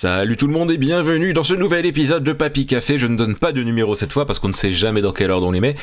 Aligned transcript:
Salut 0.00 0.36
tout 0.36 0.46
le 0.46 0.52
monde 0.52 0.70
et 0.70 0.76
bienvenue 0.76 1.32
dans 1.32 1.42
ce 1.42 1.54
nouvel 1.54 1.84
épisode 1.84 2.22
de 2.22 2.32
Papy 2.32 2.66
Café. 2.66 2.98
Je 2.98 3.08
ne 3.08 3.16
donne 3.16 3.34
pas 3.34 3.50
de 3.50 3.64
numéro 3.64 3.96
cette 3.96 4.12
fois 4.12 4.26
parce 4.26 4.38
qu'on 4.38 4.46
ne 4.46 4.52
sait 4.52 4.70
jamais 4.70 5.00
dans 5.00 5.10
quelle 5.10 5.32
ordre 5.32 5.48
on 5.48 5.50
les 5.50 5.58
met. 5.58 5.74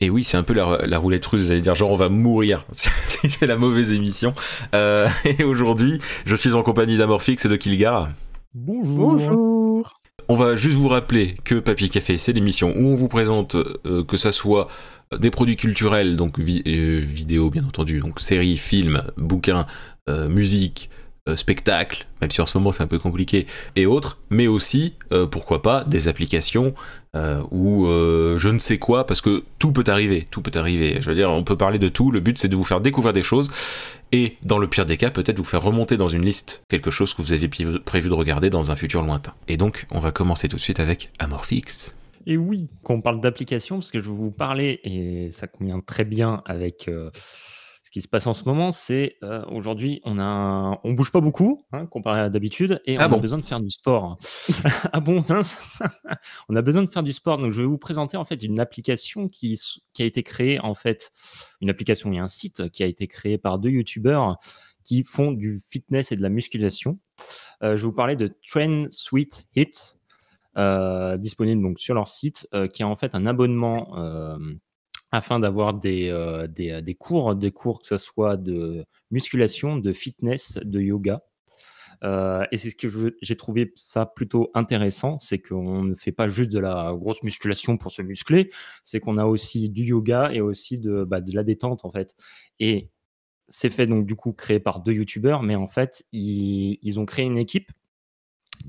Et 0.00 0.08
oui, 0.08 0.24
c'est 0.24 0.38
un 0.38 0.42
peu 0.42 0.54
la, 0.54 0.98
roulette 0.98 1.26
russe, 1.26 1.42
vous 1.42 1.50
allez 1.50 1.60
dire 1.60 1.74
genre 1.74 1.90
on 1.90 1.96
va 1.96 2.08
mourir 2.08 2.64
si 2.72 2.88
c'est 3.28 3.46
la 3.46 3.58
mauvaise 3.58 3.92
émission. 3.92 4.32
Euh, 4.74 5.06
et 5.26 5.44
aujourd'hui, 5.44 5.98
je 6.24 6.34
suis 6.34 6.54
en 6.54 6.62
compagnie 6.62 6.96
d'Amorphix 6.96 7.44
et 7.44 7.48
de 7.50 7.56
Kilgar. 7.56 8.08
Bonjour. 8.54 10.00
On 10.30 10.34
va 10.34 10.56
juste 10.56 10.76
vous 10.76 10.88
rappeler 10.88 11.36
que 11.44 11.56
Papy 11.56 11.90
Café, 11.90 12.16
c'est 12.16 12.32
l'émission 12.32 12.72
où 12.74 12.86
on 12.86 12.94
vous 12.94 13.08
présente 13.08 13.54
euh, 13.54 14.02
que 14.02 14.16
ça 14.16 14.32
soit 14.32 14.68
des 15.14 15.30
produits 15.30 15.56
culturels, 15.56 16.16
donc 16.16 16.38
euh, 16.38 17.02
vidéo 17.04 17.50
bien 17.50 17.66
entendu, 17.66 18.00
donc 18.00 18.18
séries, 18.18 18.56
films, 18.56 19.02
bouquins, 19.18 19.66
musique, 20.30 20.88
spectacles, 21.34 22.06
même 22.20 22.30
si 22.30 22.40
en 22.40 22.46
ce 22.46 22.56
moment 22.56 22.70
c'est 22.70 22.82
un 22.82 22.86
peu 22.86 22.98
compliqué, 22.98 23.46
et 23.74 23.86
autres, 23.86 24.18
mais 24.30 24.46
aussi, 24.46 24.94
euh, 25.12 25.26
pourquoi 25.26 25.62
pas, 25.62 25.82
des 25.84 26.08
applications 26.08 26.74
euh, 27.16 27.42
ou 27.50 27.86
je 27.86 28.48
ne 28.48 28.58
sais 28.58 28.78
quoi, 28.78 29.06
parce 29.06 29.20
que 29.20 29.42
tout 29.58 29.72
peut 29.72 29.84
arriver, 29.86 30.26
tout 30.30 30.42
peut 30.42 30.56
arriver. 30.56 30.98
Je 31.00 31.08
veux 31.08 31.16
dire, 31.16 31.30
on 31.30 31.42
peut 31.42 31.56
parler 31.56 31.78
de 31.78 31.88
tout, 31.88 32.10
le 32.10 32.20
but 32.20 32.38
c'est 32.38 32.48
de 32.48 32.56
vous 32.56 32.64
faire 32.64 32.80
découvrir 32.80 33.12
des 33.12 33.22
choses, 33.22 33.50
et 34.12 34.36
dans 34.42 34.58
le 34.58 34.68
pire 34.68 34.86
des 34.86 34.96
cas, 34.96 35.10
peut-être 35.10 35.38
vous 35.38 35.44
faire 35.44 35.62
remonter 35.62 35.96
dans 35.96 36.08
une 36.08 36.24
liste 36.24 36.62
quelque 36.68 36.90
chose 36.90 37.14
que 37.14 37.22
vous 37.22 37.32
aviez 37.32 37.48
prévu 37.84 38.08
de 38.08 38.14
regarder 38.14 38.50
dans 38.50 38.70
un 38.70 38.76
futur 38.76 39.02
lointain. 39.02 39.34
Et 39.48 39.56
donc, 39.56 39.86
on 39.90 39.98
va 39.98 40.12
commencer 40.12 40.46
tout 40.46 40.56
de 40.56 40.60
suite 40.60 40.78
avec 40.78 41.10
Amorphix. 41.18 41.94
Et 42.26 42.36
oui, 42.36 42.68
quand 42.82 42.94
on 42.94 43.00
parle 43.00 43.20
d'applications, 43.20 43.76
parce 43.78 43.90
que 43.90 43.98
je 43.98 44.10
vais 44.10 44.16
vous 44.16 44.30
parler, 44.30 44.80
et 44.84 45.30
ça 45.32 45.46
convient 45.46 45.80
très 45.80 46.04
bien 46.04 46.42
avec 46.44 46.88
qui 47.96 48.02
se 48.02 48.08
passe 48.08 48.26
en 48.26 48.34
ce 48.34 48.44
moment, 48.44 48.72
c'est 48.72 49.16
euh, 49.22 49.42
aujourd'hui, 49.46 50.02
on 50.04 50.18
a 50.18 50.78
on 50.84 50.92
bouge 50.92 51.10
pas 51.10 51.22
beaucoup 51.22 51.64
hein, 51.72 51.86
comparé 51.86 52.20
à 52.20 52.28
d'habitude 52.28 52.82
et 52.84 52.98
ah 52.98 53.08
on 53.10 53.14
a 53.14 53.18
besoin 53.18 53.38
de 53.38 53.42
faire 53.42 53.58
du 53.58 53.70
sport. 53.70 54.18
ah 54.92 55.00
bon, 55.00 55.24
On 56.50 56.56
a 56.56 56.60
besoin 56.60 56.82
de 56.82 56.90
faire 56.90 57.02
du 57.02 57.14
sport. 57.14 57.38
Donc, 57.38 57.52
je 57.52 57.62
vais 57.62 57.66
vous 57.66 57.78
présenter 57.78 58.18
en 58.18 58.26
fait 58.26 58.42
une 58.42 58.60
application 58.60 59.30
qui, 59.30 59.58
qui 59.94 60.02
a 60.02 60.04
été 60.04 60.22
créée 60.22 60.60
en 60.60 60.74
fait, 60.74 61.10
une 61.62 61.70
application 61.70 62.12
et 62.12 62.18
un 62.18 62.28
site 62.28 62.68
qui 62.68 62.82
a 62.82 62.86
été 62.86 63.08
créé 63.08 63.38
par 63.38 63.58
deux 63.58 63.70
youtubeurs 63.70 64.36
qui 64.84 65.02
font 65.02 65.32
du 65.32 65.62
fitness 65.70 66.12
et 66.12 66.16
de 66.16 66.22
la 66.22 66.28
musculation. 66.28 66.98
Euh, 67.62 67.78
je 67.78 67.82
vais 67.82 67.88
vous 67.88 67.96
parler 67.96 68.16
de 68.16 68.30
Train 68.46 68.88
Sweet 68.90 69.46
Hit, 69.56 69.98
euh, 70.58 71.16
disponible 71.16 71.62
donc 71.62 71.80
sur 71.80 71.94
leur 71.94 72.08
site, 72.08 72.46
qui 72.74 72.82
a 72.82 72.88
en 72.88 72.94
fait 72.94 73.14
un 73.14 73.24
abonnement 73.24 73.96
afin 75.16 75.40
d'avoir 75.40 75.74
des, 75.74 76.08
euh, 76.08 76.46
des, 76.46 76.82
des, 76.82 76.94
cours, 76.94 77.34
des 77.34 77.50
cours 77.50 77.80
que 77.80 77.86
ce 77.86 77.96
soit 77.98 78.36
de 78.36 78.84
musculation, 79.10 79.76
de 79.78 79.92
fitness, 79.92 80.58
de 80.62 80.80
yoga. 80.80 81.22
Euh, 82.04 82.44
et 82.52 82.58
c'est 82.58 82.70
ce 82.70 82.76
que 82.76 83.16
j'ai 83.22 83.36
trouvé 83.36 83.72
ça 83.74 84.04
plutôt 84.04 84.50
intéressant, 84.52 85.18
c'est 85.18 85.38
qu'on 85.38 85.82
ne 85.82 85.94
fait 85.94 86.12
pas 86.12 86.28
juste 86.28 86.52
de 86.52 86.58
la 86.58 86.92
grosse 86.94 87.22
musculation 87.22 87.78
pour 87.78 87.90
se 87.90 88.02
muscler, 88.02 88.50
c'est 88.82 89.00
qu'on 89.00 89.16
a 89.16 89.24
aussi 89.24 89.70
du 89.70 89.84
yoga 89.84 90.30
et 90.32 90.42
aussi 90.42 90.78
de, 90.78 91.04
bah, 91.04 91.22
de 91.22 91.34
la 91.34 91.42
détente 91.42 91.86
en 91.86 91.90
fait. 91.90 92.14
Et 92.60 92.90
c'est 93.48 93.70
fait 93.70 93.86
donc 93.86 94.04
du 94.04 94.14
coup 94.14 94.32
créé 94.34 94.60
par 94.60 94.80
deux 94.82 94.92
youtubeurs, 94.92 95.42
mais 95.42 95.56
en 95.56 95.68
fait 95.68 96.04
ils, 96.12 96.78
ils 96.82 97.00
ont 97.00 97.06
créé 97.06 97.24
une 97.24 97.38
équipe 97.38 97.72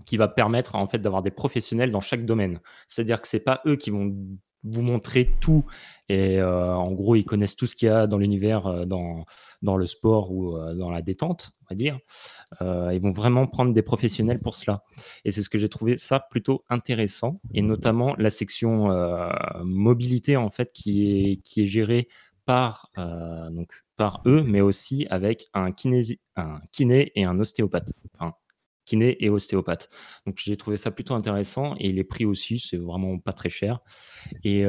qui 0.05 0.15
va 0.15 0.29
permettre 0.29 0.75
en 0.75 0.87
fait 0.87 0.99
d'avoir 0.99 1.23
des 1.23 1.31
professionnels 1.31 1.91
dans 1.91 2.01
chaque 2.01 2.25
domaine. 2.25 2.61
C'est-à-dire 2.87 3.21
que 3.21 3.27
c'est 3.27 3.41
pas 3.41 3.61
eux 3.65 3.75
qui 3.75 3.89
vont 3.89 4.15
vous 4.63 4.81
montrer 4.81 5.29
tout. 5.39 5.65
Et 6.09 6.39
euh, 6.39 6.73
en 6.73 6.91
gros, 6.91 7.15
ils 7.15 7.25
connaissent 7.25 7.55
tout 7.55 7.67
ce 7.67 7.75
qu'il 7.75 7.87
y 7.87 7.91
a 7.91 8.07
dans 8.07 8.17
l'univers, 8.17 8.67
euh, 8.67 8.85
dans, 8.85 9.25
dans 9.61 9.77
le 9.77 9.87
sport 9.87 10.31
ou 10.31 10.55
euh, 10.55 10.73
dans 10.73 10.89
la 10.89 11.01
détente, 11.01 11.51
on 11.61 11.65
va 11.69 11.75
dire. 11.75 11.99
ils 12.61 13.01
vont 13.01 13.11
vraiment 13.11 13.47
prendre 13.47 13.73
des 13.73 13.81
professionnels 13.81 14.39
pour 14.39 14.55
cela. 14.55 14.83
Et 15.25 15.31
c'est 15.31 15.43
ce 15.43 15.49
que 15.49 15.57
j'ai 15.57 15.69
trouvé 15.69 15.97
ça 15.97 16.19
plutôt 16.19 16.63
intéressant. 16.69 17.41
Et 17.53 17.61
notamment 17.61 18.15
la 18.17 18.29
section 18.29 18.89
mobilité, 19.63 20.37
en 20.37 20.49
fait, 20.49 20.71
qui 20.71 21.31
est, 21.31 21.37
qui 21.37 21.63
est 21.63 21.67
gérée 21.67 22.07
par, 22.45 22.89
donc, 23.51 23.83
par 23.97 24.21
eux, 24.25 24.43
mais 24.43 24.61
aussi 24.61 25.07
avec 25.09 25.47
un, 25.53 25.71
kinési, 25.71 26.19
un 26.37 26.61
kiné 26.71 27.11
et 27.15 27.25
un 27.25 27.39
ostéopathe. 27.39 27.91
Enfin, 28.13 28.33
kiné 28.87 29.23
et 29.23 29.29
ostéopathe. 29.29 29.89
Donc 30.25 30.37
j'ai 30.37 30.55
trouvé 30.57 30.77
ça 30.77 30.91
plutôt 30.91 31.13
intéressant 31.13 31.75
et 31.77 31.91
les 31.91 32.03
prix 32.03 32.25
aussi, 32.25 32.57
c'est 32.57 32.77
vraiment 32.77 33.19
pas 33.19 33.33
très 33.33 33.49
cher. 33.49 33.81
Et, 34.43 34.65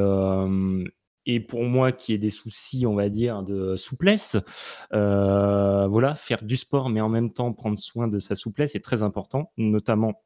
et 1.26 1.40
pour 1.40 1.62
moi 1.64 1.92
qui 1.92 2.12
ai 2.14 2.18
des 2.18 2.30
soucis, 2.30 2.84
on 2.86 2.94
va 2.94 3.08
dire, 3.08 3.42
de 3.42 3.76
souplesse, 3.76 4.36
voilà, 4.90 6.14
faire 6.14 6.42
du 6.42 6.56
sport 6.56 6.90
mais 6.90 7.00
en 7.00 7.08
même 7.08 7.32
temps 7.32 7.52
prendre 7.52 7.78
soin 7.78 8.08
de 8.08 8.18
sa 8.18 8.34
souplesse 8.34 8.74
est 8.74 8.84
très 8.84 9.02
important, 9.02 9.52
notamment, 9.56 10.22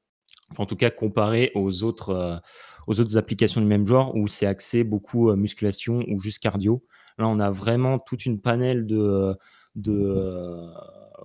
en 0.57 0.67
tout 0.67 0.77
cas 0.77 0.91
comparé 0.91 1.53
aux 1.55 1.83
autres, 1.83 2.41
aux 2.87 2.99
autres 2.99 3.17
applications 3.19 3.61
du 3.61 3.67
même 3.67 3.87
genre 3.87 4.15
où 4.17 4.27
c'est 4.27 4.47
axé 4.47 4.85
beaucoup 4.85 5.33
musculation 5.35 6.01
ou 6.09 6.19
juste 6.19 6.39
cardio. 6.39 6.83
Là, 7.19 7.29
on 7.29 7.41
a 7.41 7.51
vraiment 7.51 7.99
toute 7.99 8.25
une 8.25 8.41
panel 8.41 8.87
de, 8.87 9.37
de, 9.75 10.67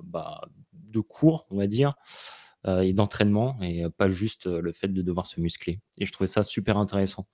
bah, 0.04 0.42
de 0.74 1.00
cours, 1.00 1.48
on 1.50 1.58
va 1.58 1.68
dire, 1.68 1.92
euh, 1.92 1.92
et 2.68 2.94
d'entraînement 2.94 3.58
et 3.62 3.84
pas 3.98 4.08
juste 4.08 4.48
le 4.48 4.72
fait 4.72 4.90
de 4.90 5.02
devoir 5.02 5.26
se 5.26 5.40
muscler. 5.40 5.80
Et 5.98 6.06
je 6.06 6.12
trouvais 6.12 6.28
ça 6.28 6.44
super 6.44 6.78
intéressant. 6.78 7.26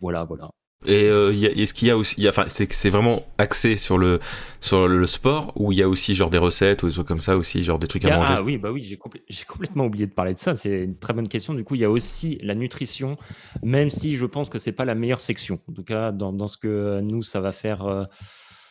voilà, 0.00 0.24
voilà. 0.24 0.50
Et 0.86 1.06
est-ce 1.06 1.74
qu'il 1.74 1.88
y 1.88 1.90
a 1.90 1.96
aussi, 1.96 2.28
enfin, 2.28 2.44
c'est 2.46 2.72
c'est 2.72 2.88
vraiment 2.88 3.26
axé 3.36 3.76
sur 3.76 3.98
le 3.98 4.20
sur 4.60 4.86
le 4.86 5.06
sport 5.06 5.52
ou 5.56 5.72
il 5.72 5.78
y 5.78 5.82
a 5.82 5.88
aussi 5.88 6.14
genre 6.14 6.30
des 6.30 6.38
recettes 6.38 6.84
ou 6.84 6.86
des 6.86 6.92
trucs 6.92 7.08
comme 7.08 7.18
ça 7.18 7.36
aussi, 7.36 7.64
genre 7.64 7.80
des 7.80 7.88
trucs 7.88 8.04
à 8.04 8.16
manger? 8.16 8.34
Ah 8.36 8.42
oui, 8.42 8.58
bah 8.58 8.70
oui, 8.70 8.80
j'ai 8.80 8.96
j'ai 9.28 9.44
complètement 9.44 9.86
oublié 9.86 10.06
de 10.06 10.12
parler 10.12 10.34
de 10.34 10.38
ça. 10.38 10.54
C'est 10.54 10.84
une 10.84 10.96
très 10.96 11.14
bonne 11.14 11.26
question. 11.26 11.54
Du 11.54 11.64
coup, 11.64 11.74
il 11.74 11.80
y 11.80 11.84
a 11.84 11.90
aussi 11.90 12.38
la 12.42 12.54
nutrition, 12.54 13.18
même 13.64 13.90
si 13.90 14.14
je 14.14 14.24
pense 14.24 14.50
que 14.50 14.60
c'est 14.60 14.70
pas 14.72 14.84
la 14.84 14.94
meilleure 14.94 15.20
section. 15.20 15.58
En 15.68 15.72
tout 15.72 15.82
cas, 15.82 16.12
dans, 16.12 16.32
dans 16.32 16.46
ce 16.46 16.56
que 16.56 17.00
nous, 17.00 17.24
ça 17.24 17.40
va 17.40 17.50
faire, 17.50 18.06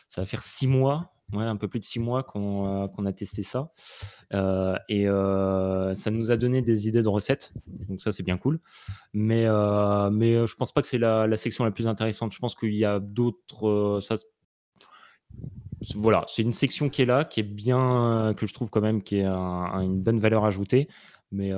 ça 0.08 0.22
va 0.22 0.26
faire 0.26 0.42
six 0.42 0.66
mois 0.66 1.12
Ouais, 1.34 1.44
un 1.44 1.56
peu 1.56 1.68
plus 1.68 1.78
de 1.78 1.84
six 1.84 1.98
mois 1.98 2.22
qu'on 2.22 2.84
euh, 2.84 3.06
a 3.06 3.12
testé 3.12 3.42
ça. 3.42 3.70
Euh, 4.32 4.76
et 4.88 5.06
euh, 5.06 5.94
ça 5.94 6.10
nous 6.10 6.30
a 6.30 6.38
donné 6.38 6.62
des 6.62 6.88
idées 6.88 7.02
de 7.02 7.08
recettes. 7.08 7.52
Donc 7.88 8.00
ça, 8.00 8.12
c'est 8.12 8.22
bien 8.22 8.38
cool. 8.38 8.60
Mais, 9.12 9.44
mais 10.10 10.46
je 10.46 10.54
pense 10.54 10.72
pas 10.72 10.80
que 10.80 10.88
c'est 10.88 10.98
la, 10.98 11.36
section 11.36 11.64
la 11.64 11.70
plus 11.70 11.86
intéressante. 11.86 12.32
Je 12.32 12.38
pense 12.38 12.54
qu'il 12.54 12.74
y 12.74 12.84
a 12.84 12.98
d'autres. 12.98 14.00
voilà, 15.96 16.24
c'est 16.28 16.42
une 16.42 16.54
section 16.54 16.88
qui 16.88 17.02
est 17.02 17.06
là, 17.06 17.24
qui 17.24 17.40
est 17.40 17.44
bien, 17.44 18.34
que 18.34 18.46
je 18.46 18.54
trouve 18.54 18.70
quand 18.70 18.80
même, 18.80 19.02
qui 19.02 19.16
est 19.16 19.26
une 19.26 20.00
bonne 20.00 20.20
valeur 20.20 20.46
ajoutée. 20.46 20.88
Mais 21.30 21.52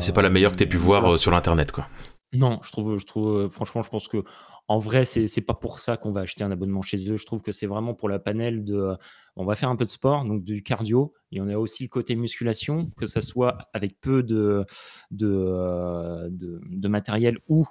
c'est 0.00 0.12
pas 0.12 0.22
la 0.22 0.30
meilleure 0.30 0.50
que 0.50 0.56
tu 0.56 0.64
aies 0.64 0.68
pu 0.68 0.78
voir 0.78 1.16
sur 1.16 1.30
l'internet, 1.30 1.70
quoi. 1.70 1.86
Non, 2.34 2.60
je 2.62 2.72
trouve, 2.72 2.98
je 2.98 3.04
trouve, 3.04 3.48
franchement, 3.48 3.82
je 3.82 3.90
pense 3.90 4.08
que 4.08 4.24
en 4.66 4.78
vrai, 4.78 5.04
c'est 5.04 5.26
c'est 5.28 5.42
pas 5.42 5.54
pour 5.54 5.78
ça 5.78 5.98
qu'on 5.98 6.12
va 6.12 6.22
acheter 6.22 6.44
un 6.44 6.50
abonnement 6.50 6.80
chez 6.80 7.10
eux. 7.10 7.16
Je 7.16 7.26
trouve 7.26 7.42
que 7.42 7.52
c'est 7.52 7.66
vraiment 7.66 7.94
pour 7.94 8.08
la 8.08 8.18
panel 8.18 8.64
de, 8.64 8.96
on 9.36 9.44
va 9.44 9.54
faire 9.54 9.68
un 9.68 9.76
peu 9.76 9.84
de 9.84 9.90
sport, 9.90 10.24
donc 10.24 10.42
du 10.42 10.62
cardio, 10.62 11.12
et 11.30 11.40
on 11.42 11.48
a 11.48 11.56
aussi 11.56 11.82
le 11.82 11.88
côté 11.90 12.16
musculation, 12.16 12.90
que 12.96 13.06
ça 13.06 13.20
soit 13.20 13.68
avec 13.74 14.00
peu 14.00 14.22
de 14.22 14.64
de, 15.10 16.28
de, 16.30 16.88
matériel 16.88 17.38
ou 17.48 17.66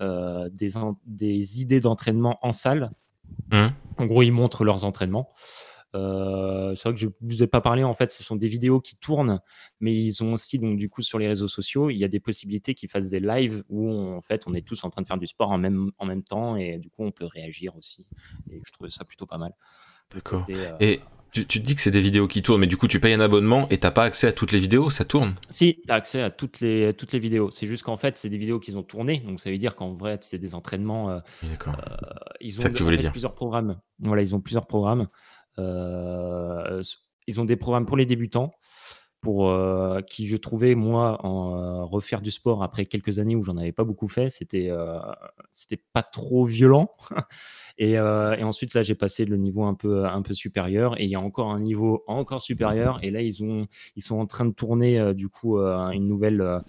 des, 0.00 0.72
des 1.06 1.60
idées 1.62 1.80
d'entraînement 1.80 2.38
en 2.42 2.52
salle. 2.52 2.90
Mmh. 3.50 3.68
En 3.96 4.06
gros, 4.06 4.22
ils 4.22 4.32
montrent 4.32 4.64
leurs 4.64 4.84
entraînements. 4.84 5.32
Euh, 5.94 6.74
c'est 6.74 6.88
vrai 6.88 6.94
que 6.94 7.00
je 7.00 7.08
vous 7.20 7.42
ai 7.42 7.46
pas 7.46 7.60
parlé, 7.60 7.84
en 7.84 7.94
fait, 7.94 8.12
ce 8.12 8.22
sont 8.22 8.36
des 8.36 8.48
vidéos 8.48 8.80
qui 8.80 8.96
tournent, 8.96 9.40
mais 9.80 9.94
ils 9.94 10.22
ont 10.22 10.32
aussi, 10.32 10.58
donc, 10.58 10.78
du 10.78 10.88
coup, 10.88 11.02
sur 11.02 11.18
les 11.18 11.28
réseaux 11.28 11.48
sociaux, 11.48 11.90
il 11.90 11.96
y 11.96 12.04
a 12.04 12.08
des 12.08 12.20
possibilités 12.20 12.74
qu'ils 12.74 12.88
fassent 12.88 13.10
des 13.10 13.20
lives 13.20 13.62
où, 13.68 13.90
en 13.90 14.22
fait, 14.22 14.44
on 14.46 14.54
est 14.54 14.66
tous 14.66 14.84
en 14.84 14.90
train 14.90 15.02
de 15.02 15.06
faire 15.06 15.18
du 15.18 15.26
sport 15.26 15.50
en 15.50 15.58
même, 15.58 15.90
en 15.98 16.06
même 16.06 16.22
temps 16.22 16.56
et 16.56 16.78
du 16.78 16.88
coup, 16.90 17.04
on 17.04 17.10
peut 17.10 17.26
réagir 17.26 17.76
aussi. 17.76 18.06
Et 18.50 18.60
je 18.64 18.72
trouvais 18.72 18.90
ça 18.90 19.04
plutôt 19.04 19.26
pas 19.26 19.38
mal. 19.38 19.54
D'accord. 20.14 20.44
Euh, 20.50 20.76
et 20.80 21.00
tu, 21.30 21.46
tu, 21.46 21.60
te 21.60 21.66
dis 21.66 21.74
que 21.74 21.80
c'est 21.80 21.90
des 21.90 22.00
vidéos 22.00 22.28
qui 22.28 22.42
tournent, 22.42 22.60
mais 22.60 22.66
du 22.66 22.76
coup, 22.76 22.88
tu 22.88 23.00
payes 23.00 23.14
un 23.14 23.20
abonnement 23.20 23.66
et 23.70 23.78
t'as 23.78 23.90
pas 23.90 24.04
accès 24.04 24.26
à 24.26 24.32
toutes 24.32 24.52
les 24.52 24.58
vidéos, 24.58 24.90
ça 24.90 25.04
tourne? 25.04 25.34
Si, 25.50 25.80
tu 25.86 25.92
as 25.92 25.94
accès 25.94 26.20
à 26.20 26.30
toutes 26.30 26.60
les, 26.60 26.92
toutes 26.92 27.12
les 27.12 27.18
vidéos. 27.18 27.50
C'est 27.50 27.66
juste 27.66 27.82
qu'en 27.82 27.96
fait, 27.96 28.18
c'est 28.18 28.28
des 28.28 28.36
vidéos 28.36 28.60
qu'ils 28.60 28.76
ont 28.76 28.82
tournées, 28.82 29.18
donc 29.20 29.40
ça 29.40 29.50
veut 29.50 29.56
dire 29.56 29.74
qu'en 29.74 29.94
vrai, 29.94 30.18
c'est 30.20 30.38
des 30.38 30.54
entraînements. 30.54 31.10
Euh, 31.10 31.20
D'accord. 31.42 31.76
ils 32.40 32.58
ont 32.58 32.62
que 32.62 32.96
dire. 32.96 33.12
plusieurs 33.12 33.34
programmes. 33.34 33.80
Voilà, 34.00 34.22
ils 34.22 34.34
ont 34.34 34.40
plusieurs 34.40 34.66
programmes. 34.66 35.08
Euh, 35.58 36.82
ils 37.26 37.40
ont 37.40 37.44
des 37.44 37.56
programmes 37.56 37.86
pour 37.86 37.96
les 37.96 38.06
débutants, 38.06 38.52
pour 39.20 39.48
euh, 39.48 40.00
qui 40.00 40.26
je 40.26 40.36
trouvais 40.36 40.74
moi 40.74 41.24
en 41.24 41.56
euh, 41.56 41.84
refaire 41.84 42.20
du 42.20 42.30
sport 42.30 42.62
après 42.62 42.84
quelques 42.86 43.18
années 43.18 43.36
où 43.36 43.42
j'en 43.42 43.56
avais 43.56 43.72
pas 43.72 43.84
beaucoup 43.84 44.08
fait, 44.08 44.30
c'était 44.30 44.70
c'était 45.52 45.82
pas 45.92 46.02
trop 46.02 46.44
violent. 46.44 46.90
et, 47.78 47.98
ensuite 47.98 48.74
là 48.74 48.82
j'ai 48.82 48.94
passé 48.94 49.24
le 49.24 49.36
niveau 49.36 49.64
un 49.64 49.74
peu 49.74 50.04
un 50.04 50.22
peu 50.22 50.34
supérieur 50.34 51.00
et 51.00 51.04
il 51.04 51.10
y 51.10 51.14
a 51.14 51.20
encore 51.20 51.52
un 51.52 51.60
niveau 51.60 52.02
encore 52.06 52.40
supérieur 52.40 52.98
et 53.02 53.10
là 53.10 53.22
ils 53.22 53.42
ont 53.44 53.66
ils 53.96 54.02
sont 54.02 54.16
en 54.16 54.26
train 54.26 54.44
de 54.44 54.54
tourner 54.54 55.14
du 55.14 55.28
coup 55.28 55.58
une 55.58 56.08
nouvelle 56.08 56.62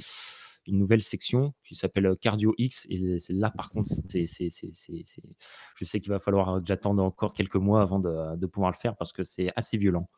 une 0.66 0.78
nouvelle 0.78 1.02
section 1.02 1.54
qui 1.64 1.76
s'appelle 1.76 2.16
Cardio 2.20 2.54
X. 2.58 2.86
Et 2.90 3.20
c'est 3.20 3.34
là, 3.34 3.52
par 3.52 3.70
contre, 3.70 3.90
c'est, 4.10 4.26
je 4.26 5.86
sais 5.86 6.00
qu'il 6.00 6.10
va 6.10 6.20
falloir 6.20 6.60
que 6.60 6.66
j'attende 6.66 7.00
encore 7.00 7.34
quelques 7.34 7.56
mois 7.56 7.82
avant 7.82 8.00
de, 8.00 8.36
de, 8.36 8.46
pouvoir 8.46 8.72
le 8.72 8.78
faire 8.78 8.96
parce 8.96 9.12
que 9.12 9.24
c'est 9.24 9.52
assez 9.56 9.78
violent. 9.78 10.10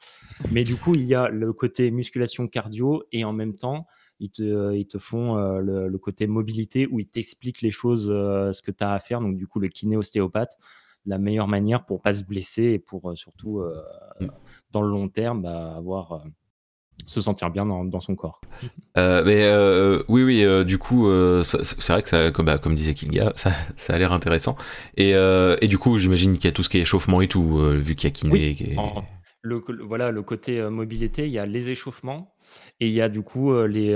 Mais 0.51 0.63
du 0.63 0.75
coup, 0.75 0.93
il 0.95 1.05
y 1.05 1.15
a 1.15 1.29
le 1.29 1.53
côté 1.53 1.91
musculation 1.91 2.47
cardio 2.47 3.03
et 3.11 3.23
en 3.25 3.33
même 3.33 3.55
temps, 3.55 3.87
ils 4.19 4.31
te, 4.31 4.73
ils 4.73 4.87
te 4.87 4.97
font 4.97 5.35
le, 5.35 5.87
le, 5.87 5.97
côté 5.97 6.27
mobilité 6.27 6.87
où 6.87 6.99
ils 6.99 7.07
t'expliquent 7.07 7.61
les 7.61 7.71
choses, 7.71 8.07
ce 8.07 8.61
que 8.61 8.71
tu 8.71 8.83
as 8.83 8.93
à 8.93 8.99
faire. 8.99 9.21
Donc, 9.21 9.37
du 9.37 9.47
coup, 9.47 9.59
le 9.59 9.67
kiné 9.67 9.97
ostéopathe 9.97 10.57
la 11.05 11.17
meilleure 11.17 11.47
manière 11.47 11.85
pour 11.85 12.01
pas 12.01 12.13
se 12.13 12.23
blesser 12.23 12.63
et 12.63 12.79
pour 12.79 13.15
surtout 13.15 13.59
euh, 13.59 13.81
mmh. 14.19 14.27
dans 14.71 14.81
le 14.81 14.89
long 14.89 15.07
terme 15.07 15.43
bah, 15.43 15.75
avoir 15.75 16.23
se 17.05 17.21
sentir 17.21 17.49
bien 17.49 17.65
dans, 17.65 17.99
son 17.99 18.15
corps. 18.15 18.41
mais 18.95 19.49
oui, 20.07 20.23
oui, 20.23 20.65
du 20.65 20.77
coup, 20.77 21.09
c'est 21.43 21.89
vrai 21.89 22.01
que 22.01 22.09
ça, 22.09 22.31
comme, 22.31 22.45
bah, 22.45 22.57
comme 22.57 22.75
disait 22.75 22.93
Kilga, 22.93 23.33
ça, 23.35 23.51
ça 23.75 23.93
a 23.93 23.97
l'air 23.97 24.13
intéressant. 24.13 24.55
Et, 24.97 25.11
et, 25.11 25.67
du 25.67 25.77
coup, 25.77 25.97
j'imagine 25.97 26.33
qu'il 26.33 26.45
y 26.45 26.47
a 26.47 26.51
tout 26.51 26.63
ce 26.63 26.69
qui 26.69 26.77
est 26.77 26.81
échauffement 26.81 27.21
et 27.21 27.27
tout, 27.27 27.59
vu 27.59 27.95
qu'il 27.95 28.07
y 28.07 28.11
a 28.11 28.11
kiné. 28.11 28.55
le, 29.41 29.63
voilà, 29.83 30.11
le 30.11 30.21
côté 30.23 30.61
mobilité, 30.69 31.25
il 31.25 31.31
y 31.31 31.39
a 31.39 31.45
les 31.45 31.69
échauffements, 31.69 32.35
et 32.79 32.87
il 32.87 32.93
y 32.93 33.01
a 33.01 33.09
du 33.09 33.21
coup 33.21 33.53
les, 33.65 33.95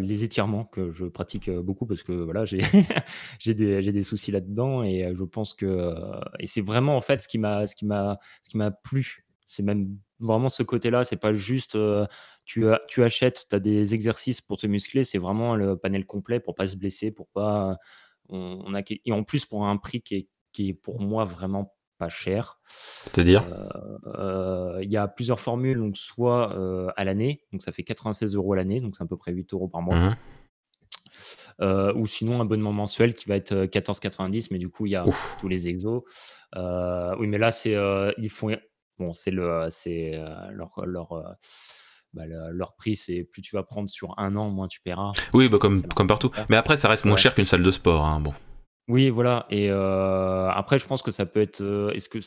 les 0.00 0.24
étirements 0.24 0.64
que 0.64 0.90
je 0.90 1.06
pratique 1.06 1.50
beaucoup 1.50 1.86
parce 1.86 2.02
que 2.02 2.12
voilà, 2.12 2.44
j'ai 2.44 2.60
j'ai 3.38 3.54
des, 3.54 3.92
des, 3.92 4.02
soucis 4.02 4.30
là-dedans 4.30 4.82
et 4.82 5.12
je 5.14 5.24
pense 5.24 5.54
que 5.54 5.94
et 6.38 6.46
c'est 6.46 6.60
vraiment 6.60 6.96
en 6.96 7.00
fait 7.00 7.22
ce 7.22 7.28
qui 7.28 7.38
m'a 7.38 7.66
ce 7.66 7.74
qui 7.74 7.86
m'a 7.86 8.18
ce 8.42 8.50
qui 8.50 8.58
m'a 8.58 8.70
plu. 8.70 9.24
C'est 9.46 9.64
même 9.64 9.96
vraiment 10.20 10.48
ce 10.48 10.62
côté-là, 10.62 11.04
c'est 11.04 11.16
pas 11.16 11.32
juste 11.32 11.76
tu, 12.50 12.64
tu 12.88 13.04
achètes, 13.04 13.46
tu 13.48 13.54
as 13.54 13.60
des 13.60 13.94
exercices 13.94 14.40
pour 14.40 14.56
te 14.56 14.66
muscler, 14.66 15.04
c'est 15.04 15.18
vraiment 15.18 15.54
le 15.54 15.76
panel 15.76 16.04
complet 16.04 16.40
pour 16.40 16.56
pas 16.56 16.66
se 16.66 16.74
blesser, 16.74 17.12
pour 17.12 17.28
pas 17.28 17.78
on, 18.28 18.74
a 18.74 18.82
et 18.88 19.12
en 19.12 19.22
plus 19.22 19.46
pour 19.46 19.64
un 19.66 19.76
prix 19.76 20.02
qui 20.02 20.14
est, 20.16 20.28
qui 20.50 20.70
est 20.70 20.74
pour 20.74 21.00
moi 21.00 21.24
vraiment 21.24 21.76
pas 21.98 22.08
cher. 22.08 22.58
C'est-à-dire? 22.66 23.44
Il 24.82 24.90
y 24.90 24.96
a 24.96 25.06
plusieurs 25.06 25.38
formules, 25.38 25.78
donc 25.78 25.96
soit 25.96 26.52
à 26.96 27.04
l'année, 27.04 27.44
donc 27.52 27.62
ça 27.62 27.70
fait 27.70 27.84
96 27.84 28.34
euros 28.34 28.54
à 28.54 28.56
l'année, 28.56 28.80
donc 28.80 28.96
c'est 28.96 29.04
à 29.04 29.06
peu 29.06 29.16
près 29.16 29.30
8 29.32 29.52
euros 29.52 29.68
par 29.68 29.82
mois. 29.82 29.96
Mmh 29.96 30.16
ou 31.94 32.06
sinon 32.06 32.38
un 32.38 32.40
abonnement 32.40 32.72
mensuel 32.72 33.14
qui 33.14 33.28
va 33.28 33.36
être 33.36 33.52
14,90, 33.52 34.48
mais 34.50 34.58
du 34.58 34.70
coup 34.70 34.86
il 34.86 34.92
y 34.92 34.96
a 34.96 35.04
tous 35.38 35.46
les 35.48 35.68
exos. 35.68 36.02
oui, 36.56 37.26
mais 37.28 37.36
là 37.36 37.52
c'est 37.52 37.76
ils 38.16 38.30
font 38.30 38.56
bon 38.98 39.12
c'est 39.12 39.30
le 39.30 39.68
c'est 39.70 40.18
leur 40.50 40.72
leur 40.86 41.36
bah, 42.12 42.24
leur 42.26 42.74
prix, 42.76 42.96
c'est 42.96 43.24
plus 43.24 43.42
tu 43.42 43.54
vas 43.56 43.62
prendre 43.62 43.88
sur 43.88 44.14
un 44.18 44.36
an, 44.36 44.50
moins 44.50 44.68
tu 44.68 44.80
paieras. 44.80 45.12
Oui, 45.34 45.48
bah 45.48 45.58
comme, 45.58 45.82
comme 45.82 46.06
partout. 46.06 46.30
Mais 46.48 46.56
après, 46.56 46.76
ça 46.76 46.88
reste 46.88 47.04
moins 47.04 47.16
cher 47.16 47.34
qu'une 47.34 47.44
salle 47.44 47.62
de 47.62 47.70
sport. 47.70 48.04
Hein, 48.04 48.20
bon. 48.20 48.32
Oui, 48.88 49.08
voilà 49.10 49.46
et 49.50 49.70
après 49.70 50.78
je 50.80 50.86
pense 50.86 51.02
que 51.02 51.12
ça 51.12 51.24
peut 51.24 51.40
être, 51.40 51.92
est-ce 51.94 52.08
que 52.08 52.18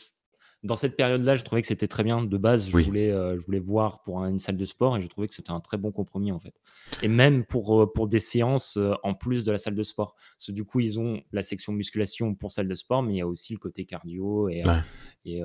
dans 0.62 0.76
cette 0.76 0.96
période-là, 0.96 1.36
je 1.36 1.44
trouvais 1.44 1.60
que 1.60 1.68
c'était 1.68 1.88
très 1.88 2.02
bien. 2.02 2.24
De 2.24 2.38
base, 2.38 2.70
je 2.70 2.78
voulais, 2.78 3.10
je 3.10 3.44
voulais 3.44 3.58
voir 3.58 4.02
pour 4.02 4.24
une 4.24 4.38
salle 4.38 4.56
de 4.56 4.64
sport 4.64 4.96
et 4.96 5.02
je 5.02 5.08
trouvais 5.08 5.28
que 5.28 5.34
c'était 5.34 5.50
un 5.50 5.60
très 5.60 5.76
bon 5.76 5.92
compromis, 5.92 6.32
en 6.32 6.40
fait 6.40 6.54
et 7.02 7.08
même 7.08 7.44
pour, 7.44 7.92
pour 7.92 8.08
des 8.08 8.20
séances, 8.20 8.78
en 9.02 9.12
plus 9.12 9.44
de 9.44 9.52
la 9.52 9.58
salle 9.58 9.74
de 9.74 9.82
sport. 9.82 10.14
Parce 10.38 10.46
que 10.46 10.52
du 10.52 10.64
coup, 10.64 10.80
ils 10.80 10.98
ont 10.98 11.20
la 11.32 11.42
section 11.42 11.74
musculation 11.74 12.34
pour 12.34 12.50
salle 12.50 12.66
de 12.68 12.74
sport, 12.74 13.02
mais 13.02 13.12
il 13.12 13.18
y 13.18 13.20
a 13.20 13.26
aussi 13.26 13.52
le 13.52 13.58
côté 13.58 13.84
cardio 13.84 14.48
et 14.48 14.62
et 15.26 15.42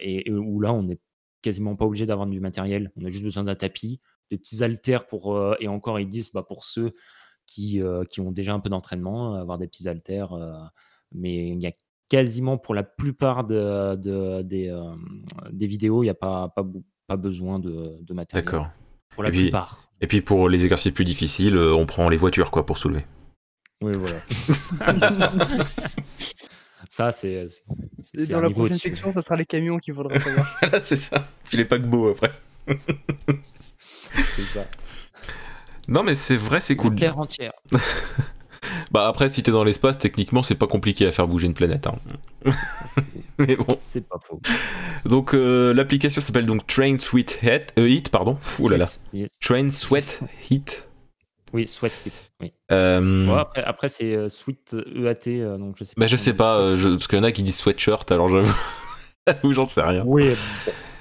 et 0.00 0.30
où 0.30 0.60
là, 0.60 0.72
on 0.72 0.84
n'est 0.84 1.00
quasiment 1.42 1.76
pas 1.76 1.84
obligé 1.84 2.06
d'avoir 2.06 2.26
du 2.26 2.40
matériel. 2.40 2.90
On 2.96 3.04
a 3.04 3.10
juste 3.10 3.24
besoin 3.24 3.44
d'un 3.44 3.54
tapis, 3.54 4.00
de 4.30 4.36
petits 4.36 4.62
haltères 4.62 5.06
pour, 5.06 5.56
et 5.60 5.68
encore 5.68 6.00
ils 6.00 6.08
disent, 6.08 6.30
bah, 6.32 6.42
pour 6.42 6.64
ceux 6.64 6.94
qui, 7.52 7.82
euh, 7.82 8.04
qui 8.04 8.20
ont 8.20 8.32
déjà 8.32 8.54
un 8.54 8.60
peu 8.60 8.70
d'entraînement, 8.70 9.34
avoir 9.34 9.58
des 9.58 9.66
petits 9.66 9.88
haltères. 9.88 10.32
Euh, 10.32 10.52
mais 11.12 11.48
il 11.48 11.60
y 11.60 11.66
a 11.66 11.72
quasiment 12.08 12.58
pour 12.58 12.74
la 12.74 12.82
plupart 12.82 13.44
de, 13.44 13.94
des, 14.42 14.68
euh, 14.68 14.94
des, 15.50 15.66
vidéos, 15.66 16.02
il 16.02 16.06
n'y 16.06 16.10
a 16.10 16.14
pas, 16.14 16.48
pas, 16.48 16.66
pas, 17.06 17.16
besoin 17.16 17.58
de, 17.58 17.98
de 18.00 18.14
matériel. 18.14 18.44
D'accord. 18.44 18.68
Pour 19.10 19.22
la 19.22 19.28
et 19.28 19.32
plupart. 19.32 19.90
Puis, 19.98 20.04
et 20.04 20.06
puis 20.06 20.20
pour 20.22 20.48
les 20.48 20.64
exercices 20.64 20.92
plus 20.92 21.04
difficiles, 21.04 21.56
on 21.58 21.86
prend 21.86 22.08
les 22.08 22.16
voitures 22.16 22.50
quoi 22.50 22.64
pour 22.64 22.78
soulever. 22.78 23.04
Oui, 23.82 23.92
voilà. 23.94 24.20
ça, 27.10 27.12
c'est. 27.12 28.28
Dans 28.28 28.40
la 28.40 28.50
prochaine 28.50 28.78
section, 28.78 29.12
ça 29.12 29.22
sera 29.22 29.36
les 29.36 29.46
camions 29.46 29.78
qui 29.78 29.92
faudra 29.92 30.18
savoir. 30.20 30.58
c'est 30.82 30.96
ça. 30.96 31.26
Puis 31.44 31.56
les 31.56 31.64
paquebots 31.64 32.10
après. 32.10 32.30
c'est 34.36 34.42
ça. 34.54 34.66
Non, 35.88 36.02
mais 36.02 36.14
c'est 36.14 36.36
vrai, 36.36 36.60
c'est 36.60 36.76
cool. 36.76 36.94
Terre 36.94 37.18
entière. 37.18 37.52
bah 38.92 39.08
après, 39.08 39.28
si 39.28 39.42
t'es 39.42 39.50
dans 39.50 39.64
l'espace, 39.64 39.98
techniquement, 39.98 40.42
c'est 40.42 40.54
pas 40.54 40.66
compliqué 40.66 41.06
à 41.06 41.10
faire 41.10 41.26
bouger 41.26 41.46
une 41.46 41.54
planète. 41.54 41.86
Hein. 41.86 41.96
mais 43.38 43.56
bon. 43.56 43.78
C'est 43.82 44.06
pas 44.06 44.18
faux. 44.22 44.40
Donc 45.04 45.34
euh, 45.34 45.74
l'application 45.74 46.20
s'appelle 46.20 46.46
donc 46.46 46.66
Train 46.66 46.96
Sweet 46.98 47.40
Heat, 47.42 47.72
euh, 47.78 47.88
Heat 47.88 48.10
pardon. 48.10 48.38
Ouh 48.60 48.68
là 48.68 48.76
là. 48.76 48.86
Train 49.40 49.70
Sweat 49.70 50.20
Heat. 50.48 50.88
Oui, 51.52 51.68
Sweat 51.68 51.92
Heat. 52.04 52.32
Oui. 52.40 52.52
Euh... 52.70 53.34
après, 53.36 53.62
après 53.62 53.88
c'est 53.88 54.16
euh, 54.16 54.28
Sweet 54.28 54.74
EAT, 54.94 55.58
donc 55.58 55.76
je 55.78 55.84
sais 55.84 55.94
pas. 55.94 56.00
Bah 56.00 56.06
je 56.06 56.16
sais 56.16 56.34
pas, 56.34 56.76
je... 56.76 56.90
parce 56.90 57.06
qu'il 57.06 57.18
y 57.18 57.20
en 57.20 57.24
a 57.24 57.32
qui 57.32 57.42
disent 57.42 57.58
sweatshirt, 57.58 58.10
alors 58.10 58.28
j'avoue. 58.28 58.54
Ou 59.44 59.52
j'en 59.52 59.68
sais 59.68 59.82
rien. 59.82 60.02
Oui. 60.06 60.34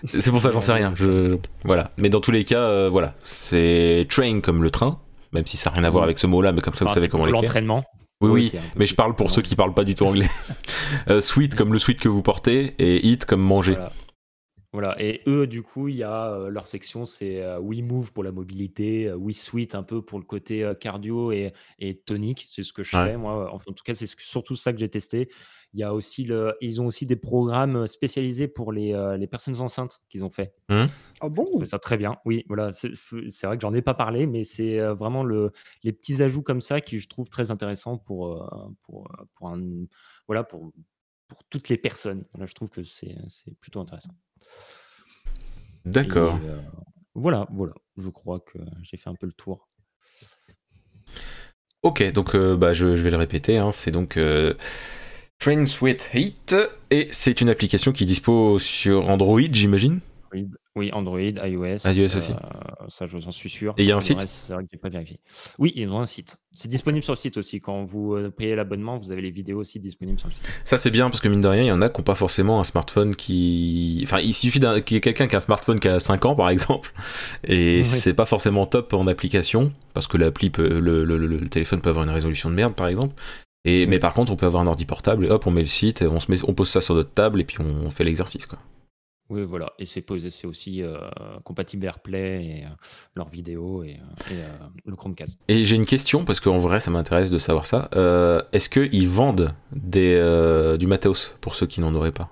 C'est 0.06 0.32
pour 0.32 0.42
ça 0.42 0.52
j'en 0.52 0.62
sais 0.62 0.74
rien. 0.74 0.94
Je... 0.96 1.38
Voilà. 1.64 1.92
Mais 1.98 2.10
dans 2.10 2.22
tous 2.22 2.32
les 2.32 2.44
cas, 2.44 2.60
euh, 2.60 2.90
voilà. 2.90 3.14
C'est 3.22 4.08
train 4.10 4.42
comme 4.42 4.64
le 4.64 4.72
train, 4.72 5.00
même 5.32 5.46
si 5.46 5.58
ça 5.58 5.70
n'a 5.70 5.76
rien 5.76 5.84
à 5.86 5.90
voir 5.90 6.04
avec 6.04 6.18
ce 6.18 6.28
mot-là, 6.28 6.52
mais 6.52 6.62
comme 6.62 6.74
ça 6.74 6.86
vous 6.86 6.94
savez 6.94 7.08
comment 7.08 7.26
l'écrire. 7.26 7.44
L'entraînement. 7.44 7.84
Oui, 8.24 8.52
oui, 8.54 8.60
mais 8.76 8.86
je 8.86 8.94
parle 8.94 9.16
pour 9.16 9.32
ceux 9.32 9.42
qui 9.42 9.56
parlent 9.56 9.74
pas 9.74 9.84
du 9.84 9.96
tout 9.96 10.06
anglais. 10.06 10.30
euh, 11.10 11.22
sweet 11.22 11.56
comme 11.56 11.74
le 11.74 11.80
sweet 11.80 12.00
que 12.00 12.08
vous 12.08 12.22
portez 12.22 12.76
et 12.78 13.08
eat 13.08 13.26
comme 13.26 13.42
manger. 13.42 13.74
Voilà. 13.74 13.92
Et 14.98 15.22
eux, 15.28 15.48
du 15.48 15.64
coup, 15.64 15.88
il 15.90 15.98
y 15.98 16.04
a 16.04 16.34
euh, 16.34 16.50
leur 16.50 16.66
section, 16.66 17.06
c'est 17.06 17.42
euh, 17.42 17.60
We 17.60 17.82
Move 17.82 18.14
pour 18.14 18.24
la 18.24 18.32
mobilité, 18.32 19.12
We 19.14 19.38
Sweet 19.38 19.76
un 19.76 19.84
peu 19.84 20.02
pour 20.02 20.18
le 20.20 20.26
côté 20.26 20.72
cardio 20.80 21.32
et, 21.32 21.54
et 21.80 21.98
tonique. 21.98 22.48
C'est 22.50 22.64
ce 22.64 22.72
que 22.72 22.84
je 22.84 22.92
fais, 22.92 23.18
moi. 23.18 23.54
En 23.54 23.60
tout 23.60 23.84
cas, 23.84 23.94
c'est 23.94 24.08
surtout 24.20 24.56
ça 24.56 24.72
que 24.72 24.80
j'ai 24.80 24.90
testé. 24.90 25.30
Il 25.74 25.80
y 25.80 25.84
a 25.84 25.94
aussi 25.94 26.26
le, 26.26 26.56
ils 26.60 26.82
ont 26.82 26.88
aussi 26.88 27.06
des 27.06 27.16
programmes 27.16 27.88
spécialisés 27.88 28.50
pour 28.50 28.74
les, 28.74 28.94
euh, 28.94 29.16
les 29.16 29.28
personnes 29.28 29.62
enceintes 29.62 30.02
qu'ils 30.10 30.24
ont 30.26 30.30
fait. 30.30 30.54
Mmh. 30.68 30.86
Ah 31.22 31.30
bon? 31.30 31.66
Ça 31.66 31.80
très 31.80 31.98
bien. 31.98 32.18
Oui, 32.26 32.44
voilà. 32.50 32.74
C'est 32.74 32.92
vrai 33.44 33.58
que 33.58 33.62
j'en 33.62 33.74
ai 33.74 33.82
pas 33.82 33.94
parlé, 33.94 34.28
mais 34.28 34.44
c'est 34.44 34.80
euh, 34.80 34.94
vraiment 34.94 35.24
le, 35.24 35.52
les 35.84 35.94
petits 35.94 36.22
ajouts 36.24 36.44
comme 36.44 36.60
ça 36.60 36.82
qui 36.82 37.00
je 37.00 37.08
trouve 37.08 37.30
très 37.30 37.52
intéressants 37.52 37.98
pour, 37.98 38.34
euh, 38.34 38.70
pour, 38.82 39.10
pour, 39.36 39.48
un, 39.48 39.62
voilà, 40.28 40.44
pour, 40.44 40.74
pour 41.28 41.44
toutes 41.46 41.70
les 41.70 41.78
personnes. 41.78 42.26
Là, 42.38 42.46
je 42.46 42.54
trouve 42.54 42.70
que 42.70 42.84
c'est 42.84 43.16
plutôt 43.62 43.80
intéressant. 43.80 44.12
D'accord. 45.86 46.40
voilà, 47.16 47.48
voilà. 47.52 47.74
Je 47.98 48.10
crois 48.10 48.40
que 48.40 48.60
j'ai 48.84 48.98
fait 48.98 49.10
un 49.10 49.16
peu 49.16 49.26
le 49.26 49.34
tour. 49.34 49.68
Ok, 51.84 52.04
donc 52.12 52.36
bah, 52.36 52.74
je, 52.74 52.96
je, 52.96 53.04
vais 53.04 53.10
le 53.10 53.18
répéter. 53.18 53.58
Hein. 53.58 53.72
c'est 53.72 53.92
donc 53.92 54.18
Train 55.42 55.66
Sweet 55.66 56.12
Heat, 56.14 56.56
et 56.92 57.08
c'est 57.12 57.42
une 57.42 57.50
application 57.50 57.92
qui 57.92 58.06
dispose 58.06 58.62
sur 58.62 59.10
Android, 59.10 59.42
j'imagine? 59.52 60.00
Oui, 60.78 60.90
Android, 60.94 61.20
iOS. 61.20 61.86
iOS 61.86 62.16
aussi. 62.16 62.32
Euh, 62.32 62.88
ça, 62.88 63.06
je 63.06 63.18
en 63.18 63.32
suis 63.32 63.50
sûr. 63.50 63.74
Et 63.78 63.84
il 63.84 63.90
y 63.90 63.92
a 63.92 63.98
un 63.98 64.00
site 64.00 64.22
C'est 64.22 64.54
vrai 64.54 64.64
que 64.72 64.78
pas 64.78 64.88
vérifié. 64.88 65.20
Oui, 65.60 65.74
ils 65.76 65.90
ont 65.90 66.00
un 66.00 66.06
site. 66.06 66.38
C'est 66.54 66.70
disponible 66.70 67.04
sur 67.04 67.12
le 67.12 67.18
site 67.18 67.36
aussi. 67.36 67.60
Quand 67.60 67.84
vous 67.84 68.16
euh, 68.16 68.30
payez 68.30 68.56
l'abonnement, 68.56 68.98
vous 68.98 69.12
avez 69.12 69.22
les 69.22 69.32
vidéos 69.32 69.60
aussi 69.60 69.82
disponibles 69.82 70.18
sur 70.18 70.30
le 70.30 70.34
site. 70.34 70.48
Ça, 70.64 70.78
c'est 70.78 70.90
bien 70.90 71.10
parce 71.10 71.20
que 71.20 71.28
mine 71.28 71.42
de 71.42 71.48
rien, 71.50 71.64
il 71.64 71.68
y 71.68 71.72
en 71.74 71.82
a 71.82 71.90
qui 71.90 72.00
n'ont 72.00 72.06
pas 72.06 72.16
forcément 72.16 72.62
un 72.62 72.64
smartphone 72.64 73.16
qui. 73.16 74.00
Enfin, 74.04 74.20
il 74.20 74.34
suffit 74.34 74.62
qu'il 74.62 74.96
y 74.96 74.98
ait 74.98 75.02
quelqu'un 75.02 75.28
qui 75.28 75.36
a 75.36 75.40
un 75.40 75.42
smartphone 75.42 75.78
qui 75.80 75.90
a 75.90 76.00
5 76.00 76.24
ans, 76.26 76.36
par 76.36 76.50
exemple. 76.50 76.94
Et 77.44 77.84
c'est 77.86 78.14
pas 78.14 78.26
forcément 78.26 78.66
top 78.66 78.94
en 78.94 79.08
application 79.08 79.74
parce 79.94 80.08
que 80.08 80.16
l'appli 80.16 80.52
le, 80.58 81.04
le, 81.04 81.50
téléphone 81.50 81.82
peut 81.82 81.90
avoir 81.90 82.06
une 82.06 82.12
résolution 82.12 82.50
de 82.50 82.56
merde, 82.56 82.76
par 82.76 82.88
exemple. 82.88 83.14
Et, 83.66 83.86
mais 83.88 84.00
par 84.00 84.14
contre, 84.14 84.32
on 84.32 84.38
peut 84.38 84.46
avoir 84.46 84.64
un 84.64 84.68
ordi 84.68 84.86
portable 84.86 85.26
et 85.26 85.30
hop, 85.30 85.46
on 85.46 85.52
met 85.52 85.62
le 85.62 85.68
site, 85.68 86.02
on, 86.02 86.20
se 86.20 86.32
met, 86.32 86.38
on 86.48 86.54
pose 86.54 86.70
ça 86.70 86.80
sur 86.80 86.96
notre 86.96 87.12
table 87.14 87.42
et 87.42 87.44
puis 87.44 87.58
on, 87.60 87.90
fait 87.90 88.06
l'exercice. 88.06 88.46
quoi. 88.46 88.58
Oui, 89.32 89.44
voilà. 89.44 89.74
Et 89.80 89.86
c'est 89.86 90.06
c'est 90.30 90.46
aussi 90.46 90.84
euh, 90.84 90.98
compatible 91.44 91.86
AirPlay 91.86 92.46
et 92.46 92.66
euh, 92.66 92.70
leurs 93.16 93.30
vidéos 93.30 93.84
et, 93.84 93.98
euh, 94.32 94.50
le 94.86 94.96
Chromecast. 94.96 95.40
Et 95.48 95.64
j'ai 95.64 95.78
une 95.78 95.86
question 95.86 96.26
parce 96.26 96.40
qu'en 96.40 96.58
vrai, 96.58 96.82
ça 96.82 96.92
m'intéresse 96.92 97.32
de 97.32 97.38
savoir 97.38 97.66
ça. 97.66 97.90
Est-ce 98.52 98.70
qu'ils 98.70 99.08
vendent 99.08 99.54
des, 99.72 100.76
du 100.78 100.86
matos 100.86 101.38
pour 101.42 101.56
ceux 101.56 101.66
qui 101.66 101.82
n'en 101.82 101.96
auraient 101.96 102.12
pas? 102.12 102.30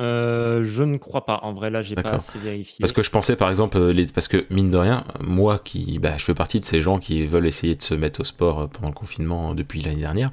Euh, 0.00 0.62
je 0.62 0.82
ne 0.82 0.96
crois 0.96 1.26
pas. 1.26 1.40
En 1.42 1.52
vrai, 1.52 1.70
là, 1.70 1.82
j'ai 1.82 1.94
pas 1.94 2.10
assez 2.10 2.38
vérifié. 2.38 2.76
Parce 2.80 2.92
que 2.92 3.02
je 3.02 3.10
pensais, 3.10 3.36
par 3.36 3.50
exemple, 3.50 3.76
euh, 3.78 3.92
les... 3.92 4.06
parce 4.06 4.28
que 4.28 4.46
mine 4.50 4.70
de 4.70 4.78
rien, 4.78 5.04
moi 5.20 5.58
qui, 5.58 5.98
bah, 5.98 6.14
je 6.18 6.24
fais 6.24 6.34
partie 6.34 6.60
de 6.60 6.64
ces 6.64 6.80
gens 6.80 6.98
qui 6.98 7.26
veulent 7.26 7.46
essayer 7.46 7.74
de 7.74 7.82
se 7.82 7.94
mettre 7.94 8.20
au 8.20 8.24
sport 8.24 8.60
euh, 8.60 8.66
pendant 8.66 8.88
le 8.88 8.94
confinement 8.94 9.54
depuis 9.54 9.82
l'année 9.82 10.00
dernière. 10.00 10.28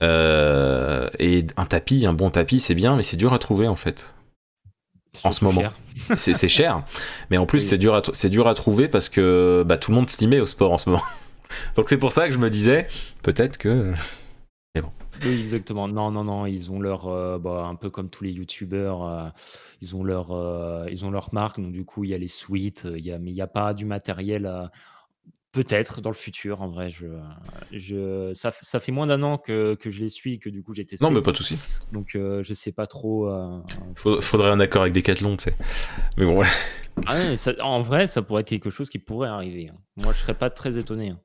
et 0.00 1.46
un 1.56 1.66
tapis, 1.66 2.06
un 2.06 2.12
bon 2.12 2.30
tapis, 2.30 2.60
c'est 2.60 2.74
bien, 2.74 2.96
mais 2.96 3.02
c'est 3.02 3.16
dur 3.16 3.32
à 3.32 3.38
trouver 3.38 3.68
en 3.68 3.74
fait. 3.74 4.14
En 5.22 5.32
ce 5.32 5.44
moment, 5.44 5.62
c'est 6.16 6.48
cher, 6.48 6.82
mais 7.30 7.38
en 7.38 7.46
plus 7.46 7.60
c'est 7.60 7.78
dur, 7.78 7.94
à 7.94 8.28
dur 8.28 8.48
à 8.48 8.54
trouver 8.54 8.88
parce 8.88 9.08
que 9.08 9.64
bah, 9.66 9.78
tout 9.78 9.90
le 9.90 9.96
monde 9.96 10.10
s'y 10.10 10.26
met 10.26 10.40
au 10.40 10.46
sport 10.46 10.72
en 10.72 10.78
ce 10.78 10.90
moment. 10.90 11.02
Donc 11.76 11.88
c'est 11.88 11.98
pour 11.98 12.12
ça 12.12 12.26
que 12.26 12.34
je 12.34 12.38
me 12.38 12.50
disais, 12.50 12.88
peut-être 13.22 13.58
que. 13.58 13.84
Mais 14.74 14.82
bon. 14.82 14.90
Oui, 15.24 15.40
exactement. 15.40 15.86
Non, 15.86 16.10
non, 16.10 16.24
non, 16.24 16.46
ils 16.46 16.72
ont 16.72 16.80
leur, 16.80 17.06
euh, 17.06 17.38
bah, 17.38 17.66
un 17.66 17.76
peu 17.76 17.90
comme 17.90 18.10
tous 18.10 18.24
les 18.24 18.32
youtubeurs, 18.32 19.06
euh, 19.06 19.28
ils 19.80 19.94
ont 19.94 20.02
leur, 20.02 20.32
euh, 20.32 20.86
ils 20.90 21.04
ont 21.04 21.10
leur 21.10 21.32
marque. 21.32 21.60
Donc 21.60 21.72
du 21.72 21.84
coup, 21.84 22.04
il 22.04 22.10
y 22.10 22.14
a 22.14 22.18
les 22.18 22.28
suites, 22.28 22.88
il 22.96 23.04
y 23.04 23.12
a, 23.12 23.18
mais 23.18 23.30
il 23.30 23.34
n'y 23.34 23.40
a 23.40 23.46
pas 23.46 23.72
du 23.74 23.84
matériel. 23.84 24.50
Peut-être 25.54 26.00
dans 26.00 26.10
le 26.10 26.16
futur, 26.16 26.60
en 26.60 26.68
vrai, 26.68 26.90
je, 26.90 27.06
je, 27.72 28.34
ça, 28.34 28.52
ça 28.60 28.80
fait 28.80 28.92
moins 28.92 29.06
d'un 29.06 29.22
an 29.22 29.38
que, 29.38 29.74
que 29.76 29.90
je 29.90 30.02
les 30.02 30.10
suis 30.10 30.38
que 30.38 30.50
du 30.50 30.62
coup 30.62 30.74
j'ai 30.74 30.84
testé. 30.84 31.04
Non, 31.04 31.10
mais 31.10 31.22
pas 31.22 31.30
de 31.32 31.36
souci. 31.36 31.56
Donc 31.92 32.10
je 32.12 32.54
sais 32.54 32.72
pas 32.72 32.86
trop. 32.86 33.32
faudrait 33.96 34.50
un 34.50 34.60
accord 34.60 34.82
avec 34.82 34.94
Decathlon, 34.94 35.36
tu 35.36 35.44
sais. 35.44 35.56
Mais 36.18 36.24
bon, 36.24 36.34
voilà. 36.34 36.50
Ah 37.06 37.18
en 37.60 37.82
vrai, 37.82 38.06
ça 38.06 38.22
pourrait 38.22 38.42
être 38.42 38.48
quelque 38.48 38.70
chose 38.70 38.88
qui 38.88 38.98
pourrait 38.98 39.28
arriver. 39.28 39.68
Hein. 39.70 39.76
Moi, 39.96 40.12
je 40.12 40.18
serais 40.18 40.34
pas 40.34 40.50
très 40.50 40.78
étonné. 40.78 41.10
Hein. 41.10 41.20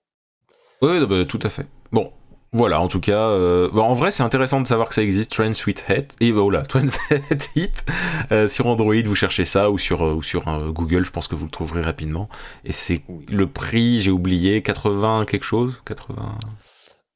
Oui, 0.81 1.05
bah, 1.05 1.25
tout 1.25 1.39
à 1.43 1.49
fait. 1.49 1.67
Bon, 1.91 2.11
voilà, 2.51 2.81
en 2.81 2.87
tout 2.87 2.99
cas, 2.99 3.29
euh, 3.29 3.71
en 3.71 3.93
vrai, 3.93 4.09
c'est 4.09 4.23
intéressant 4.23 4.59
de 4.59 4.65
savoir 4.65 4.89
que 4.89 4.95
ça 4.95 5.03
existe, 5.03 5.31
Trend 5.31 5.53
Sweet 5.53 5.85
Hit. 5.87 6.15
Et 6.19 6.31
bah, 6.31 6.41
là, 6.51 6.63
Trend 6.63 6.87
Hit 7.55 7.85
euh, 8.31 8.47
sur 8.47 8.65
Android, 8.65 8.95
vous 9.05 9.15
cherchez 9.15 9.45
ça 9.45 9.69
ou 9.69 9.77
sur 9.77 10.01
euh, 10.01 10.13
ou 10.13 10.23
sur 10.23 10.45
Google, 10.71 11.05
je 11.05 11.11
pense 11.11 11.27
que 11.27 11.35
vous 11.35 11.45
le 11.45 11.51
trouverez 11.51 11.83
rapidement. 11.83 12.27
Et 12.65 12.71
c'est 12.71 13.03
le 13.29 13.45
prix, 13.45 13.99
j'ai 13.99 14.09
oublié, 14.09 14.63
80 14.63 15.25
quelque 15.25 15.43
chose, 15.43 15.79
80. 15.85 16.39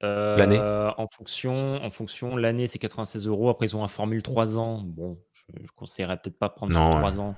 l'année. 0.02 0.60
En 0.60 1.08
fonction, 1.12 1.84
en 1.84 1.90
fonction, 1.90 2.36
l'année 2.36 2.68
c'est 2.68 2.80
96 2.80 3.26
euros. 3.26 3.50
Après, 3.50 3.66
ils 3.66 3.76
ont 3.76 3.84
un 3.84 3.88
formule 3.88 4.22
3 4.22 4.60
ans. 4.60 4.84
Bon, 4.86 5.18
je, 5.32 5.46
je 5.64 5.72
conseillerais 5.76 6.18
peut-être 6.18 6.38
pas 6.38 6.50
prendre 6.50 6.74
non, 6.74 6.92
3 6.92 7.20
ans 7.20 7.36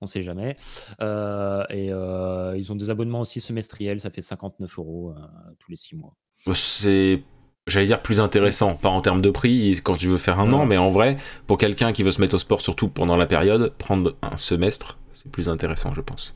on 0.00 0.06
sait 0.06 0.22
jamais. 0.22 0.54
et 1.00 1.86
ils 1.86 2.72
ont 2.72 2.76
des 2.76 2.90
abonnements 2.90 3.20
aussi 3.20 3.40
semestriels, 3.40 4.00
ça 4.00 4.10
fait 4.10 4.22
59 4.22 4.78
euros 4.78 5.14
tous 5.58 5.70
les 5.70 5.76
6 5.76 5.96
mois. 5.96 6.14
C'est 6.54 7.22
j'allais 7.68 7.86
dire 7.86 8.02
plus 8.02 8.20
intéressant, 8.20 8.74
pas 8.74 8.88
en 8.88 9.00
termes 9.00 9.22
de 9.22 9.30
prix 9.30 9.80
quand 9.82 9.96
tu 9.96 10.08
veux 10.08 10.18
faire 10.18 10.40
un 10.40 10.50
an, 10.52 10.66
mais 10.66 10.76
en 10.76 10.88
vrai, 10.88 11.16
pour 11.46 11.58
quelqu'un 11.58 11.92
qui 11.92 12.02
veut 12.02 12.12
se 12.12 12.20
mettre 12.20 12.34
au 12.34 12.38
sport, 12.38 12.60
surtout 12.60 12.88
pendant 12.88 13.16
la 13.16 13.26
période, 13.26 13.72
prendre 13.78 14.16
un 14.22 14.36
semestre, 14.36 14.98
c'est 15.12 15.30
plus 15.30 15.48
intéressant, 15.48 15.94
je 15.94 16.00
pense. 16.00 16.34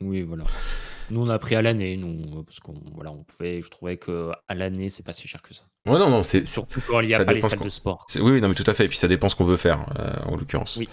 Oui, 0.00 0.22
voilà. 0.22 0.44
Nous, 1.10 1.20
on 1.20 1.28
a 1.28 1.38
pris 1.38 1.54
à 1.54 1.62
l'année, 1.62 1.96
nous, 1.96 2.42
parce 2.44 2.60
qu'on 2.60 2.74
voilà, 2.94 3.12
on 3.12 3.24
pouvait, 3.24 3.60
je 3.62 3.68
trouvais 3.68 3.98
que 3.98 4.30
à 4.48 4.54
l'année, 4.54 4.88
c'est 4.88 5.02
pas 5.02 5.12
si 5.12 5.28
cher 5.28 5.42
que 5.42 5.54
ça. 5.54 5.64
Ouais, 5.86 5.98
non, 5.98 6.08
non, 6.08 6.22
c'est 6.22 6.46
surtout 6.46 6.80
quand 6.86 7.00
il 7.00 7.10
y 7.10 7.14
a 7.14 7.24
pas 7.24 7.34
les 7.34 7.42
salles 7.42 7.58
de 7.58 7.68
sport. 7.68 8.06
Oui, 8.16 8.40
non, 8.40 8.48
mais 8.48 8.54
tout 8.54 8.64
à 8.66 8.72
fait. 8.72 8.86
Et 8.86 8.88
puis 8.88 8.96
ça 8.96 9.08
dépend 9.08 9.28
ce 9.28 9.36
qu'on 9.36 9.44
veut 9.44 9.58
faire, 9.58 9.86
euh, 9.98 10.14
en 10.24 10.36
l'occurrence. 10.36 10.76
Oui. 10.78 10.88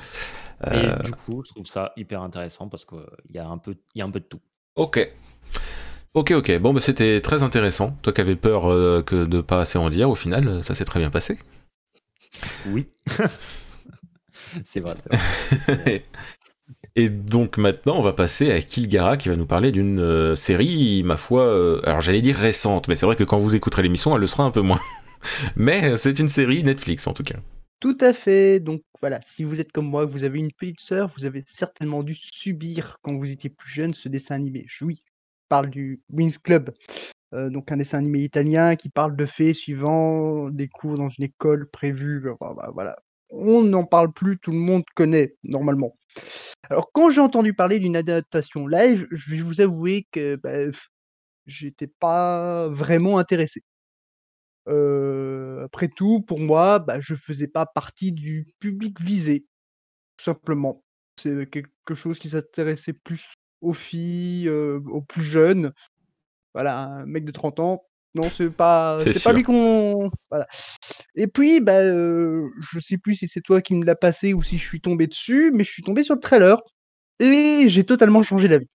Et 0.68 0.76
euh, 0.76 0.96
du 0.98 1.12
coup, 1.14 1.44
je 1.46 1.54
trouve 1.54 1.66
ça 1.66 1.94
hyper 1.96 2.22
intéressant 2.22 2.68
parce 2.68 2.86
qu'il 2.86 3.00
y 3.30 3.40
a 3.40 3.48
un 3.48 3.58
peu, 3.58 3.76
y 3.96 4.02
a 4.02 4.06
un 4.06 4.12
peu 4.12 4.20
de 4.20 4.26
tout. 4.26 4.42
Ok. 4.76 5.12
Ok, 6.14 6.32
ok. 6.32 6.60
Bon, 6.60 6.74
bah, 6.74 6.80
c'était 6.82 7.22
très 7.22 7.44
intéressant. 7.44 7.98
Toi 8.02 8.12
qui 8.14 8.22
avais 8.22 8.36
peur 8.36 8.70
euh, 8.72 9.02
que 9.02 9.26
de 9.26 9.42
pas 9.42 9.62
assez 9.62 9.78
en 9.78 9.90
dire, 9.90 10.10
au 10.10 10.16
final, 10.16 10.64
ça 10.64 10.74
s'est 10.74 10.86
très 10.86 11.00
bien 11.00 11.10
passé. 11.10 11.38
Oui. 12.68 12.88
c'est 14.66 14.82
vrai. 14.82 14.96
vrai. 15.68 16.06
Et 16.96 17.10
donc 17.10 17.58
maintenant, 17.58 17.98
on 17.98 18.02
va 18.02 18.12
passer 18.12 18.52
à 18.52 18.60
Kilgara 18.60 19.16
qui 19.16 19.30
va 19.30 19.38
nous 19.38 19.46
parler 19.46 19.72
d'une 19.72 20.00
euh, 20.00 20.36
série, 20.36 21.04
ma 21.04 21.16
foi, 21.16 21.44
euh, 21.44 21.80
alors 21.86 22.02
j'allais 22.02 22.22
dire 22.22 22.36
récente, 22.36 22.90
mais 22.90 22.98
c'est 22.98 23.06
vrai 23.06 23.16
que 23.16 23.24
quand 23.24 23.38
vous 23.38 23.56
écouterez 23.56 23.84
l'émission, 23.84 24.14
elle 24.14 24.20
le 24.20 24.28
sera 24.28 24.44
un 24.44 24.52
peu 24.52 24.60
moins. 24.60 24.82
mais 25.56 25.96
c'est 25.96 26.20
une 26.20 26.28
série 26.28 26.64
Netflix 26.64 27.08
en 27.08 27.14
tout 27.14 27.24
cas. 27.24 27.38
Tout 27.80 27.98
à 28.02 28.12
fait. 28.12 28.60
Donc 28.60 28.82
voilà, 29.00 29.22
si 29.26 29.46
vous 29.46 29.62
êtes 29.62 29.72
comme 29.72 29.88
moi, 29.88 30.06
que 30.06 30.12
vous 30.12 30.26
avez 30.26 30.40
une 30.40 30.52
petite 30.52 30.82
sœur, 30.82 31.10
vous 31.18 31.24
avez 31.24 31.46
certainement 31.48 32.04
dû 32.04 32.16
subir 32.16 32.98
quand 33.02 33.18
vous 33.18 33.32
étiez 33.32 33.50
plus 33.50 33.72
jeune 33.72 33.94
ce 33.94 34.10
dessin 34.10 34.36
animé. 34.36 34.68
Oui, 34.82 35.02
parle 35.52 35.70
du 35.70 36.02
Wings 36.10 36.38
Club, 36.38 36.74
euh, 37.34 37.50
donc 37.50 37.74
un 37.74 37.78
dessin 37.78 37.98
animé 37.98 38.22
italien 38.22 38.78
qui 38.78 38.88
parle 38.88 39.18
de 39.18 39.26
faits 39.26 39.54
suivant 39.54 40.50
des 40.50 40.70
cours 40.70 40.98
dans 40.98 41.10
une 41.10 41.26
école 41.26 41.70
prévue. 41.70 42.24
Bah, 42.40 42.72
voilà, 42.74 42.96
on 43.30 43.62
n'en 43.62 43.84
parle 43.84 44.14
plus, 44.14 44.40
tout 44.40 44.52
le 44.52 44.58
monde 44.58 44.86
connaît 44.96 45.36
normalement. 45.44 45.98
Alors 46.70 46.90
quand 46.94 47.10
j'ai 47.10 47.20
entendu 47.20 47.54
parler 47.54 47.80
d'une 47.80 47.98
adaptation 47.98 48.66
live, 48.66 49.06
je 49.12 49.36
vais 49.36 49.42
vous 49.42 49.60
avouer 49.60 50.08
que 50.14 50.38
bah, 50.38 50.72
j'étais 51.46 51.88
pas 51.88 52.70
vraiment 52.70 53.18
intéressé. 53.18 53.62
Euh, 54.70 55.66
après 55.66 55.90
tout, 55.90 56.22
pour 56.22 56.40
moi, 56.40 56.80
bah, 56.80 57.02
je 57.02 57.14
faisais 57.14 57.48
pas 57.50 57.66
partie 57.66 58.14
du 58.14 58.48
public 58.60 59.02
visé, 59.02 59.46
tout 60.16 60.24
simplement. 60.24 60.82
C'est 61.18 61.50
quelque 61.50 61.94
chose 61.94 62.20
qui 62.20 62.30
s'intéressait 62.30 62.94
plus 62.94 63.34
aux 63.62 63.74
filles, 63.74 64.50
aux 64.50 65.02
plus 65.02 65.24
jeunes. 65.24 65.74
Voilà, 66.54 66.80
un 66.80 67.06
mec 67.06 67.24
de 67.24 67.32
30 67.32 67.60
ans, 67.60 67.84
non, 68.14 68.24
c'est 68.24 68.50
pas, 68.50 68.98
c'est 69.00 69.24
pas 69.24 69.32
lui 69.32 69.42
qu'on. 69.42 70.12
Voilà. 70.30 70.48
Et 71.16 71.28
puis, 71.28 71.62
bah, 71.62 71.82
je 71.82 72.80
sais 72.80 72.98
plus 72.98 73.16
si 73.16 73.28
c'est 73.28 73.42
toi 73.42 73.62
qui 73.62 73.74
me 73.74 73.86
l'as 73.86 73.96
passé 73.96 74.34
ou 74.34 74.44
si 74.44 74.58
je 74.58 74.68
suis 74.68 74.82
tombé 74.82 75.08
dessus, 75.08 75.52
mais 75.54 75.64
je 75.64 75.72
suis 75.72 75.84
tombé 75.84 76.04
sur 76.04 76.16
le 76.16 76.20
trailer 76.20 76.62
et 77.20 77.70
j'ai 77.70 77.86
totalement 77.86 78.22
changé 78.22 78.50
d'avis. 78.50 78.70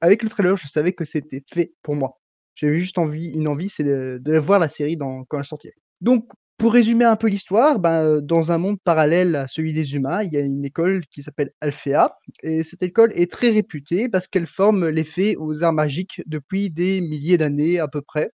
Avec 0.00 0.22
le 0.22 0.28
trailer, 0.28 0.56
je 0.56 0.66
savais 0.66 0.92
que 0.92 1.04
c'était 1.04 1.42
fait 1.52 1.72
pour 1.82 1.94
moi. 1.94 2.18
J'avais 2.56 2.80
juste 2.80 2.98
envie, 2.98 3.30
une 3.30 3.46
envie, 3.46 3.68
c'est 3.68 3.84
de, 3.84 4.38
voir 4.38 4.58
la 4.58 4.68
série 4.68 4.96
dans, 4.96 5.24
quand 5.24 5.38
elle 5.38 5.44
sortirait. 5.44 5.74
Donc, 6.00 6.28
pour 6.60 6.74
résumer 6.74 7.06
un 7.06 7.16
peu 7.16 7.28
l'histoire, 7.28 7.78
ben, 7.78 8.20
dans 8.20 8.52
un 8.52 8.58
monde 8.58 8.76
parallèle 8.84 9.34
à 9.34 9.48
celui 9.48 9.72
des 9.72 9.94
humains, 9.94 10.22
il 10.22 10.30
y 10.30 10.36
a 10.36 10.40
une 10.40 10.66
école 10.66 11.06
qui 11.06 11.22
s'appelle 11.22 11.52
Alphéa. 11.62 12.18
Et 12.42 12.64
cette 12.64 12.82
école 12.82 13.12
est 13.14 13.32
très 13.32 13.48
réputée 13.48 14.10
parce 14.10 14.28
qu'elle 14.28 14.46
forme 14.46 14.90
les 14.90 15.04
fées 15.04 15.36
aux 15.38 15.62
arts 15.62 15.72
magiques 15.72 16.20
depuis 16.26 16.68
des 16.68 17.00
milliers 17.00 17.38
d'années 17.38 17.80
à 17.80 17.88
peu 17.88 18.02
près. 18.02 18.30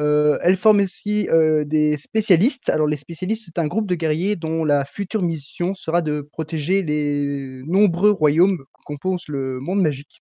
Euh, 0.00 0.38
elle 0.42 0.56
forme 0.56 0.80
aussi 0.80 1.28
euh, 1.28 1.64
des 1.64 1.96
spécialistes. 1.98 2.68
Alors 2.68 2.88
les 2.88 2.96
spécialistes, 2.96 3.44
c'est 3.46 3.60
un 3.60 3.68
groupe 3.68 3.86
de 3.86 3.94
guerriers 3.94 4.34
dont 4.34 4.64
la 4.64 4.84
future 4.84 5.22
mission 5.22 5.76
sera 5.76 6.02
de 6.02 6.22
protéger 6.32 6.82
les 6.82 7.62
nombreux 7.64 8.10
royaumes 8.10 8.58
qui 8.58 8.82
composent 8.84 9.28
le 9.28 9.60
monde 9.60 9.82
magique. 9.82 10.20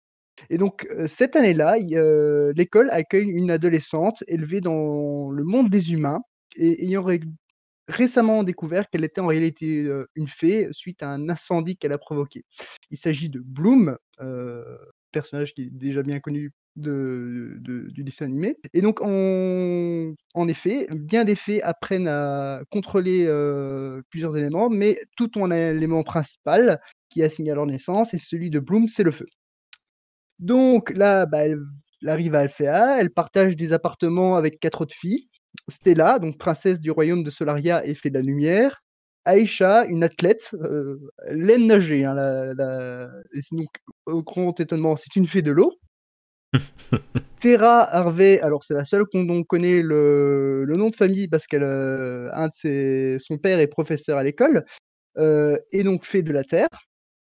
Et 0.52 0.60
donc 0.60 0.86
euh, 0.92 1.08
cette 1.08 1.36
année-là, 1.36 1.78
l'école 2.56 2.90
accueille 2.92 3.30
une 3.30 3.50
adolescente 3.50 4.24
élevée 4.28 4.62
dans 4.62 5.32
le 5.32 5.44
monde 5.44 5.72
des 5.72 5.92
humains 5.94 6.22
et 6.60 6.86
ayant 6.86 7.06
récemment 7.88 8.44
découvert 8.44 8.88
qu'elle 8.90 9.04
était 9.04 9.22
en 9.22 9.28
réalité 9.28 9.90
une 10.16 10.28
fée 10.28 10.68
suite 10.72 11.02
à 11.02 11.10
un 11.10 11.30
incendie 11.30 11.78
qu'elle 11.78 11.94
a 11.94 11.98
provoqué. 11.98 12.44
Il 12.92 12.98
s'agit 12.98 13.30
de 13.30 13.40
Bloom, 13.40 13.98
personnage 15.12 15.54
qui 15.56 15.64
est 15.64 15.70
déjà 15.72 16.04
bien 16.04 16.20
connu 16.20 16.52
du 16.76 18.04
dessin 18.04 18.26
animé. 18.26 18.58
Et 18.74 18.82
donc, 18.82 19.02
en 19.02 20.48
effet, 20.48 20.88
bien 20.92 21.26
des 21.26 21.36
fées 21.36 21.64
apprennent 21.64 22.08
à 22.08 22.62
contrôler 22.70 23.26
plusieurs 24.10 24.38
éléments, 24.38 24.70
mais 24.70 25.00
tout 25.18 25.32
un 25.36 25.50
élément 25.50 26.04
principal 26.04 26.80
qui 27.10 27.22
est 27.22 27.26
assigné 27.26 27.52
à 27.52 27.56
leur 27.56 27.66
naissance, 27.66 28.14
et 28.14 28.20
celui 28.20 28.52
de 28.52 28.60
Bloom, 28.60 28.88
c'est 28.88 29.02
le 29.04 29.12
feu. 29.12 29.26
Donc 30.38 30.92
là, 30.92 31.26
bah, 31.26 31.40
elle, 31.40 31.60
arrive 32.06 32.36
à 32.36 32.42
Alphéa, 32.42 32.98
elle 33.02 33.10
partage 33.10 33.56
des 33.56 33.74
appartements 33.74 34.36
avec 34.36 34.60
quatre 34.60 34.82
autres 34.82 34.96
filles, 34.96 35.28
Stella, 35.68 36.20
donc 36.20 36.38
princesse 36.38 36.80
du 36.80 36.92
royaume 36.92 37.24
de 37.24 37.30
Solaria 37.30 37.86
et 37.86 37.96
fée 37.96 38.10
de 38.10 38.16
la 38.16 38.22
lumière. 38.22 38.82
Aïcha, 39.26 39.86
une 39.86 40.04
athlète, 40.04 40.50
euh, 40.54 40.98
elle 41.28 41.50
aime 41.50 41.66
nager. 41.66 42.06
Hein, 42.06 42.16
donc, 43.52 43.70
au 44.06 44.24
grand 44.24 44.60
étonnement, 44.60 44.96
c'est 44.96 45.16
une 45.16 45.28
fée 45.28 45.42
de 45.42 45.52
l'eau. 45.52 45.74
Terra 47.40 47.84
Harvey, 47.94 48.40
alors 48.42 48.64
c'est 48.64 48.74
la 48.74 48.86
seule 48.86 49.06
qu'on 49.06 49.44
connaît 49.44 49.82
le, 49.82 50.66
nom 50.68 50.90
de 50.90 50.96
famille 50.96 51.28
parce 51.28 51.46
qu'elle, 51.46 51.64
euh, 51.64 52.30
un 52.34 52.48
de 52.48 52.54
ses, 52.54 53.18
son 53.20 53.38
père 53.38 53.60
est 53.60 53.68
professeur 53.68 54.18
à 54.18 54.24
l'école, 54.24 54.66
euh, 55.18 55.58
et 55.72 55.84
donc 55.84 56.06
fée 56.06 56.24
de 56.24 56.32
la 56.32 56.44
terre, 56.44 56.70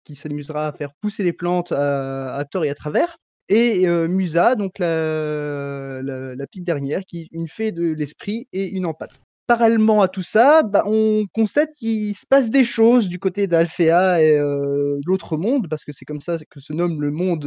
qui 0.04 0.14
s'amusera 0.14 0.68
à 0.68 0.72
faire 0.72 0.92
pousser 1.00 1.22
les 1.22 1.32
plantes 1.32 1.72
à, 1.72 2.34
à 2.34 2.44
tort 2.44 2.64
et 2.64 2.70
à 2.70 2.74
travers. 2.74 3.16
Et 3.48 3.86
Musa, 3.86 4.54
donc 4.54 4.78
la, 4.78 6.00
la, 6.02 6.46
petite 6.46 6.64
dernière, 6.64 7.02
qui 7.04 7.22
est 7.22 7.28
une 7.32 7.48
fée 7.48 7.72
de 7.72 7.82
l'esprit 7.82 8.48
et 8.52 8.68
une 8.70 8.86
empate. 8.86 9.12
Parallèlement 9.46 10.00
à 10.00 10.08
tout 10.08 10.22
ça, 10.22 10.62
bah, 10.62 10.84
on 10.86 11.26
constate 11.34 11.70
qu'il 11.72 12.14
se 12.14 12.24
passe 12.26 12.48
des 12.48 12.64
choses 12.64 13.08
du 13.08 13.18
côté 13.18 13.46
d'Alphéa 13.46 14.22
et 14.22 14.38
l'autre 15.04 15.36
monde, 15.36 15.68
parce 15.68 15.84
que 15.84 15.92
c'est 15.92 16.06
comme 16.06 16.22
ça 16.22 16.38
que 16.48 16.60
se 16.60 16.72
nomme 16.72 17.02
le 17.02 17.10
monde 17.10 17.44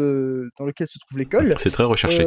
dans 0.60 0.66
lequel 0.66 0.88
se 0.88 1.00
trouve 1.00 1.18
l'école. 1.18 1.56
C'est 1.58 1.72
très 1.72 1.84
recherché. 1.84 2.24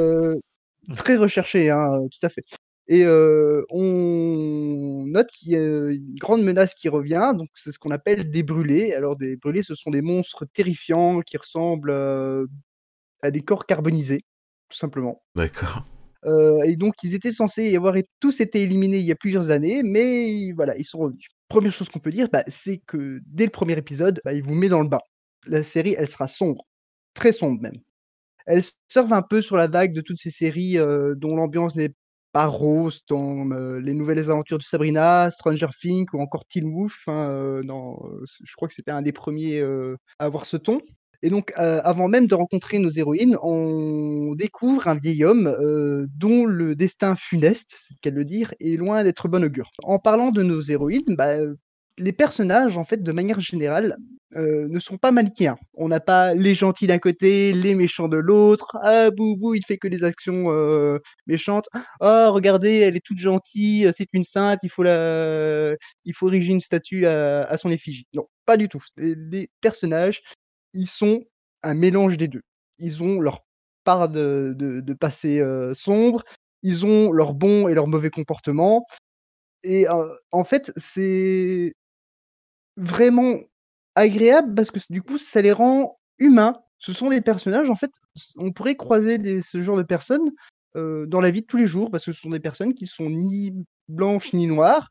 très 0.96 1.16
recherché, 1.16 1.70
hein, 1.70 2.00
tout 2.10 2.26
à 2.26 2.28
fait. 2.28 2.44
Et 2.92 3.06
on 3.06 5.04
note 5.06 5.28
qu'il 5.28 5.52
y 5.52 5.56
a 5.56 5.90
une 5.90 6.16
grande 6.16 6.42
menace 6.42 6.74
qui 6.74 6.88
revient, 6.88 7.32
donc 7.36 7.48
c'est 7.54 7.70
ce 7.70 7.78
qu'on 7.78 7.92
appelle 7.92 8.32
des 8.32 8.42
brûlés. 8.42 8.92
Alors 8.94 9.16
des 9.16 9.36
brûlés, 9.36 9.62
ce 9.62 9.76
sont 9.76 9.90
des 9.90 10.02
monstres 10.02 10.44
terrifiants 10.52 11.20
qui 11.20 11.36
ressemblent 11.36 11.92
à 13.22 13.30
des 13.30 13.42
corps 13.42 13.66
carbonisés, 13.66 14.24
tout 14.68 14.78
simplement. 14.78 15.22
D'accord. 15.36 15.84
Euh, 16.26 16.60
et 16.62 16.76
donc, 16.76 16.94
ils 17.02 17.14
étaient 17.14 17.32
censés 17.32 17.70
y 17.70 17.76
avoir 17.76 17.94
tous 18.20 18.40
été 18.40 18.62
éliminés 18.62 18.98
il 18.98 19.06
y 19.06 19.12
a 19.12 19.16
plusieurs 19.16 19.50
années, 19.50 19.82
mais 19.82 20.52
voilà, 20.52 20.76
ils 20.76 20.84
sont 20.84 20.98
revenus. 20.98 21.26
Première 21.48 21.72
chose 21.72 21.88
qu'on 21.88 21.98
peut 21.98 22.12
dire, 22.12 22.28
bah, 22.32 22.44
c'est 22.48 22.78
que 22.78 23.20
dès 23.26 23.44
le 23.44 23.50
premier 23.50 23.76
épisode, 23.76 24.20
bah, 24.24 24.32
il 24.32 24.42
vous 24.42 24.54
met 24.54 24.68
dans 24.68 24.82
le 24.82 24.88
bain. 24.88 25.00
La 25.46 25.62
série, 25.62 25.94
elle 25.98 26.08
sera 26.08 26.28
sombre, 26.28 26.66
très 27.14 27.32
sombre 27.32 27.60
même. 27.62 27.80
elles 28.46 28.62
surfent 28.88 29.12
un 29.12 29.22
peu 29.22 29.40
sur 29.40 29.56
la 29.56 29.68
vague 29.68 29.94
de 29.94 30.02
toutes 30.02 30.18
ces 30.18 30.30
séries 30.30 30.76
dont 31.16 31.36
l'ambiance 31.36 31.76
n'est 31.76 31.94
pas 32.32 32.46
rose, 32.46 33.00
dans 33.08 33.44
les 33.78 33.94
nouvelles 33.94 34.30
aventures 34.30 34.58
de 34.58 34.62
Sabrina, 34.62 35.30
Stranger 35.30 35.68
Things 35.80 36.06
ou 36.12 36.20
encore 36.20 36.44
Teen 36.44 36.70
Wolf. 36.70 36.98
Hein, 37.06 37.62
je 37.62 38.54
crois 38.54 38.68
que 38.68 38.74
c'était 38.74 38.90
un 38.90 39.02
des 39.02 39.12
premiers 39.12 39.62
à 39.62 40.24
avoir 40.26 40.44
ce 40.44 40.58
ton. 40.58 40.82
Et 41.22 41.30
donc, 41.30 41.52
avant 41.56 42.08
même 42.08 42.26
de 42.26 42.34
rencontrer 42.34 42.78
nos 42.78 42.90
héroïnes, 42.90 43.36
on 43.42 44.34
découvre 44.36 44.88
un 44.88 44.96
vieil 44.96 45.24
homme 45.24 45.54
dont 46.16 46.46
le 46.46 46.74
destin 46.74 47.16
funeste, 47.16 47.74
c'est 47.76 47.94
qu'elle 48.00 48.14
le 48.14 48.24
dire, 48.24 48.54
est 48.60 48.76
loin 48.76 49.04
d'être 49.04 49.28
bon 49.28 49.44
augure. 49.44 49.70
En 49.82 49.98
parlant 49.98 50.30
de 50.30 50.42
nos 50.42 50.62
héroïnes, 50.62 51.16
bah, 51.16 51.36
les 51.98 52.12
personnages, 52.12 52.78
en 52.78 52.84
fait, 52.84 53.02
de 53.02 53.12
manière 53.12 53.40
générale, 53.40 53.96
ne 54.36 54.78
sont 54.78 54.96
pas 54.96 55.10
manichéens. 55.10 55.58
On 55.74 55.88
n'a 55.88 56.00
pas 56.00 56.34
les 56.34 56.54
gentils 56.54 56.86
d'un 56.86 56.98
côté, 56.98 57.52
les 57.52 57.74
méchants 57.74 58.08
de 58.08 58.16
l'autre. 58.16 58.76
Ah, 58.82 59.10
Boubou, 59.10 59.54
il 59.54 59.64
fait 59.64 59.78
que 59.78 59.88
des 59.88 60.04
actions 60.04 60.46
méchantes. 61.26 61.68
Ah, 62.00 62.28
regardez, 62.30 62.76
elle 62.78 62.96
est 62.96 63.04
toute 63.04 63.18
gentille, 63.18 63.90
c'est 63.96 64.08
une 64.12 64.24
sainte, 64.24 64.60
il 64.62 64.70
faut, 64.70 64.82
la... 64.82 65.74
il 66.04 66.14
faut 66.14 66.28
ériger 66.28 66.52
une 66.52 66.60
statue 66.60 67.06
à, 67.06 67.56
son 67.58 67.70
effigie. 67.70 68.06
Non, 68.14 68.26
pas 68.46 68.56
du 68.56 68.68
tout. 68.68 68.82
Les, 68.96 69.50
personnages, 69.60 70.22
ils 70.72 70.88
sont 70.88 71.24
un 71.62 71.74
mélange 71.74 72.16
des 72.16 72.28
deux. 72.28 72.42
Ils 72.78 73.02
ont 73.02 73.20
leur 73.20 73.44
part 73.84 74.08
de, 74.08 74.54
de, 74.56 74.94
passé 74.94 75.42
sombre, 75.74 76.24
ils 76.62 76.86
ont 76.86 77.12
leur 77.12 77.34
bon 77.34 77.68
et 77.68 77.74
leur 77.74 77.86
mauvais 77.86 78.10
comportement. 78.10 78.86
Et 79.62 79.86
en 80.32 80.44
fait, 80.44 80.72
c'est 80.76 81.74
vraiment 82.76 83.40
agréable 83.94 84.54
parce 84.54 84.70
que 84.70 84.78
du 84.90 85.02
coup, 85.02 85.18
ça 85.18 85.42
les 85.42 85.52
rend 85.52 85.98
humains. 86.18 86.54
Ce 86.78 86.92
sont 86.92 87.10
des 87.10 87.20
personnages, 87.20 87.68
en 87.68 87.76
fait, 87.76 87.90
on 88.36 88.52
pourrait 88.52 88.76
croiser 88.76 89.18
des, 89.18 89.42
ce 89.42 89.60
genre 89.60 89.76
de 89.76 89.82
personnes 89.82 90.30
dans 90.74 91.20
la 91.20 91.30
vie 91.30 91.42
de 91.42 91.46
tous 91.46 91.58
les 91.58 91.66
jours 91.66 91.90
parce 91.90 92.04
que 92.04 92.12
ce 92.12 92.20
sont 92.20 92.30
des 92.30 92.40
personnes 92.40 92.74
qui 92.74 92.86
sont 92.86 93.10
ni 93.10 93.52
blanches 93.88 94.32
ni 94.32 94.46
noires. 94.46 94.90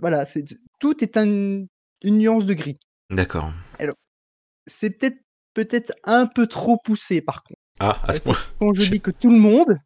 Voilà, 0.00 0.24
c'est 0.24 0.44
tout 0.78 1.04
est 1.04 1.16
une 1.16 1.68
nuance 2.02 2.46
de 2.46 2.54
gris. 2.54 2.78
D'accord. 3.10 3.52
Alors, 3.78 3.96
c'est 4.66 4.90
peut-être 4.90 5.18
peut-être 5.54 5.92
un 6.04 6.26
peu 6.26 6.46
trop 6.46 6.78
poussé 6.84 7.20
par 7.20 7.42
contre. 7.42 7.60
Ah, 7.80 8.00
à 8.06 8.12
ce 8.12 8.20
point. 8.20 8.36
Quand 8.58 8.74
je 8.74 8.90
dis 8.90 9.00
que 9.00 9.10
tout 9.10 9.30
le 9.30 9.38
monde, 9.38 9.78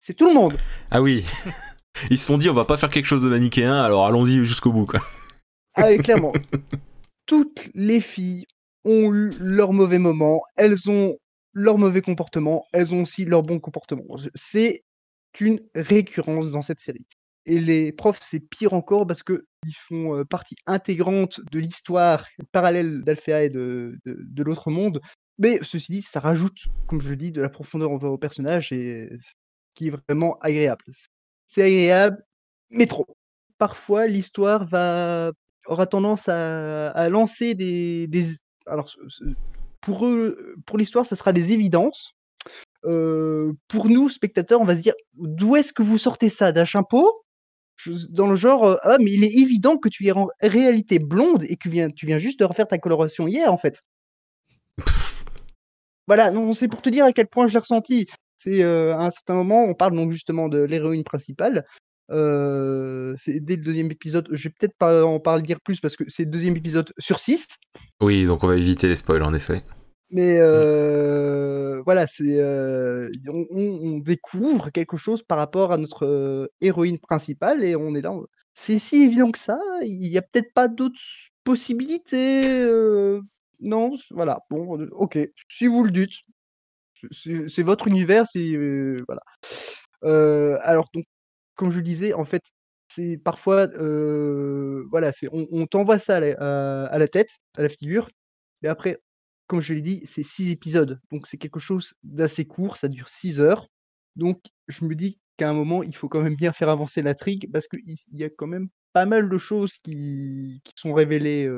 c'est 0.00 0.14
tout 0.14 0.26
le 0.26 0.34
monde. 0.34 0.56
Ah 0.90 1.02
oui. 1.02 1.24
Ils 2.10 2.18
se 2.18 2.26
sont 2.26 2.38
dit 2.38 2.48
on 2.48 2.54
va 2.54 2.64
pas 2.64 2.76
faire 2.76 2.88
quelque 2.88 3.06
chose 3.06 3.22
de 3.22 3.28
manichéen, 3.28 3.74
alors 3.82 4.06
allons-y 4.06 4.44
jusqu'au 4.44 4.72
bout 4.72 4.86
quoi. 4.86 5.00
Ah 5.74 5.88
oui, 5.88 5.98
clairement. 5.98 6.32
Toutes 7.26 7.68
les 7.74 8.00
filles 8.00 8.46
ont 8.84 9.12
eu 9.12 9.30
leur 9.40 9.72
mauvais 9.72 9.98
moment, 9.98 10.42
elles 10.56 10.88
ont 10.88 11.16
leur 11.52 11.78
mauvais 11.78 12.02
comportement, 12.02 12.66
elles 12.72 12.94
ont 12.94 13.02
aussi 13.02 13.24
leur 13.24 13.42
bon 13.42 13.58
comportement. 13.58 14.04
C'est 14.34 14.84
une 15.40 15.60
récurrence 15.74 16.50
dans 16.50 16.62
cette 16.62 16.80
série. 16.80 17.06
Et 17.46 17.60
les 17.60 17.92
profs, 17.92 18.20
c'est 18.22 18.40
pire 18.40 18.74
encore 18.74 19.06
parce 19.06 19.22
qu'ils 19.22 19.40
font 19.88 20.24
partie 20.24 20.56
intégrante 20.66 21.40
de 21.52 21.60
l'histoire 21.60 22.26
parallèle 22.50 23.02
d'Alphéa 23.04 23.44
et 23.44 23.48
de, 23.50 23.94
de, 24.04 24.42
l'autre 24.42 24.70
monde. 24.70 25.00
Mais 25.38 25.60
ceci 25.62 25.92
dit, 25.92 26.02
ça 26.02 26.18
rajoute, 26.18 26.58
comme 26.88 27.00
je 27.00 27.08
le 27.08 27.16
dis, 27.16 27.30
de 27.30 27.40
la 27.40 27.48
profondeur 27.48 27.92
au 27.92 28.18
personnage 28.18 28.72
et 28.72 29.10
qui 29.74 29.88
est 29.88 29.96
vraiment 30.08 30.38
agréable. 30.40 30.82
C'est 31.46 31.62
agréable, 31.62 32.24
mais 32.70 32.86
trop. 32.86 33.06
Parfois, 33.58 34.08
l'histoire 34.08 34.66
aura 35.66 35.86
tendance 35.86 36.28
à, 36.28 37.08
lancer 37.08 37.54
des, 37.54 38.08
alors 38.66 38.92
pour 39.80 40.06
eux, 40.06 40.56
pour 40.66 40.78
l'histoire, 40.78 41.06
ça 41.06 41.14
sera 41.14 41.32
des 41.32 41.52
évidences. 41.52 42.12
pour 42.82 43.88
nous, 43.88 44.08
spectateurs, 44.08 44.60
on 44.60 44.64
va 44.64 44.74
se 44.74 44.80
dire 44.80 44.94
d'où 45.14 45.54
est-ce 45.54 45.72
que 45.72 45.84
vous 45.84 45.98
sortez 45.98 46.28
ça? 46.28 46.50
D'un 46.50 46.64
chapeau? 46.64 47.25
Dans 48.10 48.26
le 48.26 48.36
genre 48.36 48.78
ah 48.82 48.96
mais 48.98 49.10
il 49.12 49.24
est 49.24 49.32
évident 49.32 49.76
que 49.78 49.88
tu 49.88 50.06
es 50.06 50.12
en 50.12 50.28
réalité 50.40 50.98
blonde 50.98 51.44
et 51.44 51.56
que 51.56 51.62
tu 51.62 51.70
viens, 51.70 51.90
tu 51.90 52.06
viens 52.06 52.18
juste 52.18 52.40
de 52.40 52.44
refaire 52.44 52.68
ta 52.68 52.78
coloration 52.78 53.26
hier 53.26 53.52
en 53.52 53.58
fait. 53.58 53.82
voilà, 56.06 56.30
non, 56.30 56.52
c'est 56.52 56.68
pour 56.68 56.82
te 56.82 56.90
dire 56.90 57.04
à 57.04 57.12
quel 57.12 57.26
point 57.26 57.46
je 57.46 57.52
l'ai 57.52 57.60
ressenti. 57.60 58.06
C'est 58.38 58.62
à 58.62 59.00
un 59.00 59.10
certain 59.10 59.34
moment, 59.34 59.64
on 59.64 59.74
parle 59.74 59.96
donc 59.96 60.12
justement 60.12 60.48
de 60.48 60.62
l'héroïne 60.62 61.04
principale 61.04 61.64
c'est 62.08 63.40
dès 63.40 63.56
le 63.56 63.62
deuxième 63.62 63.90
épisode. 63.90 64.28
Je 64.30 64.48
vais 64.48 64.54
peut-être 64.58 64.76
pas 64.78 65.04
en 65.04 65.20
parler 65.20 65.42
dire 65.42 65.60
plus 65.60 65.80
parce 65.80 65.96
que 65.96 66.04
c'est 66.08 66.24
le 66.24 66.30
deuxième 66.30 66.56
épisode 66.56 66.92
sur 66.98 67.18
6. 67.18 67.48
Oui, 68.00 68.24
donc 68.26 68.44
on 68.44 68.48
va 68.48 68.56
éviter 68.56 68.88
les 68.88 68.96
spoils 68.96 69.22
en 69.22 69.34
effet. 69.34 69.62
Mais 70.10 70.38
mmh. 71.78 71.82
voilà, 71.84 72.06
c'est 72.06 72.40
on, 73.28 73.98
découvre 73.98 74.70
quelque 74.70 74.96
chose 74.96 75.22
par 75.22 75.38
rapport 75.38 75.72
à 75.72 75.78
notre 75.78 76.50
héroïne 76.60 76.98
principale 76.98 77.64
et 77.64 77.76
on 77.76 77.94
est 77.94 78.02
là. 78.02 78.12
C'est 78.54 78.78
si 78.78 79.02
évident 79.02 79.30
que 79.32 79.38
ça. 79.38 79.60
Il 79.82 80.00
n'y 80.00 80.18
a 80.18 80.22
peut-être 80.22 80.52
pas 80.54 80.68
d'autres 80.68 81.00
possibilités. 81.44 82.42
non, 83.60 83.94
voilà. 84.10 84.40
Bon, 84.50 84.80
ok. 84.92 85.18
Si 85.50 85.66
vous 85.66 85.84
le 85.84 85.90
dites, 85.90 86.14
c'est 87.12 87.62
votre 87.62 87.88
univers. 87.88 88.24
Voilà. 89.06 89.22
alors 90.62 90.88
donc 90.94 91.04
comme 91.56 91.70
je 91.70 91.78
le 91.78 91.82
disais, 91.82 92.12
en 92.12 92.24
fait, 92.24 92.42
c'est 92.88 93.18
parfois, 93.18 93.66
voilà, 94.90 95.12
c'est 95.12 95.28
on, 95.32 95.66
t'envoie 95.66 95.98
ça 95.98 96.16
à 96.16 96.98
la, 96.98 97.08
tête, 97.08 97.30
à 97.56 97.62
la 97.62 97.68
figure, 97.68 98.08
et 98.62 98.68
après, 98.68 99.00
comme 99.46 99.60
je 99.60 99.74
l'ai 99.74 99.80
dit, 99.80 100.02
c'est 100.04 100.22
six 100.22 100.50
épisodes, 100.50 101.00
donc 101.10 101.26
c'est 101.26 101.38
quelque 101.38 101.60
chose 101.60 101.94
d'assez 102.02 102.44
court, 102.44 102.76
ça 102.76 102.88
dure 102.88 103.08
six 103.08 103.40
heures. 103.40 103.68
Donc 104.16 104.40
je 104.68 104.84
me 104.84 104.94
dis 104.94 105.18
qu'à 105.36 105.48
un 105.48 105.52
moment, 105.52 105.82
il 105.82 105.94
faut 105.94 106.08
quand 106.08 106.22
même 106.22 106.36
bien 106.36 106.52
faire 106.52 106.68
avancer 106.68 107.02
l'intrigue 107.02 107.50
parce 107.52 107.68
qu'il 107.68 107.96
y 108.12 108.24
a 108.24 108.30
quand 108.30 108.46
même 108.46 108.68
pas 108.92 109.06
mal 109.06 109.28
de 109.28 109.38
choses 109.38 109.74
qui, 109.84 110.62
sont 110.74 110.94
révélées 110.94 111.48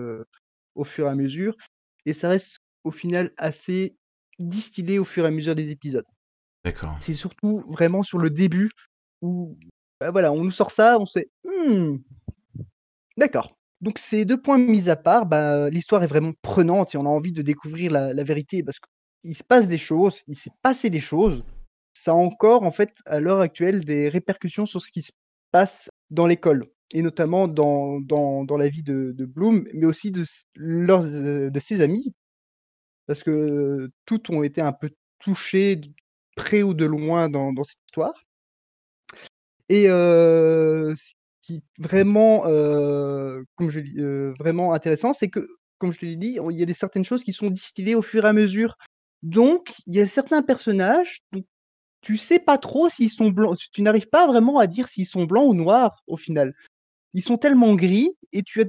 au 0.74 0.85
fur 0.85 1.07
et 1.07 1.11
à 1.11 1.14
mesure, 1.14 1.57
et 2.05 2.12
ça 2.12 2.29
reste 2.29 2.59
au 2.85 2.90
final 2.90 3.33
assez 3.37 3.96
distillé 4.38 4.98
au 4.98 5.05
fur 5.05 5.24
et 5.24 5.29
à 5.29 5.31
mesure 5.31 5.55
des 5.55 5.70
épisodes. 5.70 6.07
D'accord. 6.64 6.96
C'est 7.01 7.14
surtout 7.14 7.64
vraiment 7.68 8.03
sur 8.03 8.18
le 8.18 8.31
début 8.31 8.70
où 9.22 9.57
bah, 10.01 10.11
voilà, 10.11 10.33
on 10.33 10.44
nous 10.44 10.51
sort 10.51 10.70
ça, 10.70 10.98
on 10.98 11.07
sait, 11.07 11.29
«Mmh, 11.44 11.96
d'accord. 13.16 13.58
Donc 13.80 13.98
ces 13.98 14.24
deux 14.24 14.40
points 14.40 14.58
mis 14.58 14.88
à 14.90 14.96
part, 14.96 15.26
bah, 15.26 15.70
l'histoire 15.70 16.02
est 16.02 16.08
vraiment 16.08 16.32
prenante 16.42 16.94
et 16.94 16.98
on 16.98 17.06
a 17.06 17.08
envie 17.08 17.32
de 17.32 17.42
découvrir 17.42 17.92
la 17.92 18.24
vérité 18.24 18.62
parce 18.62 18.78
qu'il 19.22 19.36
se 19.36 19.44
passe 19.44 19.68
des 19.68 19.78
choses, 19.78 20.22
il 20.26 20.36
s'est 20.36 20.50
passé 20.62 20.90
des 20.90 21.00
choses. 21.00 21.44
Ça 21.94 22.12
a 22.12 22.14
encore, 22.14 22.62
en 22.64 22.72
fait, 22.72 22.90
à 23.06 23.20
l'heure 23.20 23.40
actuelle, 23.40 23.84
des 23.84 24.08
répercussions 24.08 24.66
sur 24.66 24.80
ce 24.82 24.90
qui 24.90 25.02
se 25.02 25.12
passe 25.52 25.90
dans 26.10 26.26
l'école 26.26 26.66
et 26.92 27.02
notamment 27.02 27.46
dans 27.48 28.00
la 28.58 28.68
vie 28.68 28.82
de 28.82 29.12
Bloom, 29.26 29.64
mais 29.74 29.86
aussi 29.86 30.10
de 30.10 30.24
de 30.56 31.60
ses 31.60 31.80
amis. 31.80 32.14
Parce 33.06 33.22
que, 33.22 33.90
toutes 34.06 34.30
ont 34.30 34.42
été 34.42 34.60
un 34.60 34.72
peu 34.72 34.90
touchées 35.18 35.76
de 35.76 35.88
près 36.36 36.62
ou 36.62 36.74
de 36.74 36.84
loin 36.86 37.28
dans 37.30 37.52
cette 37.64 37.78
histoire. 37.88 38.24
Et 39.68 39.84
ce 39.86 40.94
qui 41.48 41.62
vraiment, 41.78 42.42
comme 43.56 43.70
je 43.70 43.80
dis, 43.80 43.96
vraiment 44.38 44.72
intéressant, 44.74 45.12
c'est 45.14 45.28
que, 45.30 45.48
comme 45.78 45.92
je 45.92 45.98
te 46.00 46.06
l'ai 46.06 46.16
dit, 46.16 46.38
il 46.50 46.56
y 46.56 46.62
a 46.62 46.66
des 46.66 46.74
certaines 46.74 47.04
choses 47.04 47.24
qui 47.24 47.32
sont 47.32 47.50
distillées 47.50 47.94
au 47.94 48.02
fur 48.02 48.24
et 48.26 48.28
à 48.28 48.32
mesure. 48.34 48.76
Donc, 49.22 49.74
il 49.87 49.94
y 49.96 50.00
a 50.00 50.06
certains 50.06 50.42
personnages, 50.42 51.20
donc 51.32 51.44
tu 52.02 52.16
sais 52.18 52.38
pas 52.40 52.58
trop 52.58 52.88
s'ils 52.90 53.11
sont 53.11 53.30
blancs, 53.30 53.58
tu 53.72 53.82
n'arrives 53.82 54.08
pas 54.08 54.26
vraiment 54.28 54.58
à 54.58 54.66
dire 54.68 54.88
s'ils 54.88 55.06
sont 55.06 55.24
blancs 55.24 55.48
ou 55.50 55.54
noirs 55.54 56.02
au 56.08 56.16
final. 56.18 56.54
Ils 57.14 57.22
sont 57.24 57.38
tellement 57.38 57.74
gris 57.76 58.11
et 58.32 58.42
tu 58.44 58.62
as 58.62 58.66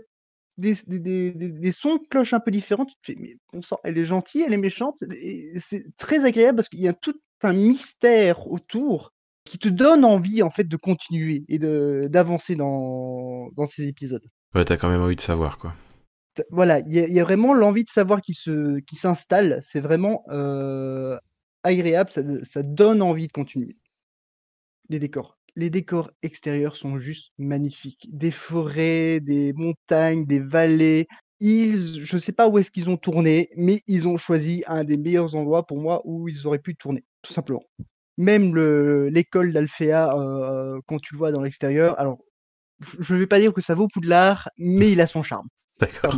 des 0.58 0.76
des 0.88 1.72
sons 1.74 1.98
de 1.98 2.08
cloche 2.10 2.34
un 2.34 2.40
peu 2.42 2.52
différents, 2.52 2.86
tu 2.86 2.96
te 2.96 3.02
fais: 3.06 3.16
«Mais 3.20 3.38
bon 3.54 3.62
sang, 3.64 3.80
elle 3.86 3.98
est 3.98 4.06
gentille, 4.06 4.44
elle 4.44 4.54
est 4.54 4.58
méchante?» 4.58 4.98
c'est 5.60 5.86
très 5.98 6.26
agréable 6.26 6.58
parce 6.58 6.70
qu'il 6.70 6.82
y 6.82 6.88
a 6.90 6.94
tout 6.94 7.16
un 7.44 7.54
mystère 7.54 8.48
autour 8.52 9.14
qui 9.50 9.58
te 9.58 9.68
donne 9.68 10.06
envie 10.06 10.44
en 10.44 10.52
fait 10.52 10.66
de 10.66 10.78
continuer 10.78 11.44
et 11.50 11.58
de 11.58 12.08
d'avancer 12.10 12.56
dans, 12.56 13.50
dans 13.56 13.66
ces 13.66 13.88
épisodes. 13.88 14.24
Ouais, 14.54 14.64
t'as 14.64 14.78
quand 14.78 14.90
même 14.90 15.02
envie 15.02 15.16
de 15.16 15.22
savoir 15.22 15.58
quoi. 15.58 15.74
Voilà, 16.52 16.80
il 16.80 16.94
y, 16.94 17.20
a 17.20 17.24
vraiment 17.24 17.54
l'envie 17.54 17.84
de 17.84 17.90
savoir 17.90 18.22
qui 18.22 18.34
se 18.34 18.80
qui 18.82 18.96
s'installe. 18.96 19.62
C'est 19.64 19.82
vraiment 19.82 20.24
euh, 20.30 21.18
agréable, 21.64 22.12
ça, 22.12 22.22
ça 22.44 22.64
donne 22.64 23.02
envie 23.02 23.28
de 23.28 23.32
continuer. 23.32 23.76
Les 24.88 25.00
décors. 25.00 25.38
Les 25.56 25.70
décors 25.70 26.12
extérieurs 26.22 26.78
sont 26.78 26.98
juste 26.98 27.34
magnifiques. 27.40 28.08
Des 28.14 28.32
forêts, 28.32 29.20
des 29.20 29.52
montagnes, 29.54 30.26
des 30.26 30.40
vallées. 30.40 31.08
Ils, 31.42 32.06
je 32.06 32.16
ne 32.16 32.22
sais 32.22 32.32
pas 32.32 32.48
où 32.48 32.58
est-ce 32.60 32.72
qu'ils 32.72 32.90
ont 32.90 32.98
tourné, 32.98 33.50
mais 33.58 33.82
ils 33.88 34.08
ont 34.08 34.18
choisi 34.18 34.64
un 34.68 34.84
des 34.84 34.98
meilleurs 34.98 35.36
endroits 35.36 35.66
pour 35.66 35.80
moi 35.80 36.02
où 36.06 36.30
ils 36.30 36.46
auraient 36.48 36.60
pu 36.60 36.76
tourner, 36.76 37.04
tout 37.22 37.34
simplement 37.34 37.64
même 38.20 38.56
l'école 39.08 39.52
d'Alphéa, 39.54 40.14
quand 40.88 41.00
tu 41.00 41.16
le 41.16 41.18
vois 41.18 41.32
dans 41.32 41.42
l'extérieur, 41.42 42.00
alors 42.00 42.20
je 43.00 43.16
ne 43.16 43.20
vais 43.20 43.28
pas 43.28 43.40
dire 43.40 43.54
que 43.54 43.62
ça 43.62 43.74
vaut 43.74 43.88
Poudlard, 43.88 44.50
mais 44.58 44.92
il 44.92 45.02
a 45.02 45.08
son 45.08 45.24
charme. 45.24 45.48
D'accord. 45.80 46.16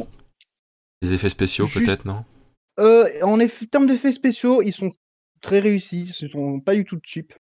Les 1.02 1.14
effets 1.14 1.30
spéciaux 1.30 1.68
peut-être, 1.74 2.06
non? 2.06 2.26
En 2.78 3.38
termes 3.72 3.88
d'effets 3.88 4.12
spéciaux, 4.12 4.62
ils 4.62 4.74
sont 4.74 4.92
très 5.42 5.60
réussis, 5.60 6.12
ce 6.14 6.28
sont 6.28 6.60
pas 6.60 6.76
du 6.76 6.84
tout 6.84 7.00
cheap. 7.04 7.34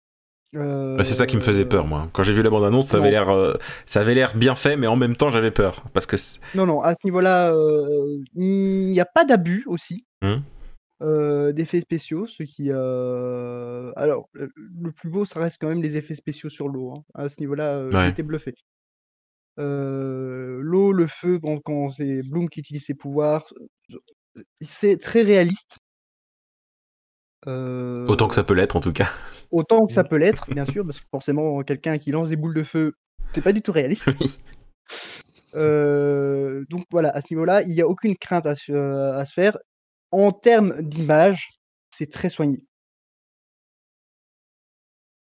Bah, 0.55 1.05
c'est 1.05 1.15
ça 1.15 1.27
qui 1.27 1.37
me 1.37 1.43
faisait 1.43 1.67
peur, 1.67 1.85
Euh, 1.85 1.89
moi. 1.89 2.09
Quand 2.13 2.23
j'ai 2.23 2.33
vu 2.33 2.43
la 2.43 2.49
bande-annonce, 2.51 2.89
ça 2.89 2.97
avait 2.97 3.11
l'air, 3.11 3.29
euh, 3.29 3.55
ça 3.85 4.01
avait 4.01 4.15
l'air 4.15 4.35
bien 4.35 4.55
fait, 4.55 4.77
mais 4.77 4.87
en 4.87 4.97
même 4.97 5.15
temps, 5.15 5.31
j'avais 5.31 5.51
peur 5.51 5.85
parce 5.93 6.07
que 6.07 6.17
Non, 6.57 6.65
non, 6.65 6.81
à 6.83 6.93
ce 6.93 7.01
niveau-là, 7.05 7.53
euh, 7.55 8.19
il 8.35 8.87
n'y 8.87 9.01
a 9.01 9.05
pas 9.05 9.25
d'abus 9.25 9.65
aussi 9.67 10.07
Hum. 10.23 10.43
Euh, 11.03 11.53
d'effets 11.53 11.81
spéciaux. 11.81 12.27
Ce 12.27 12.43
qui, 12.43 12.71
alors, 12.71 14.29
le, 14.33 14.51
le 14.57 14.93
plus 14.93 15.09
beau, 15.11 15.25
ça 15.25 15.41
reste 15.41 15.59
quand 15.61 15.69
même 15.69 15.83
les 15.83 15.97
effets 15.97 16.15
spéciaux 16.15 16.49
sur 16.51 16.69
l'eau. 16.69 16.93
hein. 16.93 17.05
À 17.15 17.29
ce 17.29 17.41
niveau-là, 17.41 17.85
Ouais. 17.85 17.93
j'ai 18.05 18.09
été 18.09 18.23
bluffé. 18.23 18.55
L'eau, 19.57 20.93
le 20.93 21.07
feu, 21.09 21.39
bon, 21.39 21.61
quand 21.65 21.91
c'est 21.91 22.23
Bloom 22.23 22.49
qui 22.49 22.61
utilise 22.61 22.85
ses 22.85 22.95
pouvoirs, 22.95 23.53
c'est 24.61 24.99
très 25.01 25.23
réaliste. 25.23 25.79
autant 27.47 28.29
que 28.29 28.35
ça 28.35 28.45
peut 28.45 28.55
l'être, 28.55 28.77
en 28.77 28.81
tout 28.81 28.93
cas. 28.93 29.09
autant 29.51 29.87
que 29.87 29.93
ça 29.93 30.05
peut 30.11 30.17
l'être, 30.17 30.49
bien 30.53 30.67
sûr, 30.67 30.85
parce 30.85 31.01
que 31.01 31.07
forcément, 31.11 31.63
quelqu'un 31.63 31.99
qui 31.99 32.11
lance 32.13 32.29
des 32.29 32.37
boules 32.37 32.55
de 32.55 32.63
feu, 32.65 32.93
c'est 33.35 33.43
pas 33.43 33.53
du 33.53 33.63
tout 33.63 33.73
réaliste. 33.73 34.05
Donc 35.55 36.85
voilà, 36.91 37.11
à 37.11 37.21
ce 37.21 37.27
niveau-là, 37.31 37.63
il 37.63 37.71
n'y 37.71 37.81
a 37.81 37.89
aucune 37.89 38.17
crainte 38.17 38.47
à 38.47 38.55
se, 38.55 38.73
à 38.73 39.25
se 39.25 39.33
faire. 39.33 39.59
En 40.11 40.33
termes 40.33 40.81
d'image, 40.83 41.61
c'est 41.95 42.11
très 42.11 42.31
soigné. 42.31 42.65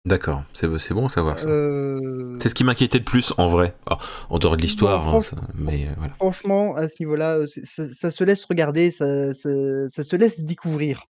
D'accord, 0.04 0.44
c'est 0.52 0.68
bon 0.94 1.06
à 1.06 1.08
savoir 1.08 1.36
ça. 1.36 1.48
Euh, 1.48 2.36
C'est 2.40 2.48
ce 2.48 2.54
qui 2.54 2.62
m'inquiétait 2.62 2.98
le 2.98 3.04
plus, 3.04 3.34
en 3.38 3.46
vrai. 3.46 3.74
Ah, 3.86 3.98
en 4.30 4.38
dehors 4.38 4.56
de 4.56 4.62
l'histoire, 4.62 5.08
hein, 5.08 5.18
mais 5.54 5.88
euh, 5.88 5.92
voilà. 5.98 6.14
franchement, 6.14 6.76
à 6.76 6.88
ce 6.88 6.94
niveau-là, 7.00 7.38
euh, 7.38 7.46
ça, 7.64 7.90
ça 7.90 8.10
se 8.12 8.22
laisse 8.22 8.44
regarder, 8.44 8.92
ça, 8.92 9.34
ça- 9.34 9.88
ça 9.88 10.04
se 10.04 10.14
laisse 10.14 10.42
découvrir. 10.44 11.02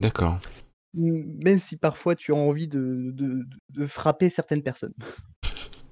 D'accord. 0.00 0.38
Même 0.94 1.58
si 1.58 1.76
parfois 1.76 2.16
tu 2.16 2.32
as 2.32 2.36
envie 2.36 2.66
de, 2.66 3.10
de- 3.12 3.44
de 3.68 3.86
frapper 3.86 4.30
certaines 4.30 4.62
personnes. 4.62 4.94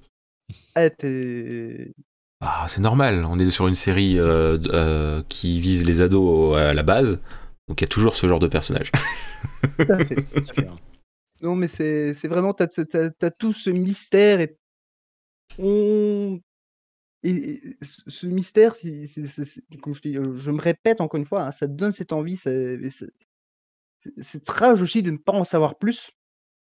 Ah, 0.75 0.89
t'es- 0.89 1.93
Ah, 2.41 2.67
c'est 2.69 2.79
normal, 2.79 3.25
on 3.25 3.37
est 3.37 3.49
sur 3.49 3.67
une 3.67 3.73
série 3.73 4.17
euh, 4.17 4.55
euh, 4.67 5.21
qui 5.27 5.59
vise 5.59 5.85
les 5.85 6.01
ados 6.01 6.57
à 6.57 6.73
la 6.73 6.83
base, 6.83 7.19
donc 7.67 7.81
il 7.81 7.83
y 7.83 7.85
a 7.85 7.89
toujours 7.89 8.15
ce 8.15 8.27
genre 8.27 8.39
de 8.39 8.47
personnage. 8.47 8.91
Non, 11.41 11.55
mais 11.55 11.69
c'est 11.69 12.27
vraiment, 12.27 12.53
t'as, 12.53 12.67
t'as 12.67 13.31
tout 13.31 13.53
ce 13.53 13.69
mystère 13.69 14.41
et 14.41 14.57
on. 15.57 16.41
Et, 17.23 17.61
ce 17.81 18.27
mystère, 18.27 18.75
comme 19.81 19.93
je, 19.95 20.01
dis, 20.01 20.17
euh, 20.17 20.35
je 20.35 20.51
me 20.51 20.59
répète 20.59 20.99
encore 20.99 21.17
une 21.17 21.25
fois, 21.25 21.45
hein, 21.45 21.51
ça 21.53 21.65
te 21.65 21.71
donne 21.71 21.93
cette 21.93 22.11
envie, 22.11 22.35
ça- 22.35 22.51
c'est 24.19 24.49
rage 24.49 24.81
aussi 24.81 25.01
de 25.01 25.11
ne 25.11 25.17
pas 25.17 25.31
en 25.31 25.45
savoir 25.45 25.77
plus. 25.77 26.11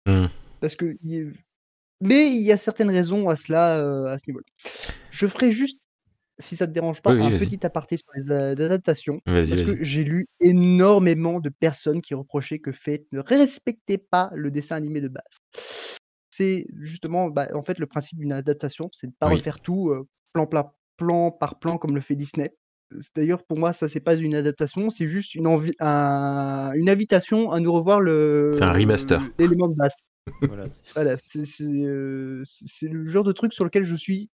Hmm. 0.05 0.27
Parce 0.59 0.75
que. 0.75 0.97
Mais 2.01 2.27
il 2.27 2.41
y 2.41 2.51
a 2.51 2.57
certaines 2.57 2.91
raisons 2.91 3.29
à 3.29 3.37
cela, 3.37 4.09
à 4.11 4.19
ce 4.19 4.23
niveau-là. 4.27 4.45
Je 5.17 5.25
ferai 5.27 5.51
juste, 5.51 5.79
si 6.37 6.55
ça 6.55 6.67
te 6.67 6.71
dérange 6.71 7.01
pas, 7.01 7.11
Oui, 7.13 7.19
oui, 7.21 7.33
un 7.33 7.37
petit 7.37 7.65
aparté 7.65 7.97
sur 7.97 8.05
les 8.15 8.31
a- 8.31 8.49
adaptations. 8.49 9.19
Parce 9.25 9.49
que 9.49 9.83
j'ai 9.83 10.03
lu 10.03 10.27
énormément 10.39 11.39
de 11.39 11.49
personnes 11.49 12.01
qui 12.01 12.13
reprochaient 12.13 12.59
que 12.59 12.71
Fate 12.71 13.01
ne 13.11 13.19
respectait 13.19 13.97
pas 13.97 14.29
le 14.35 14.51
dessin 14.51 14.75
animé 14.75 15.01
de 15.01 15.07
base. 15.07 15.23
C'est 16.29 16.67
justement, 16.81 17.29
bah, 17.29 17.47
en 17.55 17.63
fait, 17.63 17.79
le 17.79 17.87
principe 17.87 18.19
d'une 18.19 18.31
adaptation, 18.31 18.89
c'est 18.93 19.07
de 19.07 19.11
ne 19.11 19.15
pas 19.19 19.27
Oui. 19.29 19.37
refaire 19.37 19.59
tout 19.59 19.89
euh, 19.89 20.07
plan, 20.33 20.45
plan, 20.45 20.71
plan 20.97 21.31
par 21.31 21.57
plan 21.57 21.77
comme 21.79 21.95
le 21.95 22.01
fait 22.01 22.15
Disney. 22.15 22.53
C'est- 22.99 23.15
D'ailleurs, 23.15 23.43
pour 23.43 23.57
moi, 23.57 23.73
ça, 23.73 23.89
c'est 23.89 23.99
pas 23.99 24.13
une 24.13 24.35
adaptation, 24.35 24.91
c'est 24.91 25.07
juste 25.07 25.33
une, 25.33 25.47
envie, 25.47 25.73
un- 25.79 26.71
une 26.75 26.89
invitation 26.91 27.51
à 27.51 27.59
nous 27.59 27.73
revoir 27.73 27.99
le 28.01 28.51
C'est 28.53 28.63
un 28.63 28.71
remaster. 28.71 29.21
l'élément 29.39 29.67
de 29.67 29.75
base. 29.75 29.93
Voilà. 30.41 30.65
Voilà, 30.93 31.15
c'est 31.25 31.45
c'est, 31.45 31.63
euh, 31.63 32.43
c'est 32.45 32.87
le 32.89 33.07
genre 33.07 33.23
de 33.23 33.31
truc 33.31 33.53
sur 33.53 33.63
lequel 33.65 33.83
je 33.85 33.95
suis. 33.95 34.29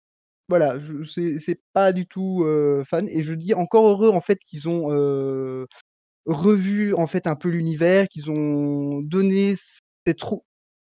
Voilà, 0.52 0.76
c'est 1.06 1.62
pas 1.72 1.94
du 1.94 2.06
tout 2.06 2.46
fan 2.86 3.08
et 3.08 3.22
je 3.22 3.32
dis 3.32 3.54
encore 3.54 3.88
heureux 3.88 4.10
en 4.10 4.20
fait 4.20 4.38
qu'ils 4.38 4.68
ont 4.68 4.88
revu 6.26 6.92
en 6.92 7.06
fait 7.06 7.26
un 7.26 7.36
peu 7.36 7.48
l'univers, 7.48 8.06
qu'ils 8.06 8.30
ont 8.30 9.00
donné 9.00 9.54
cette 10.06 10.20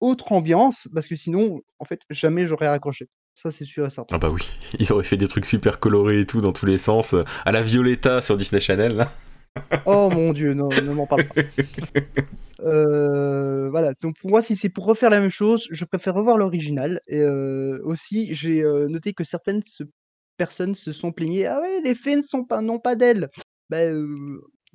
autre 0.00 0.32
ambiance 0.32 0.88
parce 0.92 1.06
que 1.06 1.14
sinon 1.14 1.60
en 1.78 1.84
fait 1.84 2.00
jamais 2.10 2.44
j'aurais 2.44 2.66
accroché. 2.66 3.08
Ça 3.36 3.52
c'est 3.52 3.64
sûr 3.64 3.86
et 3.86 3.90
certain. 3.90 4.16
Ah 4.16 4.18
bah 4.18 4.30
oui, 4.30 4.42
ils 4.80 4.92
auraient 4.92 5.04
fait 5.04 5.16
des 5.16 5.28
trucs 5.28 5.46
super 5.46 5.78
colorés 5.78 6.18
et 6.18 6.26
tout 6.26 6.40
dans 6.40 6.52
tous 6.52 6.66
les 6.66 6.76
sens, 6.76 7.14
à 7.44 7.52
la 7.52 7.62
Violetta 7.62 8.20
sur 8.20 8.36
Disney 8.36 8.60
Channel. 8.60 8.96
Là. 8.96 9.12
Oh 9.86 10.10
mon 10.12 10.32
dieu, 10.32 10.54
non, 10.54 10.68
ne 10.68 10.92
m'en 10.92 11.06
parle 11.06 11.24
pas. 11.24 11.42
Euh, 12.60 13.68
voilà, 13.70 13.92
donc 14.02 14.16
pour 14.20 14.30
moi, 14.30 14.42
si 14.42 14.54
c'est 14.56 14.68
pour 14.68 14.84
refaire 14.84 15.10
la 15.10 15.20
même 15.20 15.30
chose, 15.30 15.66
je 15.70 15.84
préfère 15.84 16.14
revoir 16.14 16.38
l'original. 16.38 17.00
Et 17.08 17.20
euh, 17.20 17.80
aussi, 17.84 18.32
j'ai 18.34 18.62
euh, 18.62 18.86
noté 18.88 19.12
que 19.14 19.24
certaines 19.24 19.62
personnes 20.36 20.74
se 20.74 20.92
sont 20.92 21.12
plaignées. 21.12 21.46
Ah 21.46 21.60
ouais, 21.60 21.80
les 21.84 21.94
faits 21.94 22.18
ne 22.18 22.22
sont 22.22 22.44
pas, 22.44 22.60
n'ont 22.60 22.78
pas 22.78 22.94
d'ailes. 22.94 23.28
Bah, 23.68 23.78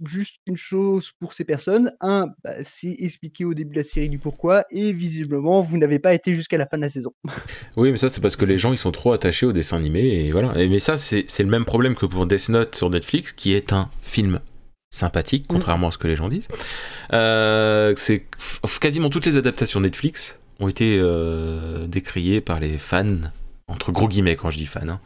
juste 0.06 0.36
une 0.46 0.58
chose 0.58 1.12
pour 1.20 1.34
ces 1.34 1.44
personnes. 1.44 1.92
Un, 2.02 2.28
bah, 2.44 2.56
c'est 2.64 2.96
expliqué 3.00 3.46
au 3.46 3.54
début 3.54 3.72
de 3.76 3.80
la 3.80 3.84
série 3.84 4.10
du 4.10 4.20
pourquoi. 4.20 4.66
Et 4.70 4.92
visiblement, 4.94 5.62
vous 5.62 5.78
n'avez 5.78 6.00
pas 6.00 6.14
été 6.14 6.36
jusqu'à 6.36 6.58
la 6.58 6.68
fin 6.68 6.78
de 6.78 6.84
la 6.84 6.90
saison. 6.90 7.12
Oui, 7.78 7.92
mais 7.92 7.98
ça 7.98 8.10
c'est 8.10 8.22
parce 8.22 8.36
que 8.36 8.46
les 8.46 8.58
gens 8.58 8.74
ils 8.74 8.78
sont 8.78 8.92
trop 8.92 9.12
attachés 9.14 9.46
au 9.46 9.54
dessin 9.54 9.78
animé 9.78 10.26
et 10.26 10.32
voilà. 10.32 10.60
Et- 10.60 10.68
mais 10.68 10.80
ça 10.80 10.96
c'est 10.98 11.26
le 11.40 11.46
même 11.50 11.66
problème 11.66 11.96
que 11.96 12.06
pour 12.08 12.26
Death 12.26 12.50
Note 12.50 12.76
sur 12.76 12.90
Netflix, 12.90 13.32
qui 13.34 13.54
est 13.54 13.72
un 13.72 13.90
film 14.02 14.40
sympathique, 14.90 15.46
Mm. 15.46 15.54
contrairement 15.54 15.88
à 15.88 15.92
ce 15.92 15.98
que 15.98 16.08
les 16.08 16.16
gens 16.16 16.28
disent. 16.28 16.48
Euh, 17.14 17.94
c'est 17.96 18.26
quasiment 18.82 19.10
toutes 19.10 19.26
les 19.26 19.38
adaptations 19.38 19.80
Netflix 19.80 20.40
ont 20.60 20.68
été 20.68 20.98
euh, 21.00 21.88
décriées 21.88 22.42
par 22.42 22.60
les 22.60 22.78
fans 22.78 23.22
entre 23.68 23.92
gros 23.92 24.08
guillemets 24.08 24.36
quand 24.36 24.50
je 24.50 24.58
dis 24.58 24.66
fans, 24.66 24.88
hein. 24.88 25.00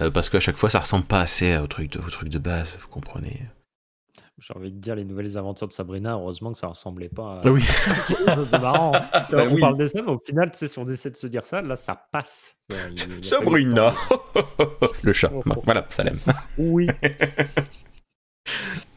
Euh, 0.00 0.10
parce 0.10 0.28
qu'à 0.28 0.40
chaque 0.40 0.56
fois 0.56 0.70
ça 0.70 0.80
ressemble 0.80 1.04
pas 1.04 1.20
assez 1.20 1.56
au 1.56 1.68
truc 1.68 1.92
de, 1.92 2.00
au 2.00 2.10
truc 2.10 2.28
de 2.28 2.38
base, 2.38 2.76
vous 2.80 2.88
comprenez. 2.88 3.42
J'ai 4.40 4.52
envie 4.56 4.72
de 4.72 4.78
dire 4.80 4.96
les 4.96 5.04
nouvelles 5.04 5.38
aventures 5.38 5.68
de 5.68 5.72
Sabrina, 5.72 6.14
heureusement 6.14 6.52
que 6.52 6.58
ça 6.58 6.66
ressemblait 6.66 7.08
pas 7.08 7.34
à 7.36 7.40
Ah 7.44 7.50
oui. 7.50 7.62
de 8.26 8.58
marrant. 8.58 8.90
Bah 9.30 9.44
on 9.48 9.54
oui. 9.54 9.60
parle 9.60 9.78
de 9.78 9.86
ça, 9.86 10.02
mais 10.02 10.10
au 10.10 10.20
final, 10.26 10.50
tu 10.50 10.58
sais, 10.58 10.66
si 10.68 10.78
on 10.80 10.90
essaie 10.90 11.10
de 11.10 11.16
se 11.16 11.28
dire 11.28 11.44
ça, 11.46 11.62
là, 11.62 11.76
ça 11.76 11.94
passe. 12.10 12.56
Il 12.68 12.76
il 13.18 13.24
Sabrina, 13.24 13.94
le 15.02 15.12
chat. 15.12 15.30
Oh, 15.32 15.42
oh. 15.48 15.62
voilà, 15.64 15.86
ça 15.88 16.02
l'aime. 16.02 16.18
Oui. 16.58 16.88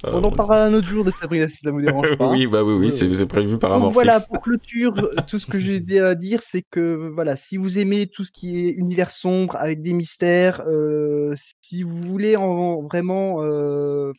Oh, 0.03 0.09
On 0.13 0.23
en 0.23 0.31
parlera 0.31 0.63
un 0.65 0.73
autre 0.73 0.87
jour 0.87 1.03
de 1.03 1.09
Sabrina 1.11 1.47
si 1.47 1.57
ça 1.57 1.71
vous 1.71 1.81
dérange 1.81 2.15
pas. 2.17 2.29
oui, 2.31 2.45
bah 2.45 2.63
oui, 2.63 2.73
oui, 2.73 2.91
c'est 2.91 3.25
prévu 3.25 3.57
par 3.57 3.71
Donc 3.71 3.77
Amorphix. 3.79 3.93
voilà, 3.95 4.19
pour 4.19 4.41
clôture, 4.41 4.93
tout 5.27 5.39
ce 5.39 5.45
que 5.47 5.59
j'ai 5.59 5.81
à 5.99 6.13
dire, 6.13 6.41
c'est 6.43 6.63
que 6.69 7.09
voilà, 7.13 7.35
si 7.35 7.57
vous 7.57 7.79
aimez 7.79 8.05
tout 8.07 8.23
ce 8.23 8.31
qui 8.31 8.59
est 8.59 8.69
univers 8.71 9.09
sombre 9.11 9.55
avec 9.55 9.81
des 9.81 9.93
mystères, 9.93 10.61
euh, 10.67 11.33
si 11.61 11.81
vous 11.83 11.97
voulez 12.03 12.35
en, 12.35 12.83
vraiment 12.83 13.41
euh, 13.41 14.11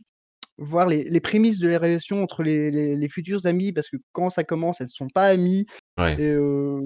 voir 0.59 0.87
les, 0.89 1.05
les 1.05 1.21
prémices 1.21 1.61
de 1.61 1.69
la 1.69 1.79
relation 1.79 2.23
entre 2.25 2.43
les, 2.43 2.71
les- 2.73 2.97
les 2.97 3.09
futurs 3.09 3.47
amis, 3.47 3.73
parce 3.73 3.89
que 3.89 3.97
quand 4.13 4.31
ça 4.31 4.43
commence, 4.43 4.81
elles 4.81 4.87
ne 4.89 4.91
sont 4.91 5.09
pas 5.09 5.27
amies, 5.29 5.67
Ouais. 5.99 6.15
et 6.21 6.31
euh, 6.33 6.81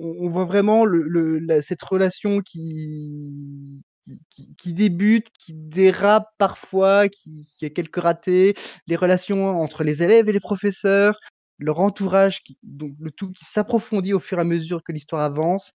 on, 0.00 0.16
on 0.20 0.28
voit 0.30 0.46
vraiment 0.46 0.86
le, 0.86 1.02
le- 1.02 1.38
la- 1.38 1.60
cette 1.60 1.82
relation 1.82 2.40
qui, 2.40 3.82
qui, 4.04 4.18
qui- 4.30 4.54
qui 4.56 4.72
débute, 4.72 5.26
qui 5.38 5.52
dérape 5.54 6.28
parfois, 6.38 7.08
qui, 7.08 7.46
qui 7.58 7.64
a 7.64 7.70
quelques 7.70 7.96
ratés, 8.00 8.54
les 8.86 8.96
relations 8.96 9.60
entre 9.60 9.84
les 9.84 10.02
élèves 10.02 10.28
et 10.28 10.32
les 10.32 10.40
professeurs, 10.40 11.18
leur 11.58 11.80
entourage, 11.80 12.42
qui, 12.42 12.58
donc 12.62 12.92
le 13.00 13.10
tout 13.10 13.30
qui 13.30 13.44
s'approfondit 13.44 14.12
au 14.14 14.20
fur 14.20 14.38
et 14.38 14.40
à 14.40 14.44
mesure 14.44 14.82
que 14.82 14.92
l'histoire 14.92 15.22
avance. 15.22 15.72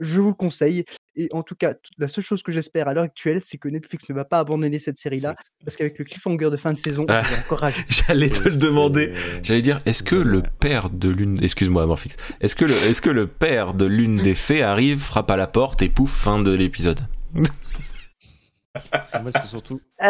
Je 0.00 0.20
vous 0.20 0.28
le 0.28 0.34
conseille. 0.34 0.84
Et 1.16 1.28
en 1.32 1.42
tout 1.42 1.56
cas, 1.56 1.74
la 1.98 2.06
seule 2.06 2.22
chose 2.22 2.44
que 2.44 2.52
j'espère 2.52 2.86
à 2.86 2.94
l'heure 2.94 3.02
actuelle, 3.02 3.40
c'est 3.44 3.58
que 3.58 3.68
Netflix 3.68 4.04
ne 4.08 4.14
va 4.14 4.24
pas 4.24 4.38
abandonner 4.38 4.78
cette 4.78 4.96
série-là, 4.96 5.34
parce 5.64 5.76
qu'avec 5.76 5.98
le 5.98 6.04
cliffhanger 6.04 6.50
de 6.50 6.56
fin 6.56 6.72
de 6.72 6.78
saison, 6.78 7.04
Ah. 7.08 7.24
J'allais 7.88 8.30
te 8.30 8.48
le 8.48 8.54
demander. 8.54 9.10
C'est- 9.12 9.44
J'allais 9.44 9.62
dire, 9.62 9.80
est-ce 9.86 10.04
que 10.04 10.14
le 10.14 10.42
père 10.60 10.88
de 10.90 11.08
l'une, 11.08 11.42
excuse-moi 11.42 11.92
est-ce 12.40 12.54
que 12.54 12.64
le, 12.64 12.74
est-ce 12.74 13.02
que 13.02 13.10
le 13.10 13.26
père 13.26 13.74
de 13.74 13.86
l'une 13.86 14.18
des 14.18 14.36
fées 14.36 14.62
arrive, 14.62 15.00
frappe 15.00 15.32
à 15.32 15.36
la 15.36 15.48
porte 15.48 15.82
et 15.82 15.88
pouf, 15.88 16.12
fin 16.12 16.40
de 16.40 16.52
l'épisode? 16.52 17.00
Moi, 19.22 19.30
c'est 19.32 19.46
surtout. 19.48 19.80
Euh, 20.02 20.08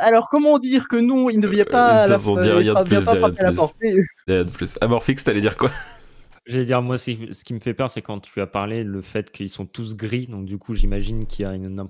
Alors, 0.00 0.28
comment 0.28 0.58
dire 0.58 0.88
que 0.88 0.96
non, 0.96 1.30
il 1.30 1.38
ne 1.40 1.46
vient 1.48 1.64
pas 1.64 2.06
la, 2.06 2.18
Ça, 2.18 2.30
on 2.30 2.40
dit 2.40 2.50
rien 2.50 2.74
de 2.74 2.82
plus, 2.82 2.98
rien 3.08 3.30
de 3.30 3.40
à 3.40 3.50
la 3.50 3.52
plus. 3.78 4.06
Euh, 4.28 4.44
de 4.44 4.50
plus. 4.50 4.76
Amorphix, 4.80 5.24
t'allais 5.24 5.40
dire 5.40 5.56
quoi? 5.56 5.70
J'allais 6.46 6.66
dire, 6.66 6.82
moi, 6.82 6.98
ce 6.98 7.12
qui 7.12 7.54
me 7.54 7.60
fait 7.60 7.72
peur, 7.72 7.90
c'est 7.90 8.02
quand 8.02 8.20
tu 8.20 8.40
as 8.40 8.46
parlé 8.46 8.84
le 8.84 9.00
fait 9.00 9.30
qu'ils 9.30 9.48
sont 9.48 9.64
tous 9.64 9.96
gris. 9.96 10.26
Donc, 10.26 10.44
du 10.44 10.58
coup, 10.58 10.74
j'imagine 10.74 11.24
qu'il 11.26 11.44
y 11.44 11.46
a 11.46 11.54
une 11.54 11.80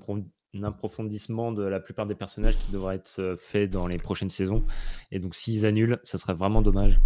un 0.55 0.63
approfondissement 0.63 1.51
de 1.51 1.63
la 1.63 1.79
plupart 1.79 2.05
des 2.05 2.15
personnages 2.15 2.57
qui 2.57 2.71
devrait 2.71 2.95
être 2.95 3.19
euh, 3.19 3.35
fait 3.37 3.67
dans 3.67 3.87
les 3.87 3.97
prochaines 3.97 4.29
saisons. 4.29 4.63
Et 5.11 5.19
donc, 5.19 5.35
s'ils 5.35 5.65
annulent, 5.65 5.99
ça 6.03 6.17
serait 6.17 6.33
vraiment 6.33 6.61
dommage. 6.61 6.97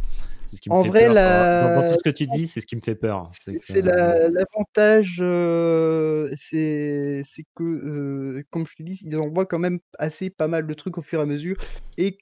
C'est 0.48 0.56
ce 0.58 0.62
qui 0.62 0.70
me 0.70 0.76
En 0.76 0.84
fait 0.84 0.90
vrai, 0.90 1.06
peur. 1.06 1.14
la- 1.14 1.62
Dans, 1.62 1.82
dans 1.82 1.88
tout 1.90 1.98
ce 2.00 2.10
que 2.10 2.16
tu 2.16 2.28
dis, 2.28 2.48
c'est 2.48 2.62
ce 2.62 2.66
qui 2.66 2.76
me 2.76 2.82
fait 2.82 2.96
peur. 2.96 3.30
C'est 3.66 3.82
la- 3.82 4.30
l'avantage, 4.30 5.18
euh, 5.20 6.30
c'est 6.38 7.24
que, 7.56 7.64
euh, 7.64 8.44
comme 8.52 8.66
je 8.66 8.76
te 8.76 8.84
dis, 8.84 9.00
ils 9.04 9.16
envoient 9.18 9.46
quand 9.46 9.60
même 9.60 9.80
assez 9.98 10.30
pas 10.30 10.48
mal 10.48 10.66
de 10.66 10.74
trucs 10.74 10.98
au 10.98 11.02
fur 11.02 11.20
et 11.20 11.24
à 11.24 11.26
mesure, 11.26 11.56
et 11.98 12.18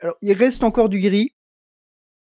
alors, 0.00 0.16
il 0.20 0.32
reste 0.32 0.64
encore 0.64 0.88
du 0.88 0.98
gris. 1.00 1.32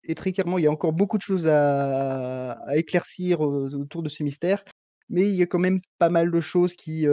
Et 0.07 0.13
très 0.13 0.33
clairement, 0.33 0.59
il 0.59 0.63
y 0.63 0.67
a 0.67 0.71
encore 0.71 0.93
beaucoup 0.93 1.17
de 1.17 1.23
choses 1.23 1.47
à, 1.47 2.51
à 2.51 2.75
éclaircir 2.75 3.41
autour 3.41 4.03
de 4.03 4.09
ce 4.09 4.21
mystère. 4.21 4.63
Mais 5.09 5.29
il 5.29 5.35
y 5.35 5.41
a 5.41 5.45
quand 5.45 5.59
même 5.59 5.81
pas 5.97 6.09
mal 6.09 6.31
de 6.31 6.41
choses 6.41 6.75
qui 6.75 7.05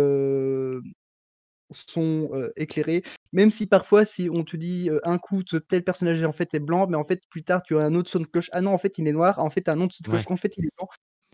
sont 1.70 2.50
éclairées. 2.56 3.02
Même 3.32 3.50
si 3.50 3.66
parfois, 3.66 4.04
si 4.04 4.28
on 4.30 4.44
te 4.44 4.56
dit 4.56 4.90
un 5.04 5.18
coup, 5.18 5.42
tel 5.42 5.84
personnage 5.84 6.22
en 6.24 6.32
fait 6.32 6.52
est 6.54 6.60
blanc, 6.60 6.86
mais 6.86 6.96
en 6.96 7.04
fait, 7.04 7.22
plus 7.30 7.44
tard, 7.44 7.62
tu 7.62 7.78
as 7.78 7.82
un 7.82 7.94
autre 7.94 8.10
son 8.10 8.20
de 8.20 8.26
cloche. 8.26 8.50
Ah 8.52 8.60
non, 8.60 8.72
en 8.72 8.78
fait, 8.78 8.98
il 8.98 9.08
est 9.08 9.12
noir. 9.12 9.38
En 9.38 9.50
fait, 9.50 9.68
un 9.68 9.80
autre 9.80 9.94
son 9.94 10.02
de 10.04 10.08
cloche. 10.08 10.30
En 10.30 10.36
fait, 10.36 10.54
il 10.58 10.66
est 10.66 10.70
blanc. 10.76 10.88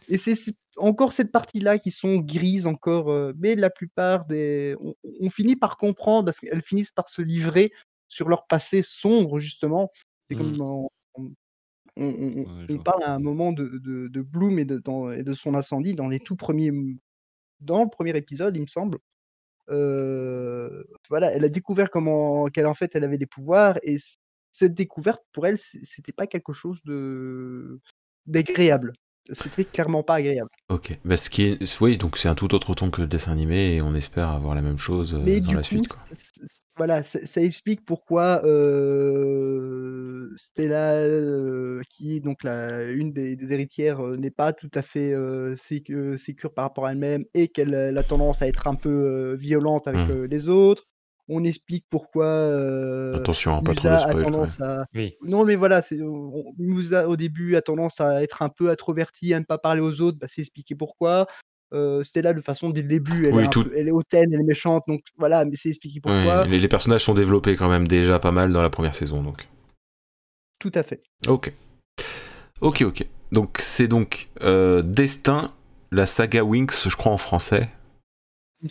Et 0.08 0.16
c'est 0.16 0.34
encore 0.76 1.12
cette 1.12 1.32
partie-là 1.32 1.78
qui 1.78 1.90
sont 1.90 2.16
grises 2.18 2.66
encore, 2.66 3.32
mais 3.36 3.56
la 3.56 3.68
plupart 3.68 4.26
des 4.26 4.76
on 5.20 5.28
finit 5.30 5.56
par 5.56 5.76
comprendre 5.76 6.26
parce 6.26 6.38
qu'elles 6.38 6.62
finissent 6.62 6.92
par 6.92 7.08
se 7.08 7.20
livrer 7.20 7.72
sur 8.08 8.28
leur 8.28 8.46
passé 8.46 8.82
sombre 8.82 9.38
justement. 9.38 9.90
C'est 10.30 10.36
comme 10.36 10.52
Mmh. 10.52 10.58
dans 10.58 10.90
on 12.04 12.44
on 12.44 12.44
Ouais, 12.44 12.66
je 12.68 12.72
on 12.72 12.74
vois. 12.76 12.84
parle 12.84 13.02
à 13.04 13.14
un 13.14 13.18
moment 13.18 13.52
de 13.52 13.78
de 13.78 14.08
de 14.08 14.22
Bloom 14.22 14.58
et 14.58 14.64
de 14.64 14.78
dans 14.78 15.10
et 15.10 15.22
de 15.22 15.34
son 15.34 15.54
incendie 15.54 15.94
dans 15.94 16.08
les 16.08 16.20
tout 16.20 16.36
premiers 16.36 16.72
dans 17.60 17.82
le 17.84 17.90
premier 17.90 18.16
épisode, 18.16 18.56
il 18.56 18.62
me 18.62 18.66
semble. 18.66 18.98
Heu, 19.70 20.86
voilà, 21.10 21.32
elle 21.32 21.44
a 21.44 21.48
découvert 21.48 21.90
comment 21.90 22.46
qu'elle 22.46 22.66
en 22.66 22.74
fait, 22.74 22.94
elle 22.94 23.04
avait 23.04 23.18
des 23.18 23.26
pouvoirs 23.26 23.76
et 23.82 23.98
cette 24.52 24.74
découverte 24.74 25.22
pour 25.32 25.46
elle, 25.46 25.58
c'était 25.58 26.12
pas 26.12 26.26
quelque 26.26 26.52
chose 26.52 26.80
de 26.84 27.80
d'agréable. 28.26 28.92
C'était 29.32 29.64
clairement 29.64 30.02
pas 30.02 30.14
agréable. 30.14 30.48
Ok. 30.70 30.98
Bah, 31.04 31.18
ce 31.18 31.28
qui 31.28 31.42
est... 31.42 31.80
Oui, 31.82 31.98
donc 31.98 32.16
c'est 32.16 32.28
un 32.28 32.34
tout 32.34 32.54
autre 32.54 32.74
ton 32.74 32.90
que 32.90 33.02
le 33.02 33.08
dessin 33.08 33.32
animé 33.32 33.74
et 33.74 33.82
on 33.82 33.94
espère 33.94 34.30
avoir 34.30 34.54
la 34.54 34.62
même 34.62 34.78
chose 34.78 35.14
euh, 35.14 35.20
Mais 35.22 35.40
dans 35.40 35.52
la 35.52 35.58
coup, 35.58 35.64
suite. 35.64 35.88
Quoi. 35.88 36.00
Voilà, 36.78 37.02
ça 37.02 37.18
ça 37.26 37.42
explique 37.42 37.84
pourquoi, 37.84 38.40
Stella, 40.36 41.82
qui 41.90 42.16
est 42.16 42.20
donc 42.20 42.42
la 42.44 42.84
une 42.90 43.12
des 43.12 43.36
des 43.36 43.52
héritières, 43.52 44.00
n'est 44.00 44.30
pas 44.30 44.52
tout 44.52 44.70
à 44.74 44.82
fait, 44.82 45.12
heu, 45.12 45.56
sécu 45.56 46.16
sécure 46.18 46.54
par 46.54 46.64
rapport 46.64 46.86
à 46.86 46.92
elle-même 46.92 47.24
et 47.34 47.48
qu'elle 47.48 47.74
elle 47.74 47.98
a 47.98 48.02
tendance 48.04 48.40
à 48.42 48.48
être 48.48 48.66
un 48.68 48.74
peu, 48.76 49.34
violente 49.38 49.86
avec, 49.88 50.08
Mmh. 50.08 50.24
les 50.24 50.48
autres. 50.48 50.84
On 51.28 51.44
explique 51.44 51.84
pourquoi, 51.90 52.26
Attention, 53.14 53.56
hein, 53.56 53.62
pas 53.62 53.74
trop 53.74 53.88
de 53.90 53.98
spoil 53.98 54.24
à 54.62 54.86
Oui. 54.94 55.14
non, 55.22 55.44
mais 55.44 55.56
voilà, 55.56 55.82
Musa, 56.58 57.08
au 57.08 57.16
début, 57.16 57.56
a 57.56 57.60
tendance 57.62 58.00
à 58.00 58.22
être 58.22 58.40
un 58.42 58.48
peu 58.48 58.70
introvertie, 58.70 59.34
à 59.34 59.40
ne 59.40 59.44
pas 59.44 59.58
parler 59.58 59.80
aux 59.82 60.00
autres, 60.00 60.18
bah, 60.18 60.26
c'est 60.30 60.40
expliqué 60.42 60.74
pourquoi. 60.74 61.26
Heu, 61.74 62.02
Stella, 62.02 62.32
de 62.32 62.40
façon, 62.40 62.70
dès 62.70 62.80
le 62.82 62.88
début, 62.88 63.26
elle 63.26 63.34
est 63.34 63.36
Oui, 63.36 63.44
un 63.44 63.48
tout- 63.48 63.64
peu 63.64 63.72
elle 63.76 63.88
est 63.88 63.90
hautaine, 63.90 64.32
elle 64.32 64.40
est 64.40 64.44
méchante, 64.44 64.84
donc 64.88 65.02
voilà, 65.18 65.44
mais 65.44 65.56
c'est 65.56 65.68
expliqué 65.68 66.00
pourquoi. 66.00 66.46
Les, 66.46 66.58
les 66.58 66.68
personnages 66.68 67.04
sont 67.04 67.14
développés 67.14 67.56
quand 67.56 67.68
même 67.68 67.86
déjà 67.86 68.18
pas 68.18 68.32
mal 68.32 68.52
dans 68.52 68.62
la 68.62 68.70
première 68.70 68.94
saison. 68.94 69.22
Donc. 69.22 69.46
Tout 70.58 70.72
à 70.74 70.82
fait. 70.82 71.02
Ok. 71.28 71.52
Ok, 72.60 72.82
ok. 72.82 73.06
Donc 73.32 73.58
c'est 73.60 73.86
donc 73.86 74.28
euh, 74.40 74.80
Destin, 74.82 75.50
la 75.92 76.06
saga 76.06 76.42
Winx, 76.42 76.88
je 76.88 76.96
crois 76.96 77.12
en 77.12 77.18
français, 77.18 77.68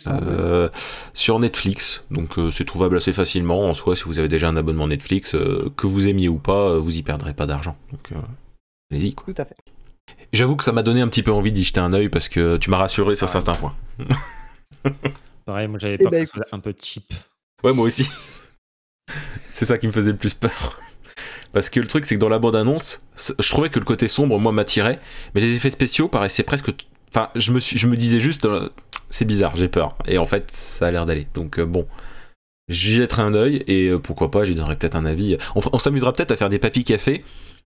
euh, 0.08 0.68
sur 1.14 1.38
Netflix. 1.38 2.04
Donc 2.10 2.38
euh, 2.38 2.50
c'est 2.50 2.64
trouvable 2.64 2.96
assez 2.96 3.12
facilement. 3.12 3.64
En 3.68 3.74
soi, 3.74 3.94
si 3.94 4.04
vous 4.04 4.18
avez 4.18 4.28
déjà 4.28 4.48
un 4.48 4.56
abonnement 4.56 4.88
Netflix, 4.88 5.34
euh, 5.36 5.70
que 5.76 5.86
vous 5.86 6.08
aimiez 6.08 6.28
ou 6.28 6.38
pas, 6.38 6.70
euh, 6.72 6.78
vous 6.78 6.96
y 6.98 7.02
perdrez 7.02 7.32
pas 7.32 7.46
d'argent. 7.46 7.76
Donc 7.92 8.10
euh, 8.12 8.16
allez-y 8.90 9.14
quoi. 9.14 9.32
Tout 9.32 9.40
à 9.40 9.44
fait. 9.44 9.56
J'avoue 10.32 10.56
que 10.56 10.64
ça 10.64 10.72
m'a 10.72 10.82
donné 10.82 11.00
un 11.00 11.08
petit 11.08 11.22
peu 11.22 11.32
envie 11.32 11.52
d'y 11.52 11.64
jeter 11.64 11.80
un 11.80 11.92
œil 11.92 12.08
parce 12.08 12.28
que 12.28 12.56
tu 12.58 12.70
m'as 12.70 12.76
rassuré 12.76 13.14
sur 13.14 13.26
Ah, 13.28 13.32
certains 13.32 13.52
points. 13.52 13.74
Pareil, 15.46 15.68
moi 15.68 15.78
j'avais 15.78 15.94
Eh 15.94 16.02
peur 16.02 16.10
ben, 16.10 16.24
que 16.24 16.30
ce 16.30 16.34
soit 16.34 16.44
un 16.52 16.60
peu 16.60 16.74
cheap. 16.80 17.12
Ouais, 17.64 17.72
moi 17.72 17.86
aussi. 17.86 18.08
c'est 19.50 19.64
ça 19.64 19.78
qui 19.78 19.86
me 19.86 19.92
faisait 19.92 20.12
le 20.12 20.18
plus 20.18 20.34
peur. 20.34 20.74
Parce 21.52 21.70
que 21.70 21.80
le 21.80 21.86
truc, 21.86 22.04
c'est 22.04 22.14
que 22.14 22.20
dans 22.20 22.28
la 22.28 22.38
bande-annonce, 22.38 23.00
je 23.16 23.48
trouvais 23.48 23.70
que 23.70 23.78
le 23.78 23.84
côté 23.84 24.06
sombre, 24.06 24.38
moi, 24.38 24.52
m'attirait, 24.52 25.00
mais 25.34 25.40
les 25.40 25.56
effets 25.56 25.70
spéciaux 25.70 26.08
paraissaient 26.08 26.42
presque. 26.42 26.70
Enfin, 27.10 27.30
je 27.34 27.52
me, 27.52 27.58
suis, 27.58 27.78
je 27.78 27.86
me 27.86 27.96
disais 27.96 28.20
juste, 28.20 28.44
euh, 28.44 28.68
c'est 29.08 29.24
bizarre, 29.24 29.56
j'ai 29.56 29.68
peur. 29.68 29.96
Et 30.06 30.18
en 30.18 30.26
fait, 30.26 30.50
ça 30.50 30.86
a 30.86 30.90
l'air 30.90 31.06
d'aller. 31.06 31.26
Donc, 31.34 31.58
euh, 31.58 31.64
bon, 31.64 31.88
j'y 32.68 32.94
jetterai 32.94 33.22
un 33.22 33.32
œil 33.32 33.64
et 33.66 33.88
euh, 33.88 33.98
pourquoi 33.98 34.30
pas, 34.30 34.44
j'y 34.44 34.54
donnerai 34.54 34.76
peut-être 34.76 34.94
un 34.94 35.06
avis. 35.06 35.38
On, 35.54 35.60
on 35.72 35.78
s'amusera 35.78 36.12
peut-être 36.12 36.32
à 36.32 36.36
faire 36.36 36.50
des 36.50 36.58
papis 36.58 36.84
café 36.84 37.24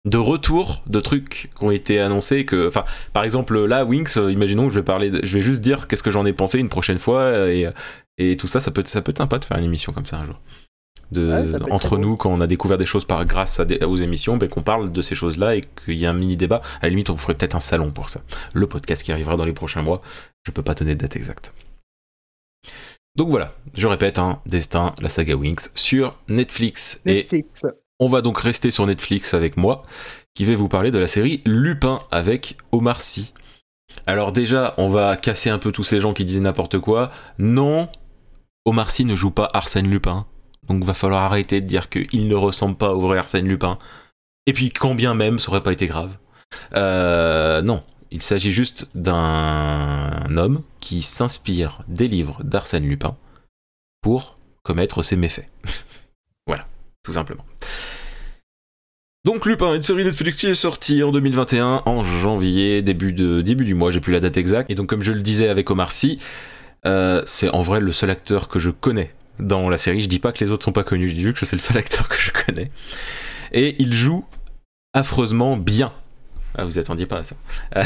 de 0.09 0.16
retour 0.18 0.83
de 0.87 1.01
trucs 1.01 1.51
qui 1.57 1.64
ont 1.64 1.71
été 1.71 2.01
annoncés. 2.01 2.44
Que, 2.44 2.68
enfin, 2.68 2.85
par 3.12 3.25
exemple, 3.25 3.59
là, 3.64 3.85
Winx, 3.85 4.16
euh, 4.16 4.31
imaginons 4.33 4.68
que 4.68 4.75
je 4.75 4.81
vais 4.81 4.85
parler, 4.85 5.11
de- 5.11 5.25
je 5.25 5.35
vais 5.35 5.42
juste 5.42 5.61
dire 5.61 5.87
qu'est-ce 5.88 6.03
que 6.03 6.11
j'en 6.11 6.25
ai 6.27 6.33
pensé 6.33 6.59
une 6.59 6.68
prochaine 6.68 6.99
fois 6.99 7.21
euh, 7.21 7.73
et, 8.18 8.31
et 8.33 8.37
tout 8.37 8.47
ça, 8.47 8.61
ça 8.61 8.71
peut, 8.71 8.81
être- 8.81 8.88
ça 8.88 9.03
peut 9.03 9.11
être 9.11 9.18
sympa 9.18 9.38
de 9.38 9.44
faire 9.44 9.59
une 9.59 9.64
émission 9.64 9.92
comme 9.92 10.07
ça 10.07 10.16
un 10.18 10.25
jour. 10.25 10.40
De, 11.11 11.27
Ouais, 11.27 11.73
entre 11.73 11.97
nous, 11.97 12.16
quand 12.16 12.31
on 12.31 12.40
a 12.42 12.47
découvert 12.47 12.77
des 12.77 12.85
choses 12.85 13.07
par 13.07 13.25
grâce 13.25 13.61
à 13.61 13.64
des- 13.64 13.79
aux 13.85 13.97
émissions, 13.97 14.37
ben, 14.37 14.49
qu'on 14.49 14.62
parle 14.62 14.92
de 14.92 15.01
ces 15.03 15.14
choses-là 15.14 15.57
et 15.57 15.62
qu'il 15.85 15.94
y 15.94 16.05
a 16.05 16.11
un 16.11 16.14
mini 16.14 16.37
débat. 16.37 16.61
À 16.81 16.85
la 16.85 16.88
limite, 16.90 17.09
on 17.11 17.16
ferait 17.16 17.35
peut-être 17.35 17.55
un 17.55 17.61
salon 17.61 17.90
pour 17.90 18.11
ça. 18.11 18.21
Le 18.53 18.66
podcast 18.66 19.03
qui 19.03 19.12
arrivera 19.12 19.37
dans 19.37 19.44
les 19.47 19.53
prochains 19.55 19.83
mois. 19.83 20.03
Je 20.44 20.53
peux 20.53 20.62
pas 20.62 20.75
donner 20.75 20.94
de 20.94 21.01
date 21.01 21.16
exacte. 21.16 21.53
Donc 23.16 23.31
voilà, 23.31 23.55
je 23.75 23.87
répète, 23.88 24.18
hein, 24.18 24.40
Destin, 24.47 24.94
la 25.01 25.09
saga 25.09 25.35
Winx 25.35 25.71
sur 25.75 26.16
Netflix. 26.29 27.01
Et 27.07 27.14
Netflix. 27.14 27.62
On 28.00 28.06
va 28.06 28.20
donc 28.22 28.38
rester 28.38 28.70
sur 28.70 28.87
Netflix 28.87 29.34
avec 29.34 29.56
moi, 29.56 29.84
qui 30.34 30.44
vais 30.44 30.54
vous 30.54 30.68
parler 30.68 30.90
de 30.90 30.98
la 30.98 31.06
série 31.06 31.42
Lupin 31.44 32.00
avec 32.11 32.56
Omar 32.72 33.02
Sy. 33.02 33.32
Alors 34.06 34.32
déjà, 34.32 34.74
on 34.76 34.88
va 34.88 35.16
casser 35.16 35.50
un 35.50 35.58
peu 35.58 35.72
tous 35.72 35.84
ces 35.84 36.00
gens 36.00 36.12
qui 36.12 36.24
disaient 36.24 36.40
n'importe 36.40 36.78
quoi. 36.78 37.11
Non, 37.38 37.88
Omar 38.64 38.90
Sy 38.90 39.04
ne 39.04 39.16
joue 39.16 39.30
pas 39.30 39.48
Arsène 39.52 39.88
Lupin. 39.88 40.26
Donc 40.68 40.84
va 40.84 40.94
falloir 40.94 41.22
arrêter 41.22 41.61
de 41.61 41.66
dire 41.66 41.88
qu'il 41.88 42.28
ne 42.28 42.34
ressemble 42.34 42.76
pas 42.76 42.92
au 42.92 43.00
vrai 43.00 43.18
Arsène 43.18 43.48
Lupin. 43.48 43.78
Et 44.46 44.52
puis 44.52 44.70
quand 44.70 44.94
bien 44.94 45.14
même, 45.14 45.38
ça 45.38 45.50
aurait 45.50 45.62
pas 45.62 45.72
été 45.72 45.87
grave. 45.87 46.16
Euh, 46.74 47.62
non, 47.62 47.82
il 48.11 48.22
s'agit 48.22 48.52
juste 48.52 48.88
d'un 48.94 50.37
homme 50.37 50.62
qui 50.80 51.02
s'inspire 51.02 51.82
des 51.88 52.08
livres 52.08 52.42
d'Arsène 52.44 52.87
Lupin 52.87 53.16
pour 54.02 54.38
commettre 54.62 55.02
ses 55.02 55.16
méfaits. 55.16 55.48
tout 57.09 57.14
simplement. 57.14 57.47
Donc 59.25 59.47
Lupin, 59.47 59.75
une 59.75 59.83
série 59.83 60.05
Netflix 60.05 60.37
qui 60.37 60.47
est 60.47 60.55
sortie 60.55 61.03
en 61.03 61.11
2021, 61.11 61.83
en 61.87 62.03
janvier, 62.03 62.83
début, 62.83 63.14
de, 63.14 63.40
début 63.40 63.64
du 63.64 63.75
mois, 63.75 63.90
j'ai 63.90 64.01
plus 64.01 64.12
la 64.12 64.21
date 64.21 64.37
exacte. 64.37 64.71
Et 64.71 64.75
donc 64.75 64.88
comme 64.88 65.01
je 65.01 65.12
le 65.12 65.21
disais 65.21 65.49
avec 65.49 65.71
Omar 65.71 65.90
Sy, 65.90 66.18
euh, 66.85 67.23
c'est 67.25 67.49
en 67.49 67.62
vrai 67.62 67.81
le 67.81 67.92
seul 67.92 68.11
acteur 68.11 68.49
que 68.49 68.59
je 68.59 68.71
connais 68.71 69.14
dans 69.38 69.71
la 69.71 69.79
série. 69.79 70.03
Je 70.03 70.09
dis 70.09 70.18
pas 70.18 70.33
que 70.33 70.44
les 70.44 70.53
autres 70.53 70.64
sont 70.64 70.73
pas 70.73 70.85
connus, 70.85 71.09
je 71.09 71.14
dis 71.14 71.23
juste 71.23 71.38
que 71.38 71.47
c'est 71.47 71.57
le 71.57 71.61
seul 71.61 71.79
acteur 71.79 72.09
que 72.09 72.18
je 72.18 72.31
connais. 72.31 72.71
Et 73.53 73.75
il 73.79 73.94
joue 73.94 74.27
affreusement 74.92 75.57
bien. 75.57 75.92
Ah, 76.57 76.64
vous 76.64 76.79
attendiez 76.79 77.07
pas 77.07 77.21
à 77.21 77.23
ça. 77.25 77.37
Euh, 77.77 77.85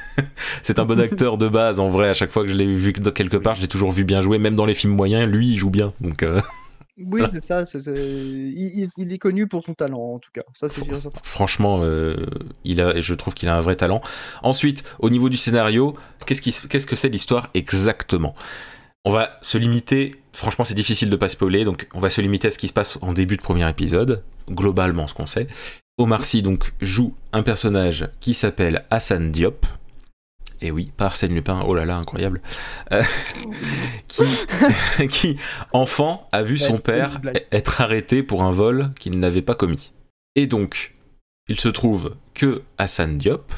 c'est 0.62 0.78
un 0.78 0.86
bon 0.86 0.98
acteur 0.98 1.36
de 1.36 1.48
base, 1.48 1.78
en 1.78 1.90
vrai, 1.90 2.08
à 2.08 2.14
chaque 2.14 2.30
fois 2.30 2.42
que 2.42 2.48
je 2.48 2.54
l'ai 2.54 2.72
vu 2.72 2.94
quelque 2.94 3.36
part, 3.36 3.54
je 3.54 3.60
l'ai 3.60 3.68
toujours 3.68 3.92
vu 3.92 4.04
bien 4.04 4.22
jouer, 4.22 4.38
même 4.38 4.56
dans 4.56 4.66
les 4.66 4.74
films 4.74 4.94
moyens, 4.94 5.30
lui, 5.30 5.48
il 5.48 5.58
joue 5.58 5.70
bien. 5.70 5.92
Donc, 6.00 6.22
euh, 6.22 6.40
Oui, 6.98 7.22
c'est 7.32 7.44
ça. 7.44 7.64
Il, 7.86 8.82
il- 8.82 8.88
il 8.98 9.12
est 9.12 9.18
connu 9.18 9.46
pour 9.46 9.64
son 9.64 9.74
talent, 9.74 10.14
en 10.14 10.18
tout 10.18 10.30
cas. 10.32 10.42
Ça, 10.60 10.68
c'est 10.68 10.84
sûr. 10.84 10.96
et 10.96 11.00
certain. 11.00 11.20
franchement, 11.24 11.80
euh, 11.82 12.26
il 12.64 12.80
a, 12.80 13.00
je 13.00 13.14
trouve 13.14 13.34
qu'il 13.34 13.48
a 13.48 13.56
un 13.56 13.60
vrai 13.60 13.76
talent. 13.76 14.00
Ensuite, 14.42 14.84
au 14.98 15.08
niveau 15.10 15.28
du 15.28 15.36
scénario, 15.36 15.96
qu'est-ce, 16.26 16.42
qui, 16.42 16.54
qu'est-ce 16.68 16.86
que 16.86 16.96
c'est 16.96 17.08
l'histoire 17.08 17.48
exactement? 17.54 18.34
On 19.04 19.10
va 19.10 19.30
se 19.42 19.58
limiter, 19.58 20.12
franchement 20.32 20.62
c'est 20.64 20.74
difficile 20.74 21.10
de 21.10 21.16
pas 21.16 21.28
spoiler, 21.28 21.64
donc 21.64 21.88
on 21.92 21.98
va 21.98 22.08
se 22.08 22.20
limiter 22.20 22.46
à 22.46 22.50
ce 22.52 22.58
qui 22.58 22.68
se 22.68 22.72
passe 22.72 22.98
en 23.02 23.12
début 23.12 23.36
de 23.36 23.42
premier 23.42 23.68
épisode, 23.68 24.22
globalement 24.48 25.08
ce 25.08 25.14
qu'on 25.14 25.26
sait. 25.26 25.48
Omar 25.98 26.24
Sy 26.24 26.40
donc 26.42 26.72
joue 26.80 27.12
un 27.32 27.42
personnage 27.42 28.08
qui 28.20 28.32
s'appelle 28.32 28.84
Hassan 28.90 29.32
Diop. 29.32 29.66
Et 30.62 30.70
oui, 30.70 30.92
pas 30.96 31.06
Arsène 31.06 31.34
Lupin, 31.34 31.62
oh 31.66 31.74
là 31.74 31.84
là, 31.84 31.96
incroyable. 31.96 32.40
Euh, 32.92 33.02
qui, 34.08 34.22
qui, 35.08 35.36
enfant, 35.72 36.28
a 36.32 36.42
vu 36.42 36.56
son 36.56 36.78
père 36.78 37.20
blague. 37.20 37.44
être 37.50 37.80
arrêté 37.80 38.22
pour 38.22 38.42
un 38.42 38.52
vol 38.52 38.92
qu'il 38.98 39.18
n'avait 39.18 39.42
pas 39.42 39.54
commis. 39.56 39.92
Et 40.36 40.46
donc, 40.46 40.94
il 41.48 41.58
se 41.58 41.68
trouve 41.68 42.16
que 42.34 42.62
Hassan 42.78 43.18
Diop, 43.18 43.52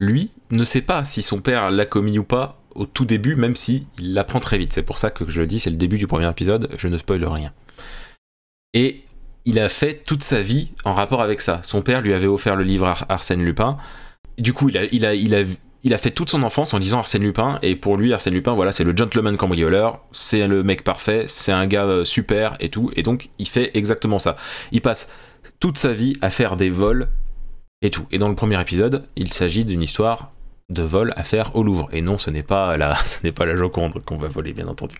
lui, 0.00 0.32
ne 0.50 0.64
sait 0.64 0.82
pas 0.82 1.04
si 1.04 1.22
son 1.22 1.40
père 1.40 1.70
l'a 1.70 1.86
commis 1.86 2.18
ou 2.18 2.24
pas 2.24 2.60
au 2.74 2.86
tout 2.86 3.04
début, 3.04 3.36
même 3.36 3.54
si 3.54 3.86
il 4.00 4.12
l'apprend 4.14 4.40
très 4.40 4.58
vite. 4.58 4.72
C'est 4.72 4.82
pour 4.82 4.98
ça 4.98 5.10
que 5.10 5.28
je 5.28 5.40
le 5.40 5.46
dis, 5.46 5.60
c'est 5.60 5.70
le 5.70 5.76
début 5.76 5.98
du 5.98 6.06
premier 6.06 6.28
épisode, 6.28 6.70
je 6.78 6.88
ne 6.88 6.98
spoil 6.98 7.24
rien. 7.24 7.52
Et 8.74 9.02
il 9.44 9.58
a 9.58 9.68
fait 9.68 10.02
toute 10.04 10.22
sa 10.22 10.40
vie 10.42 10.72
en 10.84 10.92
rapport 10.92 11.22
avec 11.22 11.40
ça. 11.40 11.60
Son 11.62 11.82
père 11.82 12.00
lui 12.00 12.12
avait 12.12 12.26
offert 12.26 12.56
le 12.56 12.64
livre 12.64 12.86
Ar- 12.86 13.06
Arsène 13.08 13.42
Lupin. 13.44 13.76
Du 14.38 14.52
coup, 14.52 14.68
il 14.68 14.78
a, 14.78 14.84
il 14.84 15.04
a, 15.04 15.14
il 15.14 15.34
a, 15.34 15.42
il 15.82 15.94
a 15.94 15.98
fait 15.98 16.10
toute 16.10 16.30
son 16.30 16.42
enfance 16.42 16.74
en 16.74 16.78
lisant 16.78 16.98
Arsène 16.98 17.22
Lupin, 17.22 17.58
et 17.62 17.74
pour 17.76 17.96
lui, 17.96 18.12
Arsène 18.12 18.34
Lupin, 18.34 18.52
voilà, 18.52 18.72
c'est 18.72 18.84
le 18.84 18.96
gentleman 18.96 19.36
cambrioleur, 19.36 20.00
c'est 20.12 20.46
le 20.46 20.62
mec 20.62 20.84
parfait, 20.84 21.24
c'est 21.26 21.52
un 21.52 21.66
gars 21.66 21.84
euh, 21.84 22.04
super 22.04 22.54
et 22.60 22.68
tout, 22.68 22.90
et 22.96 23.02
donc 23.02 23.30
il 23.38 23.48
fait 23.48 23.70
exactement 23.74 24.18
ça. 24.18 24.36
Il 24.72 24.82
passe 24.82 25.08
toute 25.58 25.78
sa 25.78 25.92
vie 25.92 26.14
à 26.20 26.30
faire 26.30 26.56
des 26.56 26.70
vols 26.70 27.08
et 27.82 27.90
tout. 27.90 28.06
Et 28.10 28.18
dans 28.18 28.28
le 28.28 28.34
premier 28.34 28.60
épisode, 28.60 29.08
il 29.16 29.32
s'agit 29.32 29.64
d'une 29.64 29.82
histoire 29.82 30.32
de 30.68 30.82
vol 30.82 31.12
à 31.16 31.24
faire 31.24 31.54
au 31.56 31.62
Louvre. 31.62 31.88
Et 31.92 32.00
non, 32.00 32.18
ce 32.18 32.30
n'est 32.30 32.42
pas 32.42 32.76
la, 32.76 32.94
ce 33.04 33.22
n'est 33.24 33.32
pas 33.32 33.46
la 33.46 33.56
Joconde 33.56 34.02
qu'on 34.04 34.16
va 34.16 34.28
voler, 34.28 34.52
bien 34.52 34.68
entendu. 34.68 34.96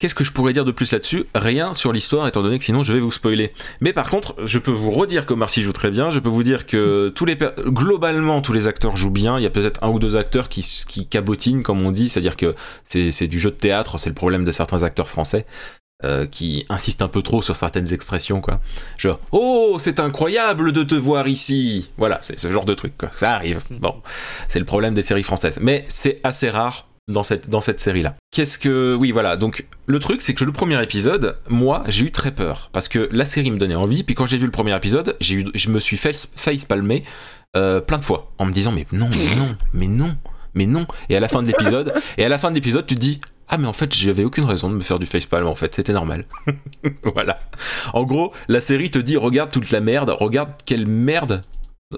Qu'est-ce 0.00 0.14
que 0.14 0.24
je 0.24 0.32
pourrais 0.32 0.52
dire 0.52 0.64
de 0.64 0.72
plus 0.72 0.90
là-dessus? 0.92 1.24
Rien 1.34 1.72
sur 1.72 1.92
l'histoire, 1.92 2.26
étant 2.26 2.42
donné 2.42 2.58
que 2.58 2.64
sinon 2.64 2.82
je 2.82 2.92
vais 2.92 2.98
vous 2.98 3.12
spoiler. 3.12 3.52
Mais 3.80 3.92
par 3.92 4.10
contre, 4.10 4.34
je 4.44 4.58
peux 4.58 4.72
vous 4.72 4.90
redire 4.90 5.24
que 5.24 5.34
Marcy 5.34 5.62
joue 5.62 5.72
très 5.72 5.90
bien. 5.90 6.10
Je 6.10 6.18
peux 6.18 6.28
vous 6.28 6.42
dire 6.42 6.66
que 6.66 7.12
tous 7.14 7.24
les 7.24 7.36
globalement 7.36 8.42
tous 8.42 8.52
les 8.52 8.66
acteurs 8.66 8.96
jouent 8.96 9.10
bien. 9.10 9.38
Il 9.38 9.42
y 9.44 9.46
a 9.46 9.50
peut-être 9.50 9.82
un 9.84 9.90
ou 9.90 10.00
deux 10.00 10.16
acteurs 10.16 10.48
qui, 10.48 11.06
cabotinent, 11.08 11.62
comme 11.62 11.80
on 11.86 11.92
dit, 11.92 12.08
c'est-à-dire 12.08 12.36
que 12.36 12.54
c'est 12.82 13.28
du 13.28 13.38
jeu 13.38 13.50
de 13.50 13.56
théâtre. 13.56 13.98
C'est 13.98 14.10
le 14.10 14.14
problème 14.14 14.44
de 14.44 14.50
certains 14.50 14.82
acteurs 14.82 15.08
français. 15.08 15.46
Euh, 16.02 16.26
qui 16.26 16.66
insistent 16.68 17.02
un 17.02 17.08
peu 17.08 17.22
trop 17.22 17.40
sur 17.40 17.54
certaines 17.56 17.94
expressions, 17.94 18.40
quoi. 18.40 18.60
Genre, 18.98 19.18
oh, 19.30 19.76
c'est 19.78 20.00
incroyable 20.00 20.72
de 20.72 20.82
te 20.82 20.94
voir 20.94 21.28
ici. 21.28 21.88
Voilà, 21.96 22.18
c'est 22.20 22.38
ce 22.38 22.50
genre 22.50 22.66
de 22.66 22.74
truc, 22.74 22.98
quoi. 22.98 23.10
Ça 23.14 23.30
arrive. 23.30 23.62
Bon, 23.70 24.02
c'est 24.48 24.58
le 24.58 24.64
problème 24.66 24.92
des 24.92 25.02
séries 25.02 25.22
françaises. 25.22 25.60
Mais 25.62 25.84
c'est 25.88 26.20
assez 26.24 26.50
rare 26.50 26.88
dans 27.08 27.22
cette, 27.22 27.50
dans 27.50 27.60
cette 27.60 27.80
série-là. 27.80 28.16
Qu'est-ce 28.30 28.58
que... 28.58 28.96
Oui, 28.98 29.10
voilà. 29.10 29.36
Donc, 29.36 29.66
le 29.86 29.98
truc, 29.98 30.22
c'est 30.22 30.34
que 30.34 30.44
le 30.44 30.52
premier 30.52 30.82
épisode, 30.82 31.36
moi, 31.48 31.84
j'ai 31.88 32.06
eu 32.06 32.10
très 32.10 32.32
peur. 32.32 32.70
Parce 32.72 32.88
que 32.88 33.08
la 33.12 33.24
série 33.24 33.50
me 33.50 33.58
donnait 33.58 33.74
envie. 33.74 34.04
Puis 34.04 34.14
quand 34.14 34.26
j'ai 34.26 34.36
vu 34.36 34.46
le 34.46 34.50
premier 34.50 34.74
épisode, 34.74 35.16
eu, 35.30 35.44
je 35.54 35.68
me 35.70 35.80
suis 35.80 35.96
fait 35.96 36.28
face 36.34 36.64
palmer 36.64 37.04
euh, 37.56 37.80
plein 37.80 37.98
de 37.98 38.04
fois. 38.04 38.32
En 38.38 38.46
me 38.46 38.52
disant, 38.52 38.72
mais 38.72 38.86
non, 38.92 39.10
mais 39.10 39.36
non, 39.36 39.56
mais 39.72 39.86
non, 39.86 40.16
mais 40.54 40.66
non. 40.66 40.86
Et 41.08 41.16
à 41.16 41.20
la 41.20 41.28
fin 41.28 41.42
de 41.42 41.46
l'épisode, 41.46 41.92
et 42.16 42.24
à 42.24 42.28
la 42.28 42.38
fin 42.38 42.50
de 42.50 42.54
l'épisode, 42.54 42.86
tu 42.86 42.94
te 42.94 43.00
dis, 43.00 43.20
ah 43.48 43.58
mais 43.58 43.66
en 43.66 43.72
fait 43.72 43.94
j'avais 43.94 44.24
aucune 44.24 44.44
raison 44.44 44.70
de 44.70 44.74
me 44.74 44.80
faire 44.82 44.98
du 44.98 45.06
facepalm 45.06 45.46
en 45.46 45.54
fait, 45.54 45.74
c'était 45.74 45.92
normal. 45.92 46.24
voilà. 47.14 47.38
En 47.92 48.04
gros, 48.04 48.32
la 48.48 48.60
série 48.60 48.90
te 48.90 48.98
dit 48.98 49.16
regarde 49.16 49.52
toute 49.52 49.70
la 49.70 49.80
merde, 49.80 50.10
regarde 50.10 50.50
quelle 50.64 50.86
merde 50.86 51.42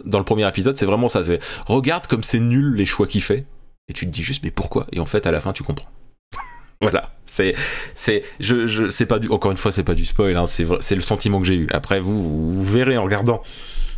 dans 0.05 0.19
le 0.19 0.25
premier 0.25 0.47
épisode, 0.49 0.77
c'est 0.77 0.87
vraiment 0.87 1.09
ça, 1.09 1.23
c'est 1.23 1.39
regarde 1.67 2.07
comme 2.07 2.25
c'est 2.25 2.41
nul 2.41 2.75
les 2.75 2.85
choix 2.85 3.07
qu'il 3.07 3.23
fait 3.23 3.47
et 3.89 3.93
tu 3.93 4.07
te 4.07 4.11
dis 4.11 4.23
juste 4.23 4.45
mais 4.45 4.51
pourquoi? 4.51 4.87
Et 4.93 5.01
en 5.01 5.07
fait 5.07 5.27
à 5.27 5.31
la 5.31 5.41
fin 5.41 5.53
tu 5.53 5.63
comprends. 5.63 5.91
voilà, 6.81 7.15
c'est 7.25 7.55
c'est 7.95 8.23
je, 8.41 8.67
je 8.67 8.91
c'est 8.91 9.07
pas 9.07 9.19
du 9.19 9.29
encore 9.29 9.51
une 9.51 9.57
fois 9.57 9.73
c'est 9.73 9.85
pas 9.85 9.95
du 9.95 10.05
spoil, 10.05 10.37
hein, 10.37 10.47
c'est 10.47 10.67
c'est 10.81 10.97
le 10.97 11.03
sentiment 11.03 11.41
que 11.41 11.47
j'ai 11.47 11.57
eu. 11.57 11.69
Après 11.73 12.01
vous, 12.01 12.23
vous 12.23 12.65
verrez 12.65 12.97
en 12.97 13.05
regardant, 13.05 13.43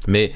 mais 0.06 0.32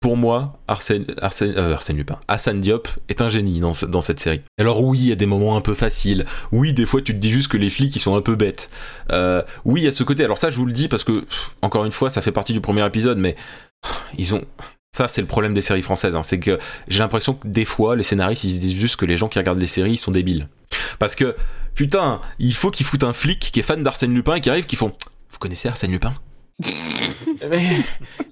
pour 0.00 0.16
moi, 0.16 0.60
Arsène, 0.68 1.06
Arsène, 1.20 1.54
euh, 1.56 1.74
Arsène, 1.74 1.96
Lupin, 1.96 2.18
Hassan 2.28 2.60
Diop 2.60 2.86
est 3.08 3.22
un 3.22 3.28
génie 3.28 3.60
dans, 3.60 3.72
dans, 3.88 4.00
cette 4.00 4.20
série. 4.20 4.42
Alors 4.56 4.84
oui, 4.84 4.98
il 4.98 5.08
y 5.08 5.12
a 5.12 5.16
des 5.16 5.26
moments 5.26 5.56
un 5.56 5.60
peu 5.60 5.74
faciles. 5.74 6.26
Oui, 6.52 6.74
des 6.74 6.86
fois 6.86 7.00
tu 7.00 7.12
te 7.12 7.18
dis 7.18 7.30
juste 7.30 7.50
que 7.50 7.56
les 7.56 7.70
flics 7.70 7.96
ils 7.96 7.98
sont 7.98 8.14
un 8.14 8.20
peu 8.20 8.36
bêtes. 8.36 8.70
Euh, 9.10 9.42
oui, 9.64 9.80
il 9.80 9.84
y 9.84 9.88
a 9.88 9.92
ce 9.92 10.04
côté. 10.04 10.22
Alors 10.22 10.38
ça, 10.38 10.50
je 10.50 10.56
vous 10.56 10.66
le 10.66 10.72
dis 10.72 10.88
parce 10.88 11.02
que 11.02 11.26
encore 11.62 11.84
une 11.84 11.92
fois, 11.92 12.10
ça 12.10 12.20
fait 12.20 12.30
partie 12.30 12.52
du 12.52 12.60
premier 12.60 12.86
épisode, 12.86 13.18
mais 13.18 13.36
ils 14.18 14.34
ont 14.34 14.44
ça, 14.96 15.08
c'est 15.08 15.20
le 15.20 15.26
problème 15.26 15.52
des 15.52 15.60
séries 15.60 15.82
françaises. 15.82 16.16
Hein. 16.16 16.22
C'est 16.22 16.40
que 16.40 16.58
j'ai 16.88 17.00
l'impression 17.00 17.34
que 17.34 17.46
des 17.46 17.66
fois, 17.66 17.96
les 17.96 18.02
scénaristes, 18.02 18.44
ils 18.44 18.54
se 18.54 18.60
disent 18.60 18.74
juste 18.74 18.96
que 18.96 19.04
les 19.04 19.16
gens 19.16 19.28
qui 19.28 19.38
regardent 19.38 19.60
les 19.60 19.66
séries, 19.66 19.92
ils 19.92 19.98
sont 19.98 20.10
débiles. 20.10 20.48
Parce 20.98 21.14
que, 21.14 21.36
putain, 21.74 22.22
il 22.38 22.54
faut 22.54 22.70
qu'ils 22.70 22.86
foutent 22.86 23.04
un 23.04 23.12
flic 23.12 23.38
qui 23.38 23.60
est 23.60 23.62
fan 23.62 23.82
d'Arsène 23.82 24.14
Lupin 24.14 24.36
et 24.36 24.40
qui 24.40 24.48
arrive, 24.48 24.64
qui 24.64 24.76
font 24.76 24.92
Vous 25.30 25.38
connaissez 25.38 25.68
Arsène 25.68 25.92
Lupin? 25.92 26.14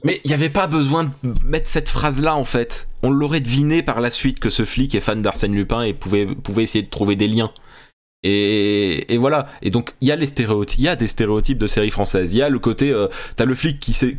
Mais 0.04 0.20
il 0.24 0.28
n'y 0.28 0.32
avait 0.32 0.48
pas 0.48 0.66
besoin 0.66 1.04
de 1.04 1.10
mettre 1.44 1.68
cette 1.68 1.90
phrase-là 1.90 2.34
en 2.34 2.44
fait. 2.44 2.88
On 3.02 3.10
l'aurait 3.10 3.40
deviné 3.40 3.82
par 3.82 4.00
la 4.00 4.10
suite 4.10 4.40
que 4.40 4.48
ce 4.48 4.64
flic 4.64 4.94
est 4.94 5.00
fan 5.00 5.20
d'Arsène 5.20 5.54
Lupin 5.54 5.82
et 5.82 5.92
pouvait, 5.92 6.26
pouvait 6.26 6.62
essayer 6.62 6.82
de 6.82 6.88
trouver 6.88 7.16
des 7.16 7.28
liens. 7.28 7.52
Et, 8.24 9.16
voilà. 9.18 9.46
Et 9.62 9.70
donc, 9.70 9.94
il 10.00 10.08
y 10.08 10.12
a 10.12 10.16
des 10.16 10.26
stéréotypes 11.06 11.58
de 11.58 11.66
séries 11.66 11.90
françaises. 11.90 12.32
Il 12.32 12.38
y 12.38 12.42
a 12.42 12.48
le 12.48 12.58
côté, 12.58 12.90
euh, 12.90 13.08
t'as 13.36 13.44
le 13.44 13.54
flic 13.54 13.78
qui 13.78 13.92
sait, 13.92 14.16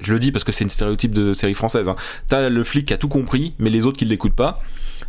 je 0.00 0.12
le 0.12 0.18
dis 0.18 0.32
parce 0.32 0.44
que 0.44 0.52
c'est 0.52 0.64
une 0.64 0.70
stéréotype 0.70 1.14
de 1.14 1.32
série 1.32 1.54
française. 1.54 1.88
Hein. 1.88 1.96
T'as 2.28 2.48
le 2.48 2.64
flic 2.64 2.86
qui 2.86 2.94
a 2.94 2.98
tout 2.98 3.08
compris, 3.08 3.54
mais 3.58 3.70
les 3.70 3.86
autres 3.86 3.96
qui 3.96 4.04
ne 4.04 4.10
l'écoutent 4.10 4.36
pas. 4.36 4.60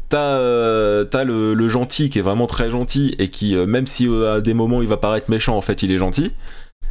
T'as 0.07 0.37
euh, 0.37 1.05
le, 1.25 1.69
gentil 1.69 2.09
qui 2.09 2.19
est 2.19 2.21
vraiment 2.21 2.47
très 2.47 2.69
gentil 2.69 3.13
et 3.19 3.27
qui, 3.27 3.55
euh, 3.55 3.65
même 3.65 3.87
si 3.87 4.07
à 4.07 4.39
des 4.39 4.53
moments 4.53 4.81
il 4.81 4.87
va 4.87 4.97
paraître 4.97 5.29
méchant, 5.29 5.57
en 5.57 5.61
fait, 5.61 5.83
il 5.83 5.91
est 5.91 5.97
gentil. 5.97 6.31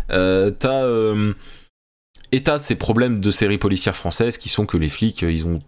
t'as 0.09 1.15
et 2.33 2.43
t'as 2.43 2.59
ces 2.59 2.75
problèmes 2.75 3.21
de 3.21 3.31
séries 3.31 3.59
policières 3.59 3.95
françaises 3.95 4.39
qui 4.39 4.49
sont 4.49 4.67
que 4.67 4.77
les 4.77 4.89
flics, 4.89 5.23
ils 5.23 5.47
ont, 5.47 5.61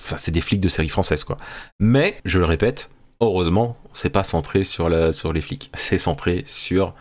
enfin, 0.00 0.16
c'est 0.16 0.30
des 0.32 0.40
flics 0.40 0.60
de 0.60 0.70
séries 0.70 0.88
françaises 0.88 1.22
quoi. 1.22 1.36
Mais 1.78 2.16
je 2.24 2.38
le 2.38 2.46
répète, 2.46 2.88
heureusement, 3.20 3.76
c'est 3.92 4.10
pas 4.10 4.24
centré 4.24 4.62
sur, 4.62 4.88
la, 4.88 5.12
sur 5.12 5.32
les 5.32 5.40
flics. 5.40 5.70
C'est 5.74 5.98
centré 5.98 6.44
sur 6.46 6.94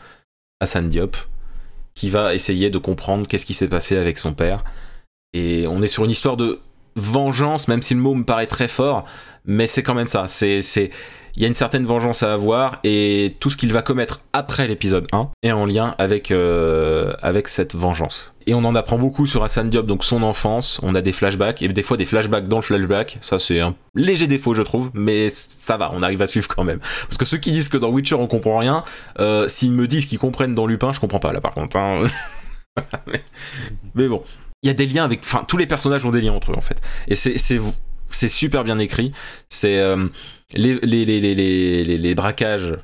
Hassan 0.59 0.89
Diop, 0.89 1.15
qui 1.95 2.09
va 2.09 2.33
essayer 2.33 2.69
de 2.69 2.77
comprendre 2.77 3.27
qu'est-ce 3.27 3.45
qui 3.45 3.53
s'est 3.53 3.67
passé 3.67 3.97
avec 3.97 4.17
son 4.17 4.33
père. 4.33 4.63
Et 5.33 5.67
on 5.67 5.81
est 5.81 5.87
sur 5.87 6.05
une 6.05 6.11
histoire 6.11 6.37
de 6.37 6.59
vengeance, 6.95 7.67
même 7.67 7.81
si 7.81 7.93
le 7.93 7.99
mot 7.99 8.15
me 8.15 8.23
paraît 8.23 8.47
très 8.47 8.67
fort, 8.67 9.05
mais 9.45 9.67
c'est 9.67 9.83
quand 9.83 9.93
même 9.93 10.07
ça. 10.07 10.27
C'est, 10.27 10.59
il 11.35 11.41
y 11.41 11.45
a 11.45 11.47
une 11.47 11.53
certaine 11.53 11.85
vengeance 11.85 12.23
à 12.23 12.33
avoir 12.33 12.79
et 12.83 13.35
tout 13.39 13.49
ce 13.49 13.57
qu'il 13.57 13.71
va 13.71 13.83
commettre 13.83 14.21
après 14.33 14.67
l'épisode 14.67 15.07
1 15.11 15.29
est 15.43 15.51
en 15.51 15.65
lien 15.65 15.95
avec, 15.99 16.31
euh, 16.31 17.13
avec 17.21 17.47
cette 17.47 17.75
vengeance. 17.75 18.33
Et 18.47 18.53
on 18.53 18.63
en 18.63 18.75
apprend 18.75 18.97
beaucoup 18.97 19.27
sur 19.27 19.43
Hassan 19.43 19.69
Diop, 19.69 19.85
donc 19.85 20.05
son 20.05 20.23
enfance, 20.23 20.79
on 20.81 20.95
a 20.95 21.01
des 21.01 21.11
flashbacks, 21.11 21.61
et 21.61 21.67
des 21.67 21.81
fois 21.81 21.97
des 21.97 22.05
flashbacks 22.05 22.47
dans 22.47 22.55
le 22.55 22.61
flashback, 22.61 23.17
ça 23.19 23.39
c'est 23.39 23.59
un 23.59 23.75
léger 23.93 24.25
défaut 24.25 24.53
je 24.53 24.61
trouve, 24.61 24.89
mais 24.93 25.29
ça 25.29 25.75
va, 25.75 25.89
on 25.93 26.01
arrive 26.01 26.21
à 26.21 26.27
suivre 26.27 26.47
quand 26.47 26.63
même. 26.63 26.79
Parce 26.79 27.17
que 27.17 27.25
ceux 27.25 27.37
qui 27.37 27.51
disent 27.51 27.67
que 27.67 27.75
dans 27.75 27.89
Witcher 27.89 28.15
on 28.15 28.27
comprend 28.27 28.57
rien, 28.57 28.85
euh, 29.19 29.49
s'ils 29.49 29.73
me 29.73 29.85
disent 29.85 30.05
qu'ils 30.05 30.17
comprennent 30.17 30.53
dans 30.53 30.65
Lupin, 30.65 30.93
je 30.93 31.01
comprends 31.01 31.19
pas 31.19 31.33
là 31.33 31.41
par 31.41 31.51
contre. 31.51 31.75
Hein. 31.75 32.05
mais, 33.95 34.07
bon, 34.07 34.23
il 34.63 34.67
y 34.67 34.69
a 34.69 34.73
des 34.73 34.85
liens 34.85 35.03
avec, 35.03 35.19
enfin 35.25 35.43
tous 35.45 35.57
les 35.57 35.67
personnages 35.67 36.05
ont 36.05 36.11
des 36.11 36.21
liens 36.21 36.31
entre 36.31 36.51
eux 36.51 36.57
en 36.57 36.61
fait. 36.61 36.81
Et 37.09 37.15
c'est 37.15 38.29
super 38.29 38.63
bien 38.63 38.79
écrit. 38.79 39.11
C'est 39.49 39.77
euh, 39.79 40.07
les, 40.55 40.79
les, 40.83 41.03
les, 41.03 41.83
les, 41.97 42.15
braquages, 42.15 42.75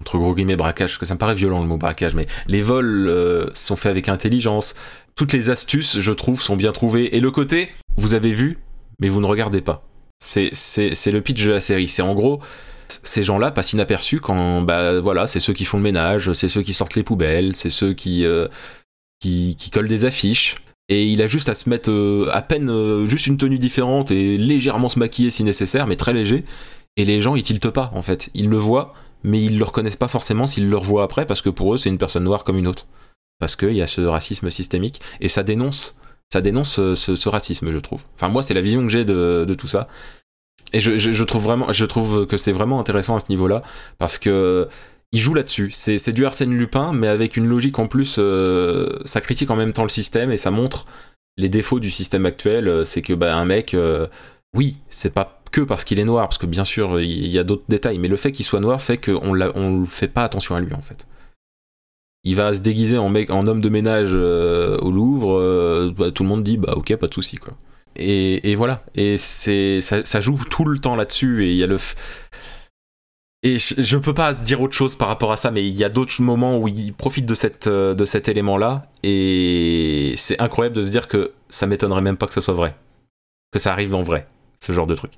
entre 0.00 0.18
gros 0.18 0.34
guillemets 0.34 0.56
braquages, 0.56 0.90
parce 0.90 0.98
que 0.98 1.06
ça 1.06 1.14
me 1.14 1.18
paraît 1.18 1.34
violent 1.34 1.60
le 1.60 1.68
mot 1.68 1.76
braquage, 1.76 2.14
mais 2.14 2.26
les 2.46 2.62
vols 2.62 3.08
euh, 3.08 3.46
sont 3.54 3.76
faits 3.76 3.90
avec 3.90 4.08
intelligence. 4.08 4.74
Toutes 5.14 5.32
les 5.32 5.50
astuces, 5.50 6.00
je 6.00 6.12
trouve, 6.12 6.40
sont 6.40 6.56
bien 6.56 6.72
trouvées. 6.72 7.14
Et 7.16 7.20
le 7.20 7.30
côté, 7.30 7.70
vous 7.96 8.14
avez 8.14 8.32
vu, 8.32 8.58
mais 9.00 9.08
vous 9.08 9.20
ne 9.20 9.26
regardez 9.26 9.60
pas. 9.60 9.82
C'est 10.18 10.50
le 10.50 11.20
pitch 11.20 11.44
de 11.44 11.52
la 11.52 11.60
série. 11.60 11.88
C'est 11.88 12.02
en 12.02 12.14
gros, 12.14 12.40
ces 12.88 13.22
gens-là 13.22 13.50
passent 13.50 13.72
inaperçus 13.72 14.20
quand, 14.20 14.62
bah 14.62 15.00
voilà, 15.00 15.26
c'est 15.26 15.40
ceux 15.40 15.52
qui 15.52 15.64
font 15.64 15.76
le 15.76 15.82
ménage, 15.82 16.32
c'est 16.32 16.48
ceux 16.48 16.62
qui 16.62 16.72
sortent 16.72 16.96
les 16.96 17.02
poubelles, 17.02 17.54
c'est 17.54 17.70
ceux 17.70 17.92
qui, 17.92 18.24
euh, 18.24 18.48
qui, 19.20 19.56
collent 19.72 19.88
des 19.88 20.04
affiches 20.04 20.56
et 20.88 21.06
il 21.06 21.22
a 21.22 21.26
juste 21.26 21.48
à 21.48 21.54
se 21.54 21.68
mettre 21.68 21.90
euh, 21.90 22.28
à 22.32 22.42
peine 22.42 23.06
juste 23.06 23.26
une 23.26 23.36
tenue 23.36 23.58
différente 23.58 24.10
et 24.10 24.36
légèrement 24.36 24.88
se 24.88 24.98
maquiller 24.98 25.30
si 25.30 25.44
nécessaire, 25.44 25.86
mais 25.86 25.96
très 25.96 26.12
léger. 26.12 26.44
Et 26.96 27.04
les 27.04 27.20
gens 27.20 27.36
ils 27.36 27.42
tiltent 27.42 27.70
pas 27.70 27.92
en 27.94 28.02
fait, 28.02 28.30
ils 28.34 28.48
le 28.48 28.56
voient, 28.56 28.94
mais 29.22 29.42
ils 29.42 29.58
le 29.58 29.64
reconnaissent 29.64 29.96
pas 29.96 30.08
forcément 30.08 30.46
s'ils 30.46 30.68
le 30.68 30.76
revoient 30.76 31.04
après 31.04 31.26
parce 31.26 31.42
que 31.42 31.50
pour 31.50 31.74
eux 31.74 31.76
c'est 31.76 31.88
une 31.88 31.98
personne 31.98 32.24
noire 32.24 32.44
comme 32.44 32.58
une 32.58 32.66
autre, 32.66 32.86
parce 33.38 33.56
qu'il 33.56 33.72
y 33.72 33.82
a 33.82 33.86
ce 33.86 34.00
racisme 34.02 34.50
systémique 34.50 35.00
et 35.20 35.28
ça 35.28 35.42
dénonce, 35.42 35.94
ça 36.32 36.40
dénonce 36.40 36.78
euh, 36.78 36.94
ce, 36.94 37.28
racisme 37.28 37.70
je 37.70 37.78
trouve. 37.78 38.02
Enfin 38.14 38.28
moi 38.28 38.42
c'est 38.42 38.54
la 38.54 38.60
vision 38.60 38.82
que 38.82 38.88
j'ai 38.88 39.04
de, 39.04 39.54
tout 39.58 39.68
ça. 39.68 39.88
Et 40.72 40.80
je, 40.80 40.96
je, 40.96 41.24
trouve 41.24 41.42
vraiment, 41.42 41.72
je 41.72 41.84
trouve 41.84 42.26
que 42.26 42.36
c'est 42.36 42.52
vraiment 42.52 42.78
intéressant 42.78 43.16
à 43.16 43.18
ce 43.18 43.26
niveau-là 43.28 43.62
parce 43.98 44.18
que 44.18 44.68
il 45.12 45.20
joue 45.20 45.34
là-dessus. 45.34 45.70
C'est 45.72 46.12
du 46.12 46.24
Arsène 46.24 46.56
Lupin, 46.56 46.92
mais 46.92 47.08
avec 47.08 47.36
une 47.36 47.46
logique 47.46 47.78
en 47.78 47.88
plus. 47.88 48.16
Euh, 48.18 48.98
ça 49.04 49.20
critique 49.20 49.50
en 49.50 49.56
même 49.56 49.72
temps 49.72 49.82
le 49.82 49.88
système 49.88 50.30
et 50.30 50.36
ça 50.36 50.50
montre 50.50 50.86
les 51.36 51.48
défauts 51.48 51.80
du 51.80 51.90
système 51.90 52.26
actuel. 52.26 52.68
Euh, 52.68 52.84
c'est 52.84 53.02
que 53.02 53.12
bah, 53.12 53.34
un 53.36 53.44
mec, 53.44 53.74
euh, 53.74 54.06
oui, 54.54 54.78
c'est 54.88 55.12
pas 55.12 55.39
que 55.50 55.60
parce 55.60 55.84
qu'il 55.84 55.98
est 55.98 56.04
noir, 56.04 56.28
parce 56.28 56.38
que 56.38 56.46
bien 56.46 56.64
sûr 56.64 57.00
il 57.00 57.28
y 57.28 57.38
a 57.38 57.44
d'autres 57.44 57.64
détails, 57.68 57.98
mais 57.98 58.08
le 58.08 58.16
fait 58.16 58.32
qu'il 58.32 58.44
soit 58.44 58.60
noir 58.60 58.80
fait 58.80 58.98
qu'on 58.98 59.34
ne 59.34 59.84
fait 59.84 60.08
pas 60.08 60.22
attention 60.22 60.54
à 60.54 60.60
lui 60.60 60.74
en 60.74 60.82
fait. 60.82 61.06
Il 62.22 62.36
va 62.36 62.52
se 62.52 62.60
déguiser 62.60 62.98
en, 62.98 63.08
mec, 63.08 63.30
en 63.30 63.46
homme 63.46 63.62
de 63.62 63.68
ménage 63.70 64.12
au 64.14 64.90
Louvre, 64.90 65.92
bah, 65.96 66.10
tout 66.10 66.22
le 66.22 66.28
monde 66.28 66.44
dit 66.44 66.56
bah 66.56 66.74
ok, 66.76 66.94
pas 66.96 67.06
de 67.06 67.14
souci 67.14 67.36
quoi. 67.36 67.54
Et, 67.96 68.54
voilà, 68.54 68.84
et 68.94 69.16
c'est 69.16 69.80
ça, 69.80 70.00
ça, 70.02 70.20
joue 70.20 70.38
tout 70.48 70.64
le 70.64 70.78
temps 70.78 70.94
là-dessus 70.94 71.44
et 71.46 71.50
il 71.50 71.56
y 71.56 71.64
a 71.64 71.66
le 71.66 71.76
et 73.42 73.56
je, 73.58 73.96
ne 73.96 74.02
peux 74.02 74.12
pas 74.12 74.34
dire 74.34 74.60
autre 74.60 74.74
chose 74.74 74.96
par 74.96 75.08
rapport 75.08 75.32
à 75.32 75.38
ça, 75.38 75.50
mais 75.50 75.66
il 75.66 75.74
y 75.74 75.82
a 75.82 75.88
d'autres 75.88 76.20
moments 76.20 76.58
où 76.58 76.68
il 76.68 76.92
profite 76.92 77.24
de, 77.24 77.34
cette, 77.34 77.68
euh, 77.68 77.94
de 77.94 78.04
cet 78.04 78.28
élément-là, 78.28 78.82
et 79.02 80.12
c'est 80.16 80.38
incroyable 80.40 80.76
de 80.76 80.84
se 80.84 80.90
dire 80.90 81.08
que 81.08 81.32
ça 81.48 81.66
m'étonnerait 81.66 82.02
même 82.02 82.18
pas 82.18 82.26
que 82.26 82.34
ce 82.34 82.42
soit 82.42 82.52
vrai. 82.52 82.74
Que 83.50 83.58
ça 83.58 83.72
arrive 83.72 83.94
en 83.94 84.02
vrai, 84.02 84.26
ce 84.60 84.72
genre 84.72 84.86
de 84.86 84.94
truc. 84.94 85.12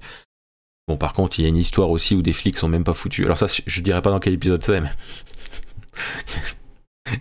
Bon, 0.88 0.96
par 0.96 1.12
contre, 1.12 1.38
il 1.38 1.42
y 1.42 1.44
a 1.44 1.48
une 1.48 1.56
histoire 1.56 1.90
aussi 1.90 2.14
où 2.14 2.22
des 2.22 2.32
flics 2.32 2.58
sont 2.58 2.68
même 2.68 2.84
pas 2.84 2.92
foutus. 2.92 3.24
Alors 3.24 3.36
ça, 3.36 3.46
je 3.46 3.80
dirais 3.80 4.02
pas 4.02 4.10
dans 4.10 4.20
quel 4.20 4.34
épisode 4.34 4.62
c'est, 4.62 4.80
mais... 4.80 4.90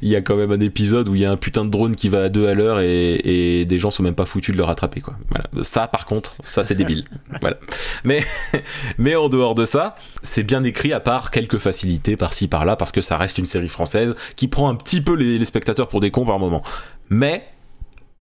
il 0.01 0.09
y 0.09 0.15
a 0.15 0.21
quand 0.21 0.35
même 0.35 0.51
un 0.51 0.59
épisode 0.59 1.09
où 1.09 1.15
il 1.15 1.21
y 1.21 1.25
a 1.25 1.31
un 1.31 1.37
putain 1.37 1.65
de 1.65 1.69
drone 1.69 1.95
qui 1.95 2.09
va 2.09 2.23
à 2.23 2.29
deux 2.29 2.47
à 2.47 2.53
l'heure 2.53 2.79
et, 2.79 3.65
des 3.65 3.79
gens 3.79 3.91
sont 3.91 4.03
même 4.03 4.15
pas 4.15 4.25
foutus 4.25 4.53
de 4.53 4.57
le 4.57 4.63
rattraper 4.63 5.01
quoi. 5.01 5.15
Voilà. 5.29 5.45
Ça 5.63 5.87
par 5.87 6.05
contre, 6.05 6.35
ça 6.43 6.63
c'est 6.63 6.75
débile. 6.75 7.05
voilà. 7.41 7.57
Mais 8.03 8.23
mais 8.97 9.15
en 9.15 9.29
dehors 9.29 9.55
de 9.55 9.65
ça, 9.65 9.95
c'est 10.21 10.43
bien 10.43 10.63
écrit 10.63 10.93
à 10.93 10.99
part 10.99 11.31
quelques 11.31 11.57
facilités 11.57 12.17
par-ci 12.17 12.47
par-là 12.47 12.75
parce 12.75 12.91
que 12.91 13.01
ça 13.01 13.17
reste 13.17 13.37
une 13.37 13.45
série 13.45 13.69
française 13.69 14.15
qui 14.35 14.47
prend 14.47 14.69
un 14.69 14.75
petit 14.75 15.01
peu 15.01 15.15
les, 15.15 15.43
spectateurs 15.45 15.87
pour 15.87 15.99
des 15.99 16.11
cons 16.11 16.25
par 16.25 16.39
moment. 16.39 16.61
Mais 17.09 17.45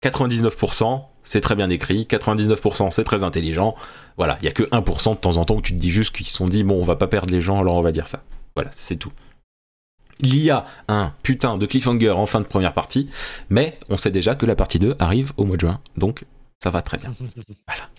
99% 0.03 1.03
c'est 1.23 1.41
très 1.41 1.55
bien 1.55 1.69
écrit, 1.69 2.07
99% 2.09 2.91
c'est 2.91 3.03
très 3.03 3.23
intelligent. 3.23 3.75
Voilà, 4.17 4.37
il 4.41 4.45
y 4.45 4.47
a 4.47 4.51
que 4.51 4.63
1% 4.63 5.13
de 5.13 5.17
temps 5.17 5.37
en 5.37 5.45
temps 5.45 5.55
où 5.55 5.61
tu 5.61 5.73
te 5.73 5.79
dis 5.79 5.91
juste 5.91 6.15
qu'ils 6.15 6.27
se 6.27 6.35
sont 6.35 6.45
dit 6.45 6.63
bon, 6.63 6.79
on 6.79 6.83
va 6.83 6.95
pas 6.95 7.07
perdre 7.07 7.31
les 7.31 7.41
gens 7.41 7.59
alors 7.59 7.75
on 7.75 7.81
va 7.81 7.91
dire 7.91 8.07
ça. 8.07 8.23
Voilà, 8.55 8.69
c'est 8.73 8.95
tout. 8.95 9.11
Il 10.23 10.37
y 10.37 10.51
a 10.51 10.65
un 10.87 11.13
putain 11.23 11.57
de 11.57 11.65
cliffhanger 11.65 12.11
en 12.11 12.25
fin 12.25 12.41
de 12.41 12.45
première 12.45 12.73
partie, 12.73 13.09
mais 13.49 13.77
on 13.89 13.97
sait 13.97 14.11
déjà 14.11 14.35
que 14.35 14.45
la 14.45 14.55
partie 14.55 14.77
2 14.77 14.95
arrive 14.99 15.31
au 15.37 15.45
mois 15.45 15.55
de 15.55 15.61
juin, 15.61 15.79
donc 15.97 16.25
ça 16.61 16.69
va 16.69 16.81
très 16.81 16.97
bien. 16.97 17.15
Voilà. 17.67 17.89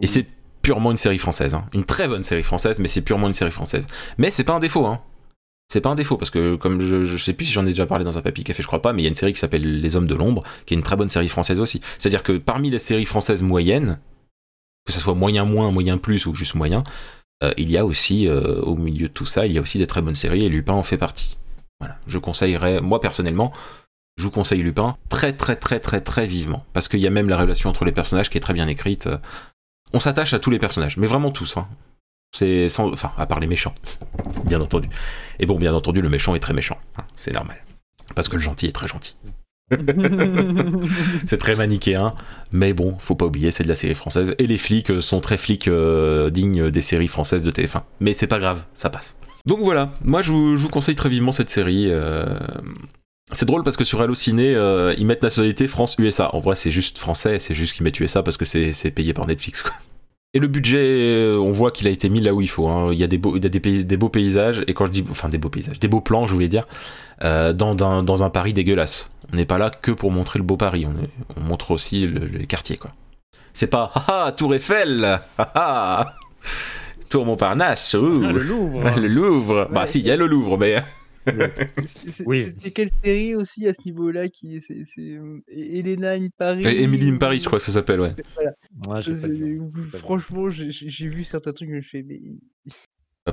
Et 0.00 0.06
c'est 0.06 0.26
purement 0.62 0.92
une 0.92 0.96
série 0.96 1.18
française, 1.18 1.54
hein. 1.54 1.64
une 1.72 1.84
très 1.84 2.06
bonne 2.06 2.22
série 2.22 2.44
française, 2.44 2.78
mais 2.78 2.88
c'est 2.88 3.00
purement 3.02 3.26
une 3.26 3.32
série 3.32 3.50
française. 3.50 3.86
Mais 4.18 4.30
c'est 4.30 4.44
pas 4.44 4.52
un 4.52 4.60
défaut, 4.60 4.86
hein. 4.86 5.00
C'est 5.72 5.80
pas 5.80 5.88
un 5.88 5.94
défaut 5.94 6.18
parce 6.18 6.30
que 6.30 6.54
comme 6.56 6.80
je, 6.80 7.16
sais 7.16 7.32
plus 7.32 7.46
si 7.46 7.52
j'en 7.52 7.64
ai 7.64 7.70
déjà 7.70 7.86
parlé 7.86 8.04
dans 8.04 8.18
un 8.18 8.20
papy 8.20 8.44
café, 8.44 8.62
je 8.62 8.66
crois 8.66 8.82
pas, 8.82 8.92
mais 8.92 9.00
il 9.00 9.04
y 9.04 9.06
a 9.06 9.08
une 9.08 9.14
série 9.14 9.32
qui 9.32 9.38
s'appelle 9.38 9.80
Les 9.80 9.96
Hommes 9.96 10.06
de 10.06 10.14
l'ombre, 10.14 10.42
qui 10.66 10.74
est 10.74 10.76
une 10.76 10.82
très 10.82 10.96
bonne 10.96 11.08
série 11.08 11.28
française 11.28 11.60
aussi. 11.60 11.80
C'est-à-dire 11.96 12.22
que 12.22 12.36
parmi 12.36 12.68
les 12.68 12.78
séries 12.78 13.06
françaises 13.06 13.40
moyennes, 13.40 13.98
que 14.84 14.92
ce 14.92 15.00
soit 15.00 15.14
moyen 15.14 15.46
moins, 15.46 15.70
moyen 15.70 15.96
plus 15.96 16.26
ou 16.26 16.34
juste 16.34 16.56
moyen, 16.56 16.82
euh, 17.42 17.54
il 17.56 17.70
y 17.70 17.78
a 17.78 17.86
aussi 17.86 18.28
euh, 18.28 18.60
au 18.60 18.76
milieu 18.76 19.08
de 19.08 19.12
tout 19.14 19.24
ça, 19.24 19.46
il 19.46 19.52
y 19.54 19.56
a 19.58 19.62
aussi 19.62 19.78
des 19.78 19.86
très 19.86 20.02
bonnes 20.02 20.14
séries 20.14 20.44
et 20.44 20.50
Lupin 20.50 20.74
en 20.74 20.82
fait 20.82 20.98
partie. 20.98 21.38
Je 22.06 22.18
conseillerais, 22.18 22.82
moi 22.82 23.00
personnellement, 23.00 23.50
je 24.18 24.24
vous 24.24 24.30
conseille 24.30 24.62
Lupin 24.62 24.98
très 25.08 25.32
très 25.32 25.56
très 25.56 25.80
très 25.80 26.02
très 26.02 26.26
vivement 26.26 26.66
parce 26.74 26.86
qu'il 26.86 27.00
y 27.00 27.06
a 27.06 27.10
même 27.10 27.30
la 27.30 27.38
relation 27.38 27.70
entre 27.70 27.86
les 27.86 27.92
personnages 27.92 28.28
qui 28.28 28.36
est 28.36 28.42
très 28.42 28.52
bien 28.52 28.68
écrite. 28.68 29.08
On 29.94 30.00
s'attache 30.00 30.34
à 30.34 30.38
tous 30.38 30.50
les 30.50 30.58
personnages, 30.58 30.98
mais 30.98 31.06
vraiment 31.06 31.30
tous. 31.30 31.56
Hein. 31.56 31.66
C'est 32.34 32.68
sans, 32.68 32.90
enfin, 32.90 33.12
à 33.18 33.26
part 33.26 33.40
les 33.40 33.46
méchants, 33.46 33.74
bien 34.44 34.60
entendu. 34.60 34.88
Et 35.38 35.46
bon, 35.46 35.56
bien 35.58 35.74
entendu, 35.74 36.00
le 36.02 36.08
méchant 36.08 36.34
est 36.34 36.40
très 36.40 36.54
méchant, 36.54 36.78
hein, 36.98 37.04
c'est 37.16 37.32
normal, 37.34 37.56
parce 38.14 38.28
que 38.28 38.36
le 38.36 38.42
gentil 38.42 38.66
est 38.66 38.72
très 38.72 38.88
gentil. 38.88 39.16
c'est 41.24 41.38
très 41.38 41.56
manichéen, 41.56 42.14
mais 42.52 42.74
bon, 42.74 42.96
faut 42.98 43.14
pas 43.14 43.24
oublier, 43.26 43.50
c'est 43.50 43.62
de 43.64 43.68
la 43.68 43.74
série 43.74 43.94
française. 43.94 44.34
Et 44.38 44.46
les 44.46 44.58
flics 44.58 44.90
euh, 44.90 45.00
sont 45.00 45.20
très 45.20 45.38
flics 45.38 45.68
euh, 45.68 46.28
dignes 46.30 46.70
des 46.70 46.80
séries 46.82 47.08
françaises 47.08 47.42
de 47.44 47.50
TF1. 47.50 47.82
Mais 48.00 48.12
c'est 48.12 48.26
pas 48.26 48.38
grave, 48.38 48.64
ça 48.74 48.90
passe. 48.90 49.16
Donc 49.46 49.60
voilà, 49.60 49.92
moi 50.04 50.20
je 50.22 50.30
vous, 50.30 50.56
je 50.56 50.62
vous 50.62 50.68
conseille 50.68 50.94
très 50.94 51.08
vivement 51.08 51.32
cette 51.32 51.48
série. 51.50 51.86
euh, 51.88 52.26
C'est 53.32 53.46
drôle 53.46 53.64
parce 53.64 53.76
que 53.76 53.84
sur 53.84 54.00
Allociné, 54.02 54.54
euh, 54.54 54.94
ils 54.98 55.06
mettent 55.06 55.22
nationalité 55.22 55.66
France-USA. 55.66 56.34
En 56.34 56.38
vrai, 56.40 56.54
c'est 56.54 56.70
juste 56.70 56.98
français, 56.98 57.38
c'est 57.38 57.54
juste 57.54 57.74
qu'ils 57.74 57.84
mettent 57.84 57.98
USA 57.98 58.22
parce 58.22 58.36
que 58.36 58.44
c'est 58.44 58.72
c'est 58.72 58.90
payé 58.90 59.14
par 59.14 59.26
Netflix. 59.26 59.62
Quoi. 59.62 59.72
Et 60.34 60.38
le 60.38 60.46
budget, 60.48 60.78
euh, 60.80 61.36
on 61.38 61.52
voit 61.52 61.70
qu'il 61.70 61.86
a 61.86 61.90
été 61.90 62.08
mis 62.08 62.20
là 62.20 62.32
où 62.32 62.40
il 62.40 62.48
faut. 62.48 62.66
hein. 62.68 62.90
Il 62.92 62.98
y 62.98 63.04
a, 63.04 63.06
des 63.06 63.18
beaux, 63.18 63.36
il 63.36 63.42
y 63.42 63.46
a 63.46 63.50
des, 63.50 63.60
pays- 63.60 63.84
des 63.84 63.96
beaux 63.98 64.08
paysages, 64.08 64.62
et 64.66 64.72
quand 64.72 64.86
je 64.86 64.90
dis, 64.92 65.04
enfin 65.10 65.28
des 65.28 65.36
beaux 65.36 65.50
paysages, 65.50 65.78
des 65.78 65.88
beaux 65.88 66.00
plans, 66.00 66.26
je 66.26 66.32
voulais 66.32 66.48
dire, 66.48 66.66
euh, 67.22 67.52
dans, 67.52 67.74
dans, 67.74 68.02
dans 68.02 68.22
un 68.24 68.30
Paris 68.30 68.54
dégueulasse. 68.54 69.10
On 69.32 69.36
n'est 69.36 69.44
pas 69.44 69.58
là 69.58 69.70
que 69.70 69.90
pour 69.90 70.10
montrer 70.10 70.38
le 70.38 70.44
beau 70.44 70.56
Paris, 70.56 70.86
on, 70.86 71.02
est- 71.02 71.10
on 71.36 71.40
montre 71.42 71.70
aussi 71.70 72.06
le- 72.06 72.26
les 72.26 72.46
quartiers, 72.46 72.78
quoi. 72.78 72.92
C'est 73.52 73.66
pas, 73.66 73.92
haha, 73.94 74.32
Tour 74.32 74.54
Eiffel, 74.54 75.20
haha, 75.36 76.14
Tour 77.10 77.26
Montparnasse, 77.26 77.92
ouh, 77.92 78.22
Ah, 78.24 78.32
le 78.32 78.42
Louvre. 78.42 78.98
le 78.98 79.08
Louvre. 79.08 79.68
Bah 79.70 79.86
si, 79.86 79.98
il 80.00 80.06
y 80.06 80.10
a 80.10 80.16
le 80.16 80.26
Louvre, 80.26 80.56
mais 80.56 80.82
C'est- 81.26 82.10
c'est- 82.10 82.24
Oui. 82.26 82.54
C'est 82.60 82.70
quelle 82.72 82.90
série 83.04 83.34
aussi 83.34 83.66
à 83.68 83.72
ce 83.74 83.80
niveau-là 83.84 84.28
qui 84.28 84.60
c'est 84.60 84.82
c'est, 84.84 85.00
euh, 85.16 85.40
Elena 85.48 86.12
in 86.12 86.28
Paris 86.36 86.66
Emily 86.66 87.10
in 87.10 87.16
Paris, 87.16 87.38
je 87.40 87.44
crois 87.46 87.58
que 87.58 87.64
ça 87.64 87.72
s'appelle, 87.72 88.00
ouais. 88.00 88.14
Moi, 88.86 89.00
pas 89.00 89.10
pas 89.12 89.26
vu. 89.28 89.60
franchement, 89.98 90.48
j'ai- 90.48 90.70
vu 91.08 91.22
certains 91.24 91.52
trucs, 91.52 91.68
je 91.70 91.74
me 91.76 91.82
fais 91.82 92.04
mais 92.06 92.20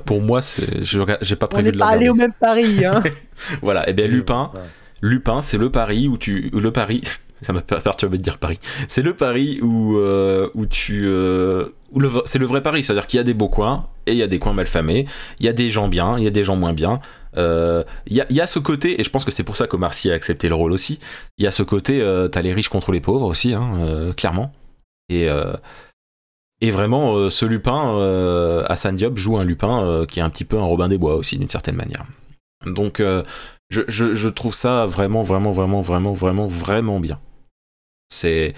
Pour 0.06 0.20
moi, 0.20 0.40
c'est, 0.40 0.82
j'ai 0.82 1.36
pas 1.36 1.46
on 1.46 1.48
prévu 1.48 1.66
n'est 1.66 1.72
de 1.72 1.78
pas 1.78 1.86
la 1.86 1.90
allé 1.92 2.08
regarder. 2.08 2.10
au 2.10 2.14
même 2.14 2.32
Paris, 2.38 2.84
hein. 2.84 3.02
Voilà, 3.62 3.88
et 3.88 3.92
bien 3.92 4.06
Lupin, 4.06 4.50
Ouais. 4.54 4.60
Lupin, 5.02 5.40
c'est 5.40 5.58
le 5.58 5.70
pari 5.70 6.06
où 6.08 6.16
tu. 6.18 6.50
Le 6.52 6.70
pari. 6.72 7.02
Ça 7.42 7.54
m'a 7.54 7.62
per- 7.62 7.78
perturbé 7.82 8.18
de 8.18 8.22
dire 8.22 8.36
Paris. 8.36 8.58
C'est 8.86 9.00
le 9.00 9.14
pari 9.16 9.60
où, 9.62 9.96
euh, 9.96 10.50
où 10.54 10.66
tu. 10.66 11.04
euh, 11.06 11.70
où 11.90 11.98
le, 11.98 12.10
c'est 12.26 12.38
le 12.38 12.44
vrai 12.44 12.62
pari. 12.62 12.84
C'est-à-dire 12.84 13.06
qu'il 13.06 13.16
y 13.16 13.20
a 13.20 13.24
des 13.24 13.32
beaux 13.32 13.48
coins 13.48 13.88
et 14.06 14.12
il 14.12 14.18
y 14.18 14.22
a 14.22 14.26
des 14.26 14.38
coins 14.38 14.52
mal 14.52 14.66
famés. 14.66 15.06
Il 15.38 15.46
y 15.46 15.48
a 15.48 15.54
des 15.54 15.70
gens 15.70 15.88
bien, 15.88 16.18
il 16.18 16.24
y 16.24 16.26
a 16.26 16.30
des 16.30 16.44
gens 16.44 16.54
moins 16.56 16.74
bien. 16.74 17.00
Euh, 17.36 17.84
Il 18.06 18.24
il 18.30 18.36
y 18.36 18.40
a 18.40 18.46
ce 18.46 18.58
côté, 18.58 19.00
et 19.00 19.04
je 19.04 19.10
pense 19.10 19.24
que 19.24 19.30
c'est 19.30 19.44
pour 19.44 19.56
ça 19.56 19.66
qu'Omar 19.66 19.94
Sy 19.94 20.10
a 20.10 20.14
accepté 20.14 20.48
le 20.48 20.54
rôle 20.54 20.72
aussi. 20.72 20.98
Il 21.38 21.44
y 21.44 21.46
a 21.46 21.50
ce 21.50 21.62
côté, 21.62 22.00
euh, 22.00 22.28
t'as 22.28 22.42
les 22.42 22.52
riches 22.52 22.68
contre 22.68 22.92
les 22.92 23.00
pauvres 23.00 23.26
aussi, 23.26 23.54
hein, 23.54 23.74
euh, 23.78 24.12
clairement. 24.12 24.52
Et. 25.08 25.28
euh, 25.28 25.54
vraiment, 26.62 27.16
euh, 27.16 27.30
ce 27.30 27.46
Lupin, 27.46 27.96
euh, 27.96 28.64
Hassan 28.68 28.94
Diop 28.94 29.16
joue 29.16 29.38
un 29.38 29.44
Lupin 29.44 29.82
euh, 29.82 30.04
qui 30.06 30.18
est 30.18 30.22
un 30.22 30.28
petit 30.28 30.44
peu 30.44 30.58
un 30.58 30.64
Robin 30.64 30.88
des 30.88 30.98
Bois 30.98 31.14
aussi, 31.14 31.38
d'une 31.38 31.48
certaine 31.48 31.76
manière. 31.76 32.04
Donc, 32.66 33.00
euh, 33.00 33.22
je, 33.70 33.80
je, 33.88 34.14
je 34.14 34.28
trouve 34.28 34.52
ça 34.52 34.84
vraiment, 34.84 35.22
vraiment, 35.22 35.52
vraiment, 35.52 35.80
vraiment, 35.80 36.12
vraiment, 36.12 36.46
vraiment 36.46 37.00
bien. 37.00 37.18
C'est. 38.10 38.54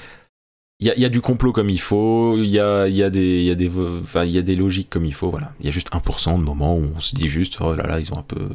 Il 0.83 0.87
y 0.87 0.91
a, 0.91 0.95
il 0.97 1.01
y 1.01 1.05
a 1.05 1.09
du 1.09 1.21
complot 1.21 1.53
comme 1.53 1.69
il 1.71 1.81
faut, 1.81 2.37
il 2.37 2.47
y 2.51 2.59
a, 2.59 2.89
il 2.89 2.95
y, 2.97 3.05
a 3.05 3.09
des- 3.11 3.39
il 3.39 3.45
y, 3.45 3.51
a 3.51 3.55
des 3.55 3.69
vo- 3.69 4.01
enfin, 4.01 4.25
il 4.25 4.33
y 4.33 4.39
a 4.39 4.43
des 4.43 4.57
logiques 4.57 4.91
comme 4.91 5.05
il 5.05 5.15
faut, 5.15 5.31
voilà. 5.31 5.53
Il 5.61 5.67
y 5.67 5.69
a 5.69 5.73
juste 5.73 5.93
1% 5.93 6.33
de 6.39 6.43
moments 6.43 6.77
où 6.77 6.91
on 6.97 6.99
se 6.99 7.15
dit 7.15 7.29
juste, 7.29 7.59
oh 7.61 7.73
là 7.75 7.87
là, 7.87 8.01
ils 8.01 8.13
ont 8.13 8.19
un 8.19 8.23
peu. 8.25 8.49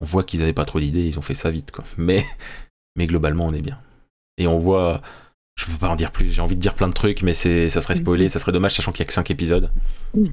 On 0.00 0.06
voit 0.06 0.24
qu'ils 0.24 0.42
avaient 0.42 0.52
pas 0.52 0.64
trop 0.64 0.80
d'idées, 0.80 1.06
ils 1.06 1.18
ont 1.20 1.22
fait 1.22 1.34
ça 1.34 1.50
vite, 1.50 1.70
quoi. 1.70 1.84
Mais, 1.98 2.26
mais 2.96 3.06
globalement, 3.06 3.46
on 3.46 3.52
est 3.52 3.60
bien. 3.62 3.78
Et 4.38 4.48
on 4.48 4.58
voit. 4.58 5.00
Je 5.58 5.66
peux 5.66 5.78
pas 5.78 5.88
en 5.88 5.94
dire 5.96 6.10
plus, 6.10 6.32
j'ai 6.32 6.42
envie 6.42 6.56
de 6.56 6.60
dire 6.60 6.74
plein 6.74 6.88
de 6.88 6.92
trucs, 6.94 7.22
mais 7.22 7.32
c'est, 7.32 7.68
ça 7.70 7.80
serait 7.80 7.94
spoilé, 7.96 8.28
ça 8.28 8.38
serait 8.40 8.52
dommage, 8.52 8.74
sachant 8.74 8.90
qu'il 8.92 8.98
y 9.00 9.04
a 9.04 9.06
que 9.06 9.12
5 9.14 9.30
épisodes. 9.30 9.70
Mm. 10.14 10.26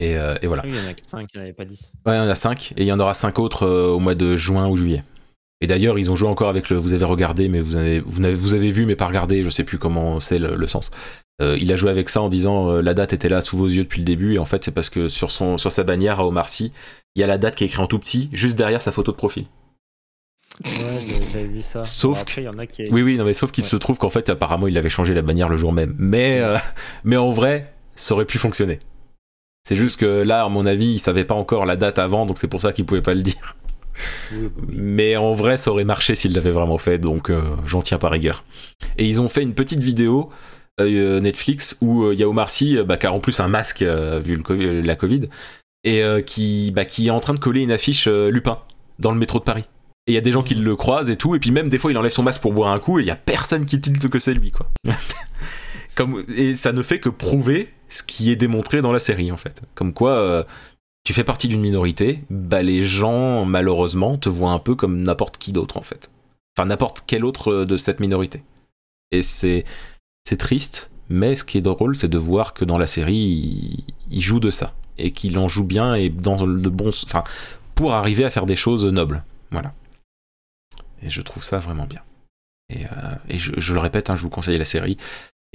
Et, 0.00 0.16
euh, 0.18 0.34
et 0.42 0.46
voilà. 0.48 0.62
Il 0.66 0.74
y 0.74 0.78
en 0.78 0.90
a 0.90 0.94
5, 1.06 1.28
il 1.32 1.36
n'y 1.36 1.40
en 1.40 1.44
avait 1.44 1.52
pas 1.54 1.64
10. 1.64 1.92
Ouais, 2.04 2.14
il 2.16 2.18
y 2.18 2.20
en 2.20 2.28
a 2.28 2.34
5 2.34 2.72
et 2.76 2.82
il 2.82 2.86
y 2.86 2.92
en 2.92 3.00
aura 3.00 3.14
5 3.14 3.38
autres 3.38 3.62
euh, 3.64 3.88
au 3.88 3.98
mois 4.00 4.14
de 4.14 4.36
juin 4.36 4.68
ou 4.68 4.76
juillet. 4.76 5.04
Et 5.60 5.66
d'ailleurs, 5.66 5.98
ils 5.98 6.10
ont 6.10 6.16
joué 6.16 6.28
encore 6.28 6.48
avec 6.48 6.68
le. 6.68 6.76
Vous 6.76 6.92
avez 6.92 7.04
regardé, 7.04 7.48
mais 7.48 7.60
vous 7.60 7.76
avez, 7.76 8.00
vous 8.00 8.22
avez, 8.24 8.34
vous 8.34 8.54
avez 8.54 8.70
vu, 8.70 8.84
mais 8.86 8.96
pas 8.96 9.06
regardé, 9.06 9.42
je 9.42 9.50
sais 9.50 9.64
plus 9.64 9.78
comment 9.78 10.20
c'est 10.20 10.38
le, 10.38 10.54
le 10.54 10.66
sens. 10.66 10.90
Euh, 11.42 11.56
il 11.60 11.70
a 11.72 11.76
joué 11.76 11.90
avec 11.90 12.08
ça 12.08 12.20
en 12.22 12.28
disant 12.28 12.70
euh, 12.70 12.82
la 12.82 12.94
date 12.94 13.12
était 13.12 13.28
là 13.28 13.40
sous 13.40 13.56
vos 13.56 13.66
yeux 13.66 13.84
depuis 13.84 14.00
le 14.00 14.04
début, 14.04 14.34
et 14.34 14.38
en 14.38 14.44
fait, 14.44 14.64
c'est 14.64 14.70
parce 14.70 14.90
que 14.90 15.08
sur, 15.08 15.30
son, 15.30 15.58
sur 15.58 15.72
sa 15.72 15.82
bannière 15.82 16.20
à 16.20 16.26
Omar 16.26 16.48
Sy, 16.48 16.72
il 17.14 17.20
y 17.20 17.22
a 17.24 17.26
la 17.26 17.38
date 17.38 17.54
qui 17.56 17.64
est 17.64 17.66
écrite 17.68 17.80
en 17.80 17.86
tout 17.86 17.98
petit, 17.98 18.28
juste 18.32 18.56
derrière 18.56 18.80
sa 18.82 18.92
photo 18.92 19.12
de 19.12 19.16
profil. 19.16 19.44
Ouais, 20.64 20.72
j'avais 21.32 21.46
vu 21.46 21.60
ça. 21.62 21.84
Sauf 21.84 22.12
Alors 22.12 22.22
après, 22.22 22.42
il 22.42 22.44
y 22.44 22.48
en 22.48 22.58
a 22.58 22.66
qui. 22.66 22.84
Oui, 22.90 23.02
oui, 23.02 23.16
non, 23.16 23.24
mais 23.24 23.34
sauf 23.34 23.50
qu'il 23.50 23.64
Ouais. 23.64 23.68
se 23.70 23.76
trouve 23.76 23.98
qu'en 23.98 24.08
fait, 24.10 24.28
apparemment, 24.30 24.66
il 24.66 24.78
avait 24.78 24.88
changé 24.88 25.12
la 25.14 25.22
bannière 25.22 25.48
le 25.50 25.56
jour 25.58 25.72
même. 25.72 25.94
Mais, 25.98 26.40
euh, 26.40 26.56
mais 27.04 27.16
en 27.16 27.30
vrai, 27.30 27.74
ça 27.94 28.14
aurait 28.14 28.24
pu 28.24 28.38
fonctionner. 28.38 28.78
C'est 29.68 29.76
juste 29.76 29.98
que 30.00 30.22
là, 30.22 30.44
à 30.44 30.48
mon 30.48 30.64
avis, 30.64 30.92
il 30.94 30.98
savait 30.98 31.24
pas 31.24 31.34
encore 31.34 31.66
la 31.66 31.76
date 31.76 31.98
avant, 31.98 32.24
donc 32.24 32.38
c'est 32.38 32.48
pour 32.48 32.60
ça 32.60 32.72
qu'il 32.72 32.86
pouvait 32.86 33.02
pas 33.02 33.14
le 33.14 33.22
dire. 33.22 33.56
Oui. 34.32 34.48
Mais 34.68 35.16
en 35.16 35.32
vrai, 35.32 35.56
ça 35.56 35.70
aurait 35.70 35.84
marché 35.84 36.14
s'il 36.14 36.34
l'avait 36.34 36.50
vraiment 36.50 36.78
fait, 36.78 36.98
donc 36.98 37.30
euh, 37.30 37.42
j'en 37.66 37.82
tiens 37.82 37.98
par 37.98 38.12
rigueur. 38.12 38.44
Et 38.98 39.06
ils 39.06 39.20
ont 39.20 39.28
fait 39.28 39.42
une 39.42 39.54
petite 39.54 39.80
vidéo 39.80 40.30
euh, 40.80 41.20
Netflix 41.20 41.76
où 41.80 42.10
il 42.12 42.18
y 42.18 42.22
a 42.22 42.28
Omar 42.28 42.50
Sy, 42.50 42.78
bah, 42.86 42.96
qui 42.96 43.06
a 43.06 43.12
en 43.12 43.20
plus 43.20 43.40
un 43.40 43.48
masque 43.48 43.82
euh, 43.82 44.20
vu 44.20 44.42
la 44.82 44.96
Covid, 44.96 45.28
et 45.84 46.02
qui, 46.24 46.72
bah, 46.72 46.84
qui 46.84 47.06
est 47.06 47.10
en 47.10 47.20
train 47.20 47.34
de 47.34 47.38
coller 47.38 47.62
une 47.62 47.70
affiche 47.70 48.08
Lupin 48.08 48.58
dans 48.98 49.12
le 49.12 49.18
métro 49.18 49.38
de 49.38 49.44
Paris. 49.44 49.64
Et 50.08 50.12
il 50.12 50.14
y 50.14 50.18
a 50.18 50.20
des 50.20 50.32
gens 50.32 50.42
qui 50.42 50.54
le 50.54 50.76
croisent 50.76 51.10
et 51.10 51.16
tout, 51.16 51.34
et 51.34 51.38
puis 51.38 51.50
même 51.50 51.68
des 51.68 51.78
fois 51.78 51.90
il 51.90 51.98
enlève 51.98 52.12
son 52.12 52.22
masque 52.22 52.42
pour 52.42 52.52
boire 52.52 52.72
un 52.72 52.78
coup 52.78 52.98
et 52.98 53.02
il 53.02 53.06
y 53.06 53.10
a 53.10 53.16
personne 53.16 53.66
qui 53.66 53.80
tilte 53.80 54.08
que 54.08 54.18
c'est 54.18 54.34
lui, 54.34 54.50
quoi. 54.50 54.68
Comme, 55.94 56.24
et 56.36 56.54
ça 56.54 56.72
ne 56.72 56.82
fait 56.82 56.98
que 56.98 57.08
prouver 57.08 57.72
ce 57.88 58.02
qui 58.02 58.30
est 58.30 58.36
démontré 58.36 58.82
dans 58.82 58.92
la 58.92 58.98
série, 58.98 59.32
en 59.32 59.36
fait. 59.36 59.62
Comme 59.74 59.94
quoi, 59.94 60.44
tu 61.06 61.12
fais 61.12 61.22
partie 61.22 61.46
d'une 61.46 61.60
minorité, 61.60 62.24
bah 62.30 62.64
les 62.64 62.84
gens, 62.84 63.44
malheureusement, 63.44 64.18
te 64.18 64.28
voient 64.28 64.50
un 64.50 64.58
peu 64.58 64.74
comme 64.74 65.04
n'importe 65.04 65.38
qui 65.38 65.52
d'autre, 65.52 65.76
en 65.76 65.82
fait. 65.82 66.10
Enfin, 66.58 66.66
n'importe 66.66 67.04
quel 67.06 67.24
autre 67.24 67.52
euh, 67.52 67.64
de 67.64 67.76
cette 67.76 68.00
minorité. 68.00 68.42
Et 69.12 69.22
c'est, 69.22 69.64
c'est 70.24 70.36
triste, 70.36 70.90
mais 71.08 71.36
ce 71.36 71.44
qui 71.44 71.58
est 71.58 71.62
drôle, 71.62 71.94
c'est 71.94 72.08
de 72.08 72.18
voir 72.18 72.54
que 72.54 72.64
dans 72.64 72.76
la 72.76 72.88
série, 72.88 73.86
il, 74.10 74.20
joue 74.20 74.40
de 74.40 74.50
ça. 74.50 74.74
Et 74.98 75.12
qu'il 75.12 75.38
en 75.38 75.46
joue 75.46 75.62
bien 75.62 75.94
et 75.94 76.08
dans 76.08 76.44
le 76.44 76.70
bon. 76.70 76.88
Enfin, 76.88 77.22
pour 77.76 77.94
arriver 77.94 78.24
à 78.24 78.30
faire 78.30 78.46
des 78.46 78.56
choses 78.56 78.84
nobles. 78.84 79.22
Voilà. 79.52 79.74
Et 81.02 81.10
je 81.10 81.22
trouve 81.22 81.44
ça 81.44 81.60
vraiment 81.60 81.86
bien. 81.86 82.02
Et, 82.68 82.84
euh, 82.84 83.38
je 83.38 83.72
le 83.72 83.78
répète, 83.78 84.10
hein, 84.10 84.16
je 84.16 84.22
vous 84.22 84.30
conseille 84.30 84.58
la 84.58 84.64
série. 84.64 84.98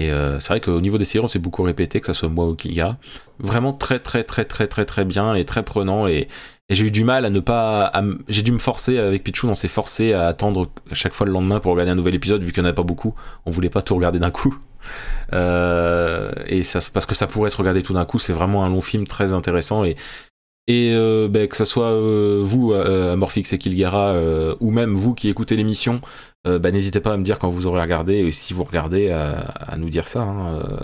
Et 0.02 0.12
euh, 0.12 0.40
c'est 0.40 0.54
vrai 0.54 0.62
qu'au 0.62 0.82
niveau 0.82 0.98
des 0.98 1.06
séries, 1.06 1.24
on 1.24 1.28
s'est 1.28 1.40
beaucoup 1.40 1.62
répété, 1.64 2.00
que 2.00 2.08
ça 2.08 2.14
soit 2.14 2.30
moi 2.30 2.48
ou 2.48 2.56
Kiga. 2.56 2.98
Vraiment 3.40 3.74
très, 3.74 4.00
très, 4.00 4.24
très, 4.24 4.46
très, 4.46 4.68
très, 4.68 4.86
très 4.86 5.06
bien 5.06 5.36
et 5.36 5.46
très 5.46 5.64
prenant. 5.64 6.08
Et, 6.08 6.28
j'ai 6.70 6.86
eu 6.86 6.92
du 6.92 7.04
mal 7.04 7.26
à 7.26 7.30
ne 7.30 7.42
pas. 7.42 7.92
j'ai 8.30 8.44
dû 8.44 8.54
me 8.54 8.58
forcer 8.58 8.98
avec 8.98 9.26
Pichou, 9.26 9.50
on 9.50 9.56
s'est 9.56 9.68
forcé 9.68 10.14
à 10.14 10.28
attendre 10.28 10.70
chaque 10.94 11.14
fois 11.14 11.28
le 11.28 11.34
lendemain 11.34 11.60
pour 11.60 11.74
regarder 11.74 11.92
un 11.92 11.96
nouvel 11.96 12.16
épisode, 12.16 12.42
vu 12.44 12.54
qu'il 12.54 12.64
n'y 12.64 12.70
en 12.70 12.72
a 12.72 12.74
pas 12.74 12.84
beaucoup. 12.84 13.14
On 13.46 13.52
voulait 13.52 13.70
pas 13.70 13.82
tout 13.82 13.94
regarder 13.96 14.20
d'un 14.20 14.32
coup. 14.32 14.58
Euh, 15.32 16.32
et 16.48 16.64
parce 16.92 17.06
que 17.06 17.14
ça 17.14 17.28
pourrait 17.28 17.52
se 17.52 17.56
regarder 17.56 17.84
tout 17.84 17.94
d'un 17.94 18.04
coup, 18.04 18.18
c'est 18.18 18.34
vraiment 18.34 18.66
un 18.66 18.70
long 18.70 18.82
film 18.82 19.06
très 19.06 19.34
intéressant. 19.34 19.86
Et, 19.86 19.96
euh, 20.70 21.30
ben, 21.30 21.48
que 21.48 21.56
ce 21.56 21.66
soit 21.66 21.94
vous, 22.42 22.74
Amorphix 22.74 23.54
et 23.54 23.58
Kilgara, 23.60 24.16
ou 24.60 24.72
même 24.72 24.96
vous 24.96 25.14
qui 25.14 25.30
écoutez 25.30 25.56
l'émission, 25.56 26.02
euh, 26.48 26.60
bah, 26.60 26.72
n'hésitez 26.72 27.00
pas 27.00 27.14
à 27.14 27.18
me 27.18 27.24
dire 27.24 27.40
quand 27.40 27.50
vous 27.50 27.68
aurez 27.68 27.82
regardé, 27.82 28.16
et 28.16 28.32
si 28.32 28.54
vous 28.54 28.64
regardez, 28.64 29.10
à, 29.12 29.40
à 29.42 29.78
nous 29.78 29.90
dire 29.90 30.08
ça. 30.08 30.22
hein, 30.22 30.56
euh, 30.60 30.78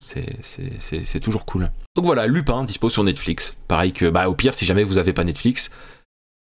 c'est- 0.00 1.20
toujours 1.20 1.44
cool. 1.44 1.70
Donc 1.96 2.04
voilà, 2.04 2.26
Lupin 2.26 2.64
dispose 2.64 2.92
sur 2.92 3.04
Netflix. 3.04 3.56
Pareil 3.68 3.92
que, 3.92 4.10
bah, 4.10 4.28
au 4.28 4.34
pire, 4.34 4.54
si 4.54 4.64
jamais 4.64 4.82
vous 4.82 4.94
n'avez 4.94 5.12
pas 5.12 5.24
Netflix, 5.24 5.70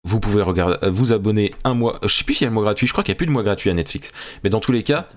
vous 0.03 0.19
pouvez 0.19 0.41
regarder, 0.41 0.77
euh, 0.83 0.89
vous 0.91 1.13
abonner 1.13 1.51
un 1.63 1.73
mois. 1.73 1.99
Je 2.03 2.07
sais 2.09 2.23
plus 2.23 2.33
s'il 2.35 2.45
y 2.45 2.47
a 2.47 2.49
le 2.49 2.53
mois 2.53 2.63
gratuit. 2.63 2.87
Je 2.87 2.91
crois 2.93 3.03
qu'il 3.03 3.11
n'y 3.13 3.17
a 3.17 3.19
plus 3.19 3.25
de 3.25 3.31
mois 3.31 3.43
gratuit 3.43 3.69
à 3.69 3.73
Netflix. 3.73 4.11
Mais 4.43 4.49
dans 4.49 4.59
tous 4.59 4.71
les 4.71 4.83
cas. 4.83 5.07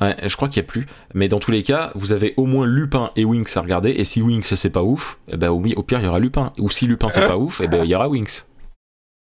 Ouais, 0.00 0.16
je 0.26 0.34
crois 0.36 0.48
qu'il 0.48 0.60
n'y 0.62 0.66
a 0.66 0.68
plus. 0.68 0.86
Mais 1.14 1.28
dans 1.28 1.38
tous 1.38 1.50
les 1.52 1.62
cas, 1.62 1.92
vous 1.94 2.10
avez 2.12 2.34
au 2.36 2.46
moins 2.46 2.66
Lupin 2.66 3.10
et 3.16 3.24
Winx 3.24 3.56
à 3.56 3.60
regarder. 3.60 3.90
Et 3.90 4.04
si 4.04 4.22
Winx 4.22 4.54
c'est 4.54 4.70
pas 4.70 4.82
ouf, 4.82 5.18
eh 5.28 5.36
ben, 5.36 5.50
au, 5.50 5.62
au 5.76 5.82
pire 5.82 5.98
il 6.00 6.04
y 6.04 6.08
aura 6.08 6.18
Lupin. 6.18 6.52
Ou 6.58 6.70
si 6.70 6.86
Lupin 6.86 7.10
c'est 7.10 7.26
pas 7.28 7.36
ouf, 7.36 7.60
eh 7.62 7.68
ben, 7.68 7.84
il 7.84 7.90
y 7.90 7.94
aura 7.94 8.08
Winx. 8.08 8.46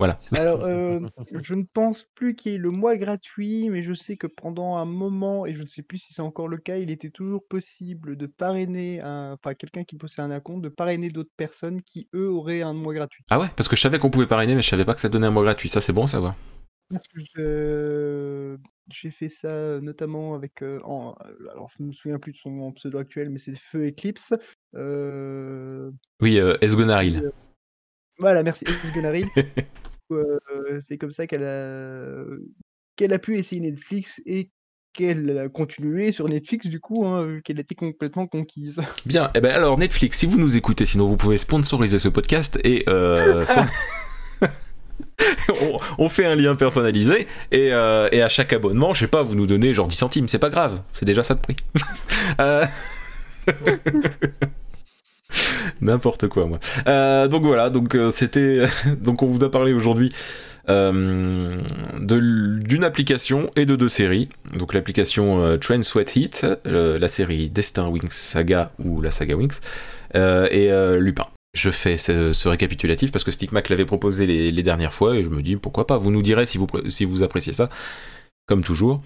Voilà. 0.02 0.20
Alors, 0.36 0.64
euh, 0.66 1.00
je 1.44 1.54
ne 1.54 1.62
pense 1.62 2.08
plus 2.16 2.36
qu'il 2.36 2.54
y 2.54 2.56
ait 2.56 2.58
le 2.58 2.72
mois 2.72 2.98
gratuit, 2.98 3.70
mais 3.70 3.84
je 3.84 3.94
sais 3.94 4.18
que 4.18 4.26
pendant 4.26 4.78
un 4.78 4.86
moment, 4.86 5.46
et 5.46 5.54
je 5.54 5.62
ne 5.62 5.68
sais 5.68 5.84
plus 5.84 6.00
si 6.00 6.12
c'est 6.12 6.24
encore 6.24 6.48
le 6.48 6.58
cas, 6.58 6.78
il 6.78 6.90
était 6.90 7.12
toujours 7.12 7.46
possible 7.48 8.16
de 8.18 8.26
parrainer, 8.26 9.00
un... 9.02 9.34
enfin 9.34 9.54
quelqu'un 9.54 9.84
qui 9.84 9.98
possède 9.98 10.32
un 10.32 10.40
compte, 10.40 10.64
de 10.64 10.70
parrainer 10.70 11.10
d'autres 11.10 11.30
personnes 11.38 11.84
qui, 11.84 12.10
eux, 12.16 12.32
auraient 12.32 12.64
un 12.64 12.74
mois 12.74 12.96
gratuit. 12.96 13.24
Ah 13.30 13.40
ouais, 13.40 13.46
parce 13.56 13.70
que 13.70 13.76
je 13.76 13.82
savais 13.82 14.00
qu'on 14.00 14.10
pouvait 14.10 14.26
parrainer, 14.26 14.56
mais 14.56 14.64
je 14.64 14.70
savais 14.70 14.86
pas 14.86 14.96
que 14.96 15.02
ça 15.02 15.08
donnait 15.10 15.28
un 15.28 15.32
mois 15.32 15.44
gratuit. 15.44 15.70
Ça, 15.70 15.82
c'est 15.82 15.94
bon 15.94 16.06
à 16.06 16.08
savoir. 16.08 16.34
Parce 16.90 17.08
que 17.08 17.20
je- 17.36 18.58
j'ai 18.92 19.12
fait 19.12 19.30
ça 19.30 19.50
euh, 19.50 19.82
notamment 19.82 20.34
avec. 20.34 20.64
euh, 20.64 20.80
en- 20.84 21.14
Alors, 21.52 21.70
je 21.78 21.84
me 21.84 21.92
souviens 21.92 22.18
plus 22.18 22.32
de 22.32 22.38
son 22.38 22.72
pseudo 22.72 22.98
actuel, 22.98 23.30
mais 23.30 23.38
c'est 23.38 23.56
Feu 23.72 23.86
Eclipse. 23.90 24.34
Euh, 24.76 25.92
Oui, 26.22 26.40
euh, 26.40 26.58
Esgonaril. 26.62 27.32
Voilà, 28.18 28.42
merci. 28.44 28.66
Esgunaril. 28.84 29.28
C'est 30.82 30.98
comme 30.98 31.12
ça 31.12 31.28
qu'elle 31.28 31.44
a... 31.44 32.24
qu'elle 32.96 33.14
a 33.14 33.20
pu 33.20 33.38
essayer 33.38 33.62
Netflix 33.62 34.22
et 34.26 34.52
qu'elle 34.94 35.38
a 35.38 35.50
continué 35.50 36.12
sur 36.12 36.28
Netflix, 36.28 36.68
du 36.68 36.80
coup, 36.80 37.06
hein, 37.06 37.26
vu 37.26 37.42
qu'elle 37.42 37.60
était 37.60 37.76
complètement 37.76 38.28
conquise. 38.28 38.82
Bien, 39.06 39.32
eh 39.36 39.40
ben 39.40 39.52
alors 39.52 39.78
Netflix, 39.78 40.20
si 40.20 40.26
vous 40.26 40.38
nous 40.38 40.58
écoutez, 40.58 40.86
sinon 40.86 41.08
vous 41.08 41.18
pouvez 41.18 41.38
sponsoriser 41.38 42.00
ce 42.00 42.10
podcast 42.10 42.60
et 42.64 42.84
euh, 42.90 43.46
on, 45.50 45.78
on 45.98 46.10
fait 46.10 46.26
un 46.26 46.36
lien 46.36 46.56
personnalisé 46.56 47.28
et, 47.52 47.74
euh, 47.74 48.10
et 48.12 48.22
à 48.22 48.28
chaque 48.28 48.54
abonnement, 48.54 48.94
je 48.94 49.02
sais 49.02 49.08
pas, 49.08 49.24
vous 49.24 49.36
nous 49.36 49.48
donnez 49.48 49.74
genre 49.74 49.88
10 49.88 49.96
centimes, 49.96 50.28
c'est 50.28 50.40
pas 50.40 50.50
grave, 50.50 50.82
c'est 50.94 51.06
déjà 51.06 51.24
ça 51.24 51.36
de 51.36 51.40
prix. 51.40 51.56
Euh, 52.40 52.66
N'importe 55.82 56.28
quoi 56.28 56.46
moi. 56.46 56.60
Euh, 56.88 57.28
donc 57.28 57.44
voilà, 57.44 57.70
donc 57.70 57.96
euh, 57.96 58.12
c'était 58.12 58.66
donc 59.02 59.24
on 59.24 59.28
vous 59.28 59.44
a 59.44 59.50
parlé 59.50 59.74
aujourd'hui 59.74 60.12
euh, 60.70 61.60
d'une 62.00 62.84
application 62.84 63.50
et 63.56 63.66
de 63.66 63.76
deux 63.76 63.90
séries. 63.90 64.30
Donc 64.58 64.74
l'application 64.74 65.58
Train 65.60 65.82
Sweat 65.82 66.16
Heat, 66.16 66.46
la 66.66 67.08
série 67.08 67.50
Destin 67.50 67.88
Wings 67.88 68.12
Saga 68.12 68.72
ou 68.78 69.02
la 69.02 69.12
saga 69.12 69.36
Wings, 69.36 69.60
et 70.14 70.70
Lupin. 71.00 71.26
Je 71.54 71.70
fais 71.70 71.98
ce, 71.98 72.48
récapitulatif 72.48 73.12
parce 73.12 73.26
que 73.26 73.32
Stickmac 73.32 73.68
l'avait 73.68 73.86
proposé 73.86 74.26
les, 74.26 74.52
les 74.52 74.64
dernières 74.64 74.94
fois 74.94 75.18
et 75.18 75.24
je 75.24 75.30
me 75.30 75.42
dis 75.42 75.58
pourquoi 75.58 75.88
pas. 75.88 75.98
Vous 75.98 76.12
nous 76.12 76.22
direz 76.22 76.46
si 76.46 76.58
vous, 76.58 76.68
si 76.88 77.04
vous 77.04 77.24
appréciez 77.24 77.54
ça, 77.54 77.68
comme 78.46 78.64
toujours. 78.64 79.02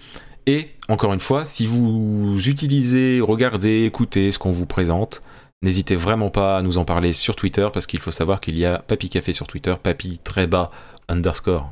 Et 0.46 0.68
encore 0.88 1.12
une 1.12 1.20
fois, 1.20 1.44
si 1.44 1.66
vous 1.66 2.38
utilisez, 2.46 3.20
regardez, 3.20 3.84
écoutez 3.84 4.30
ce 4.30 4.38
qu'on 4.38 4.52
vous 4.52 4.66
présente, 4.66 5.22
n'hésitez 5.62 5.94
vraiment 5.94 6.30
pas 6.30 6.58
à 6.58 6.62
nous 6.62 6.78
en 6.78 6.84
parler 6.84 7.12
sur 7.12 7.36
Twitter 7.36 7.66
parce 7.72 7.86
qu'il 7.86 8.00
faut 8.00 8.10
savoir 8.10 8.40
qu'il 8.40 8.56
y 8.56 8.64
a 8.64 8.78
Papy 8.78 9.08
Café 9.08 9.32
sur 9.32 9.46
Twitter, 9.46 9.74
Papy 9.82 10.18
très 10.18 10.46
bas 10.46 10.70
underscore 11.08 11.70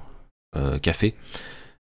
euh, 0.57 0.79
café 0.79 1.15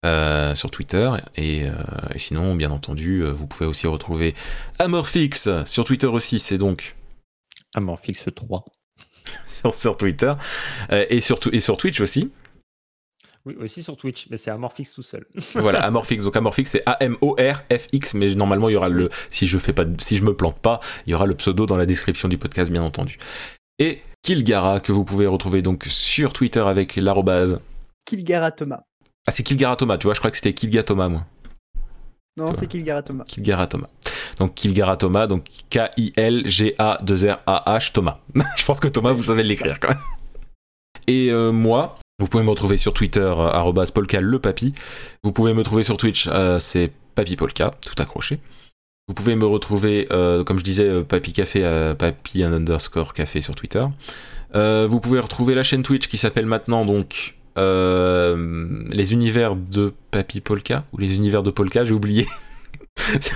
euh, 0.06 0.56
sur 0.56 0.72
Twitter 0.72 1.10
et, 1.36 1.66
euh, 1.66 1.74
et 2.14 2.20
sinon 2.20 2.56
bien 2.56 2.72
entendu 2.72 3.24
vous 3.30 3.48
pouvez 3.48 3.68
aussi 3.68 3.86
retrouver 3.88 4.36
Amorphix 4.80 5.50
sur 5.66 5.86
Twitter 5.86 6.08
aussi 6.08 6.40
c'est 6.40 6.58
donc 6.58 6.96
Amorphix 7.76 8.26
3. 8.36 8.66
sur, 9.48 9.74
sur 9.74 9.98
Twitter 9.98 10.34
et, 10.92 11.22
sur, 11.22 11.40
et 11.52 11.60
sur 11.60 11.78
Twitch 11.78 12.02
aussi 12.02 12.32
Oui, 13.46 13.56
aussi 13.62 13.84
sur 13.84 13.96
Twitch, 13.96 14.26
mais 14.32 14.38
c'est 14.38 14.50
Amorphix 14.50 14.92
tout 14.94 15.04
seul. 15.04 15.28
voilà 15.54 15.84
Amorphix 15.84 16.24
donc 16.24 16.36
Amorphix 16.36 16.72
c'est 16.72 16.82
A-M-O-R-F-X 16.88 18.16
mais 18.16 18.34
normalement 18.34 18.70
il 18.70 18.74
y 18.74 18.76
aura 18.76 18.90
le 18.90 19.12
si 19.30 19.46
je 19.46 19.60
fais 19.60 19.74
pas 19.74 19.84
si 20.00 20.18
je 20.18 20.24
me 20.24 20.36
plante 20.36 20.58
pas 20.58 20.80
il 21.06 21.12
y 21.12 21.14
aura 21.14 21.28
le 21.28 21.36
pseudo 21.36 21.68
dans 21.68 21.78
la 21.78 21.86
description 21.86 22.28
du 22.28 22.40
podcast 22.40 22.72
bien 22.72 22.82
entendu 22.82 23.20
et 23.78 24.02
Kilgara 24.24 24.80
que 24.80 24.92
vous 24.92 25.06
pouvez 25.06 25.28
retrouver 25.28 25.62
donc 25.62 25.84
sur 25.86 26.34
Twitter 26.34 26.62
avec 26.62 26.96
l'arrobase 26.96 27.60
Kilgara 28.06 28.50
Thomas. 28.52 28.82
ah 29.28 29.32
c'est 29.32 29.44
Kilgara 29.44 29.76
Thomas 29.76 30.00
tu 30.00 30.06
vois 30.08 30.16
je 30.16 30.20
crois 30.20 30.32
que 30.32 30.38
c'était 30.38 30.54
Kilga 30.54 30.82
Thomas 30.82 31.10
moi 31.10 31.26
Non, 32.38 32.52
c'est 32.60 32.68
Kilgara 32.68 33.02
Thomas. 33.04 33.24
Kilgara 33.26 33.68
Thomas. 33.68 33.88
Donc 34.40 34.56
Kilgara 34.56 34.98
Thomas, 34.98 35.28
donc 35.28 35.46
K-I-L-G-A-2-R-A-H 35.70 37.92
Thomas. 37.94 38.18
Je 38.58 38.66
pense 38.66 38.80
que 38.82 38.88
Thomas, 38.90 39.14
vous 39.14 39.22
savez 39.24 39.44
l'écrire 39.44 39.80
quand 39.80 39.88
même. 39.90 40.00
Et 41.08 41.30
euh, 41.32 41.52
moi, 41.54 41.96
vous 42.20 42.28
pouvez 42.28 42.44
me 42.44 42.50
retrouver 42.50 42.78
sur 42.78 42.94
Twitter, 42.94 43.20
euh, 43.20 43.50
arrobas 43.52 43.92
Polka 43.94 44.22
le 44.22 44.40
papy. 44.40 44.74
Vous 45.24 45.32
pouvez 45.32 45.54
me 45.54 45.64
trouver 45.64 45.84
sur 45.84 45.98
Twitch, 45.98 46.28
euh, 46.32 46.60
c'est 46.60 46.92
Papy 47.16 47.36
Polka, 47.36 47.72
tout 47.82 48.02
accroché. 48.02 48.40
Vous 49.08 49.14
pouvez 49.14 49.36
me 49.36 49.46
retrouver, 49.46 50.08
euh, 50.12 50.44
comme 50.44 50.58
je 50.58 50.64
disais, 50.64 51.04
Papy 51.04 51.34
Café, 51.34 51.64
euh, 51.64 51.94
Papy 51.94 52.44
underscore 52.44 53.14
café 53.14 53.42
sur 53.42 53.54
Twitter. 53.56 53.82
Vous 54.54 55.00
pouvez 55.02 55.20
retrouver 55.20 55.54
la 55.54 55.64
chaîne 55.64 55.84
Twitch 55.84 56.08
qui 56.08 56.18
s'appelle 56.18 56.46
maintenant 56.46 56.86
donc 56.86 57.36
les 57.58 59.14
univers 59.14 59.56
de 59.58 59.94
Papy 60.12 60.40
Polka 60.42 60.86
ou 60.94 60.98
les 60.98 61.18
univers 61.18 61.44
de 61.44 61.52
Polka, 61.52 61.84
j'ai 61.84 61.94
oublié. 61.94 62.26
C'est- 63.20 63.34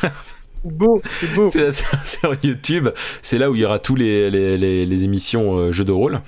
Beau, 0.66 1.02
c'est 1.22 1.34
beau. 1.36 1.50
c'est 1.52 1.72
c'est- 1.72 1.86
sur 2.20 2.34
YouTube, 2.44 2.90
c'est 3.22 3.38
là 3.38 3.50
où 3.50 3.56
il 3.56 3.62
y 3.62 3.66
aura 3.66 3.80
tous 3.80 3.96
les, 3.96 4.30
les, 4.30 4.58
les- 4.58 4.86
les 4.86 5.04
émissions 5.06 5.72
jeux 5.72 5.86
de 5.86 5.94
rôle. 5.94 6.22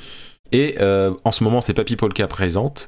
Et 0.51 0.75
euh, 0.79 1.13
en 1.23 1.31
ce 1.31 1.43
moment, 1.43 1.61
c'est 1.61 1.73
Papy 1.73 1.95
Polka 1.95 2.27
présente, 2.27 2.87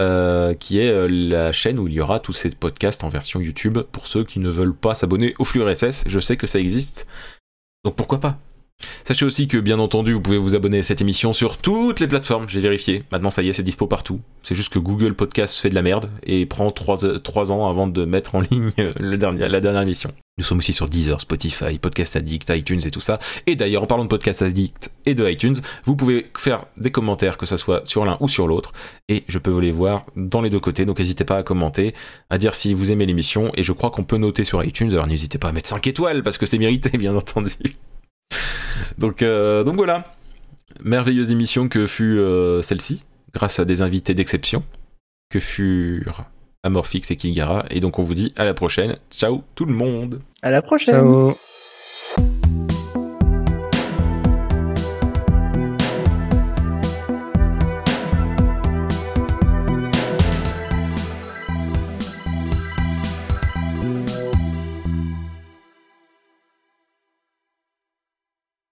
euh, 0.00 0.54
qui 0.54 0.78
est 0.78 0.90
euh, 0.90 1.08
la 1.08 1.52
chaîne 1.52 1.78
où 1.78 1.88
il 1.88 1.94
y 1.94 2.00
aura 2.00 2.20
tous 2.20 2.32
ces 2.32 2.50
podcasts 2.50 3.04
en 3.04 3.08
version 3.08 3.40
YouTube 3.40 3.78
pour 3.92 4.06
ceux 4.06 4.24
qui 4.24 4.38
ne 4.38 4.48
veulent 4.48 4.74
pas 4.74 4.94
s'abonner 4.94 5.34
au 5.38 5.44
flux 5.44 5.62
RSS. 5.62 6.04
Je 6.06 6.20
sais 6.20 6.36
que 6.36 6.46
ça 6.46 6.58
existe, 6.58 7.06
donc 7.84 7.96
pourquoi 7.96 8.20
pas? 8.20 8.38
Sachez 9.04 9.24
aussi 9.24 9.48
que, 9.48 9.58
bien 9.58 9.78
entendu, 9.78 10.12
vous 10.12 10.20
pouvez 10.20 10.38
vous 10.38 10.54
abonner 10.54 10.78
à 10.78 10.82
cette 10.82 11.00
émission 11.00 11.32
sur 11.32 11.56
toutes 11.56 12.00
les 12.00 12.06
plateformes. 12.06 12.48
J'ai 12.48 12.60
vérifié. 12.60 13.04
Maintenant, 13.10 13.30
ça 13.30 13.42
y 13.42 13.48
est, 13.48 13.52
c'est 13.52 13.62
dispo 13.62 13.86
partout. 13.86 14.20
C'est 14.42 14.54
juste 14.54 14.72
que 14.72 14.78
Google 14.78 15.14
Podcast 15.14 15.58
fait 15.58 15.68
de 15.68 15.74
la 15.74 15.82
merde 15.82 16.10
et 16.22 16.46
prend 16.46 16.70
3, 16.70 17.52
ans 17.52 17.68
avant 17.68 17.86
de 17.86 18.04
mettre 18.04 18.34
en 18.34 18.40
ligne 18.50 18.70
euh, 18.78 18.92
la 18.98 19.16
dernière 19.60 19.82
émission. 19.82 20.12
Nous 20.38 20.44
sommes 20.44 20.58
aussi 20.58 20.72
sur 20.72 20.88
Deezer, 20.88 21.20
Spotify, 21.20 21.78
Podcast 21.78 22.16
Addict, 22.16 22.48
iTunes 22.48 22.80
et 22.86 22.90
tout 22.90 23.00
ça. 23.00 23.18
Et 23.46 23.56
d'ailleurs, 23.56 23.82
en 23.82 23.86
parlant 23.86 24.04
de 24.04 24.08
Podcast 24.08 24.40
Addict 24.40 24.90
et 25.04 25.14
de 25.14 25.28
iTunes, 25.28 25.56
vous 25.84 25.96
pouvez 25.96 26.30
faire 26.38 26.64
des 26.78 26.90
commentaires, 26.90 27.36
que 27.36 27.44
ce 27.44 27.58
soit 27.58 27.86
sur 27.86 28.06
l'un 28.06 28.16
ou 28.20 28.28
sur 28.28 28.46
l'autre. 28.46 28.72
Et 29.10 29.24
je 29.28 29.38
peux 29.38 29.50
vous 29.50 29.60
les 29.60 29.70
voir 29.70 30.02
dans 30.16 30.40
les 30.40 30.48
deux 30.48 30.60
côtés. 30.60 30.86
Donc 30.86 30.98
n'hésitez 30.98 31.24
pas 31.24 31.36
à 31.36 31.42
commenter, 31.42 31.94
à 32.30 32.38
dire 32.38 32.54
si 32.54 32.72
vous 32.72 32.90
aimez 32.90 33.04
l'émission. 33.04 33.50
Et 33.54 33.62
je 33.62 33.72
crois 33.72 33.90
qu'on 33.90 34.04
peut 34.04 34.16
noter 34.16 34.44
sur 34.44 34.64
iTunes. 34.64 34.90
Alors 34.92 35.06
n'hésitez 35.06 35.36
pas 35.36 35.48
à 35.48 35.52
mettre 35.52 35.68
5 35.68 35.86
étoiles 35.86 36.22
parce 36.22 36.38
que 36.38 36.46
c'est 36.46 36.58
mérité, 36.58 36.88
bien 36.96 37.14
entendu. 37.14 37.50
Donc, 38.98 39.22
euh, 39.22 39.64
donc 39.64 39.76
voilà. 39.76 40.04
Merveilleuse 40.82 41.30
émission 41.30 41.68
que 41.68 41.86
fut 41.86 42.18
euh, 42.18 42.62
celle-ci, 42.62 43.04
grâce 43.34 43.58
à 43.58 43.64
des 43.64 43.82
invités 43.82 44.14
d'exception, 44.14 44.62
que 45.30 45.40
furent 45.40 46.24
Amorphix 46.62 47.10
et 47.10 47.16
Kilgara. 47.16 47.64
Et 47.70 47.80
donc 47.80 47.98
on 47.98 48.02
vous 48.02 48.14
dit 48.14 48.32
à 48.36 48.44
la 48.44 48.54
prochaine. 48.54 48.96
Ciao 49.10 49.42
tout 49.54 49.66
le 49.66 49.74
monde 49.74 50.20
À 50.42 50.50
la 50.50 50.62
prochaine. 50.62 50.94
Ciao 50.94 51.36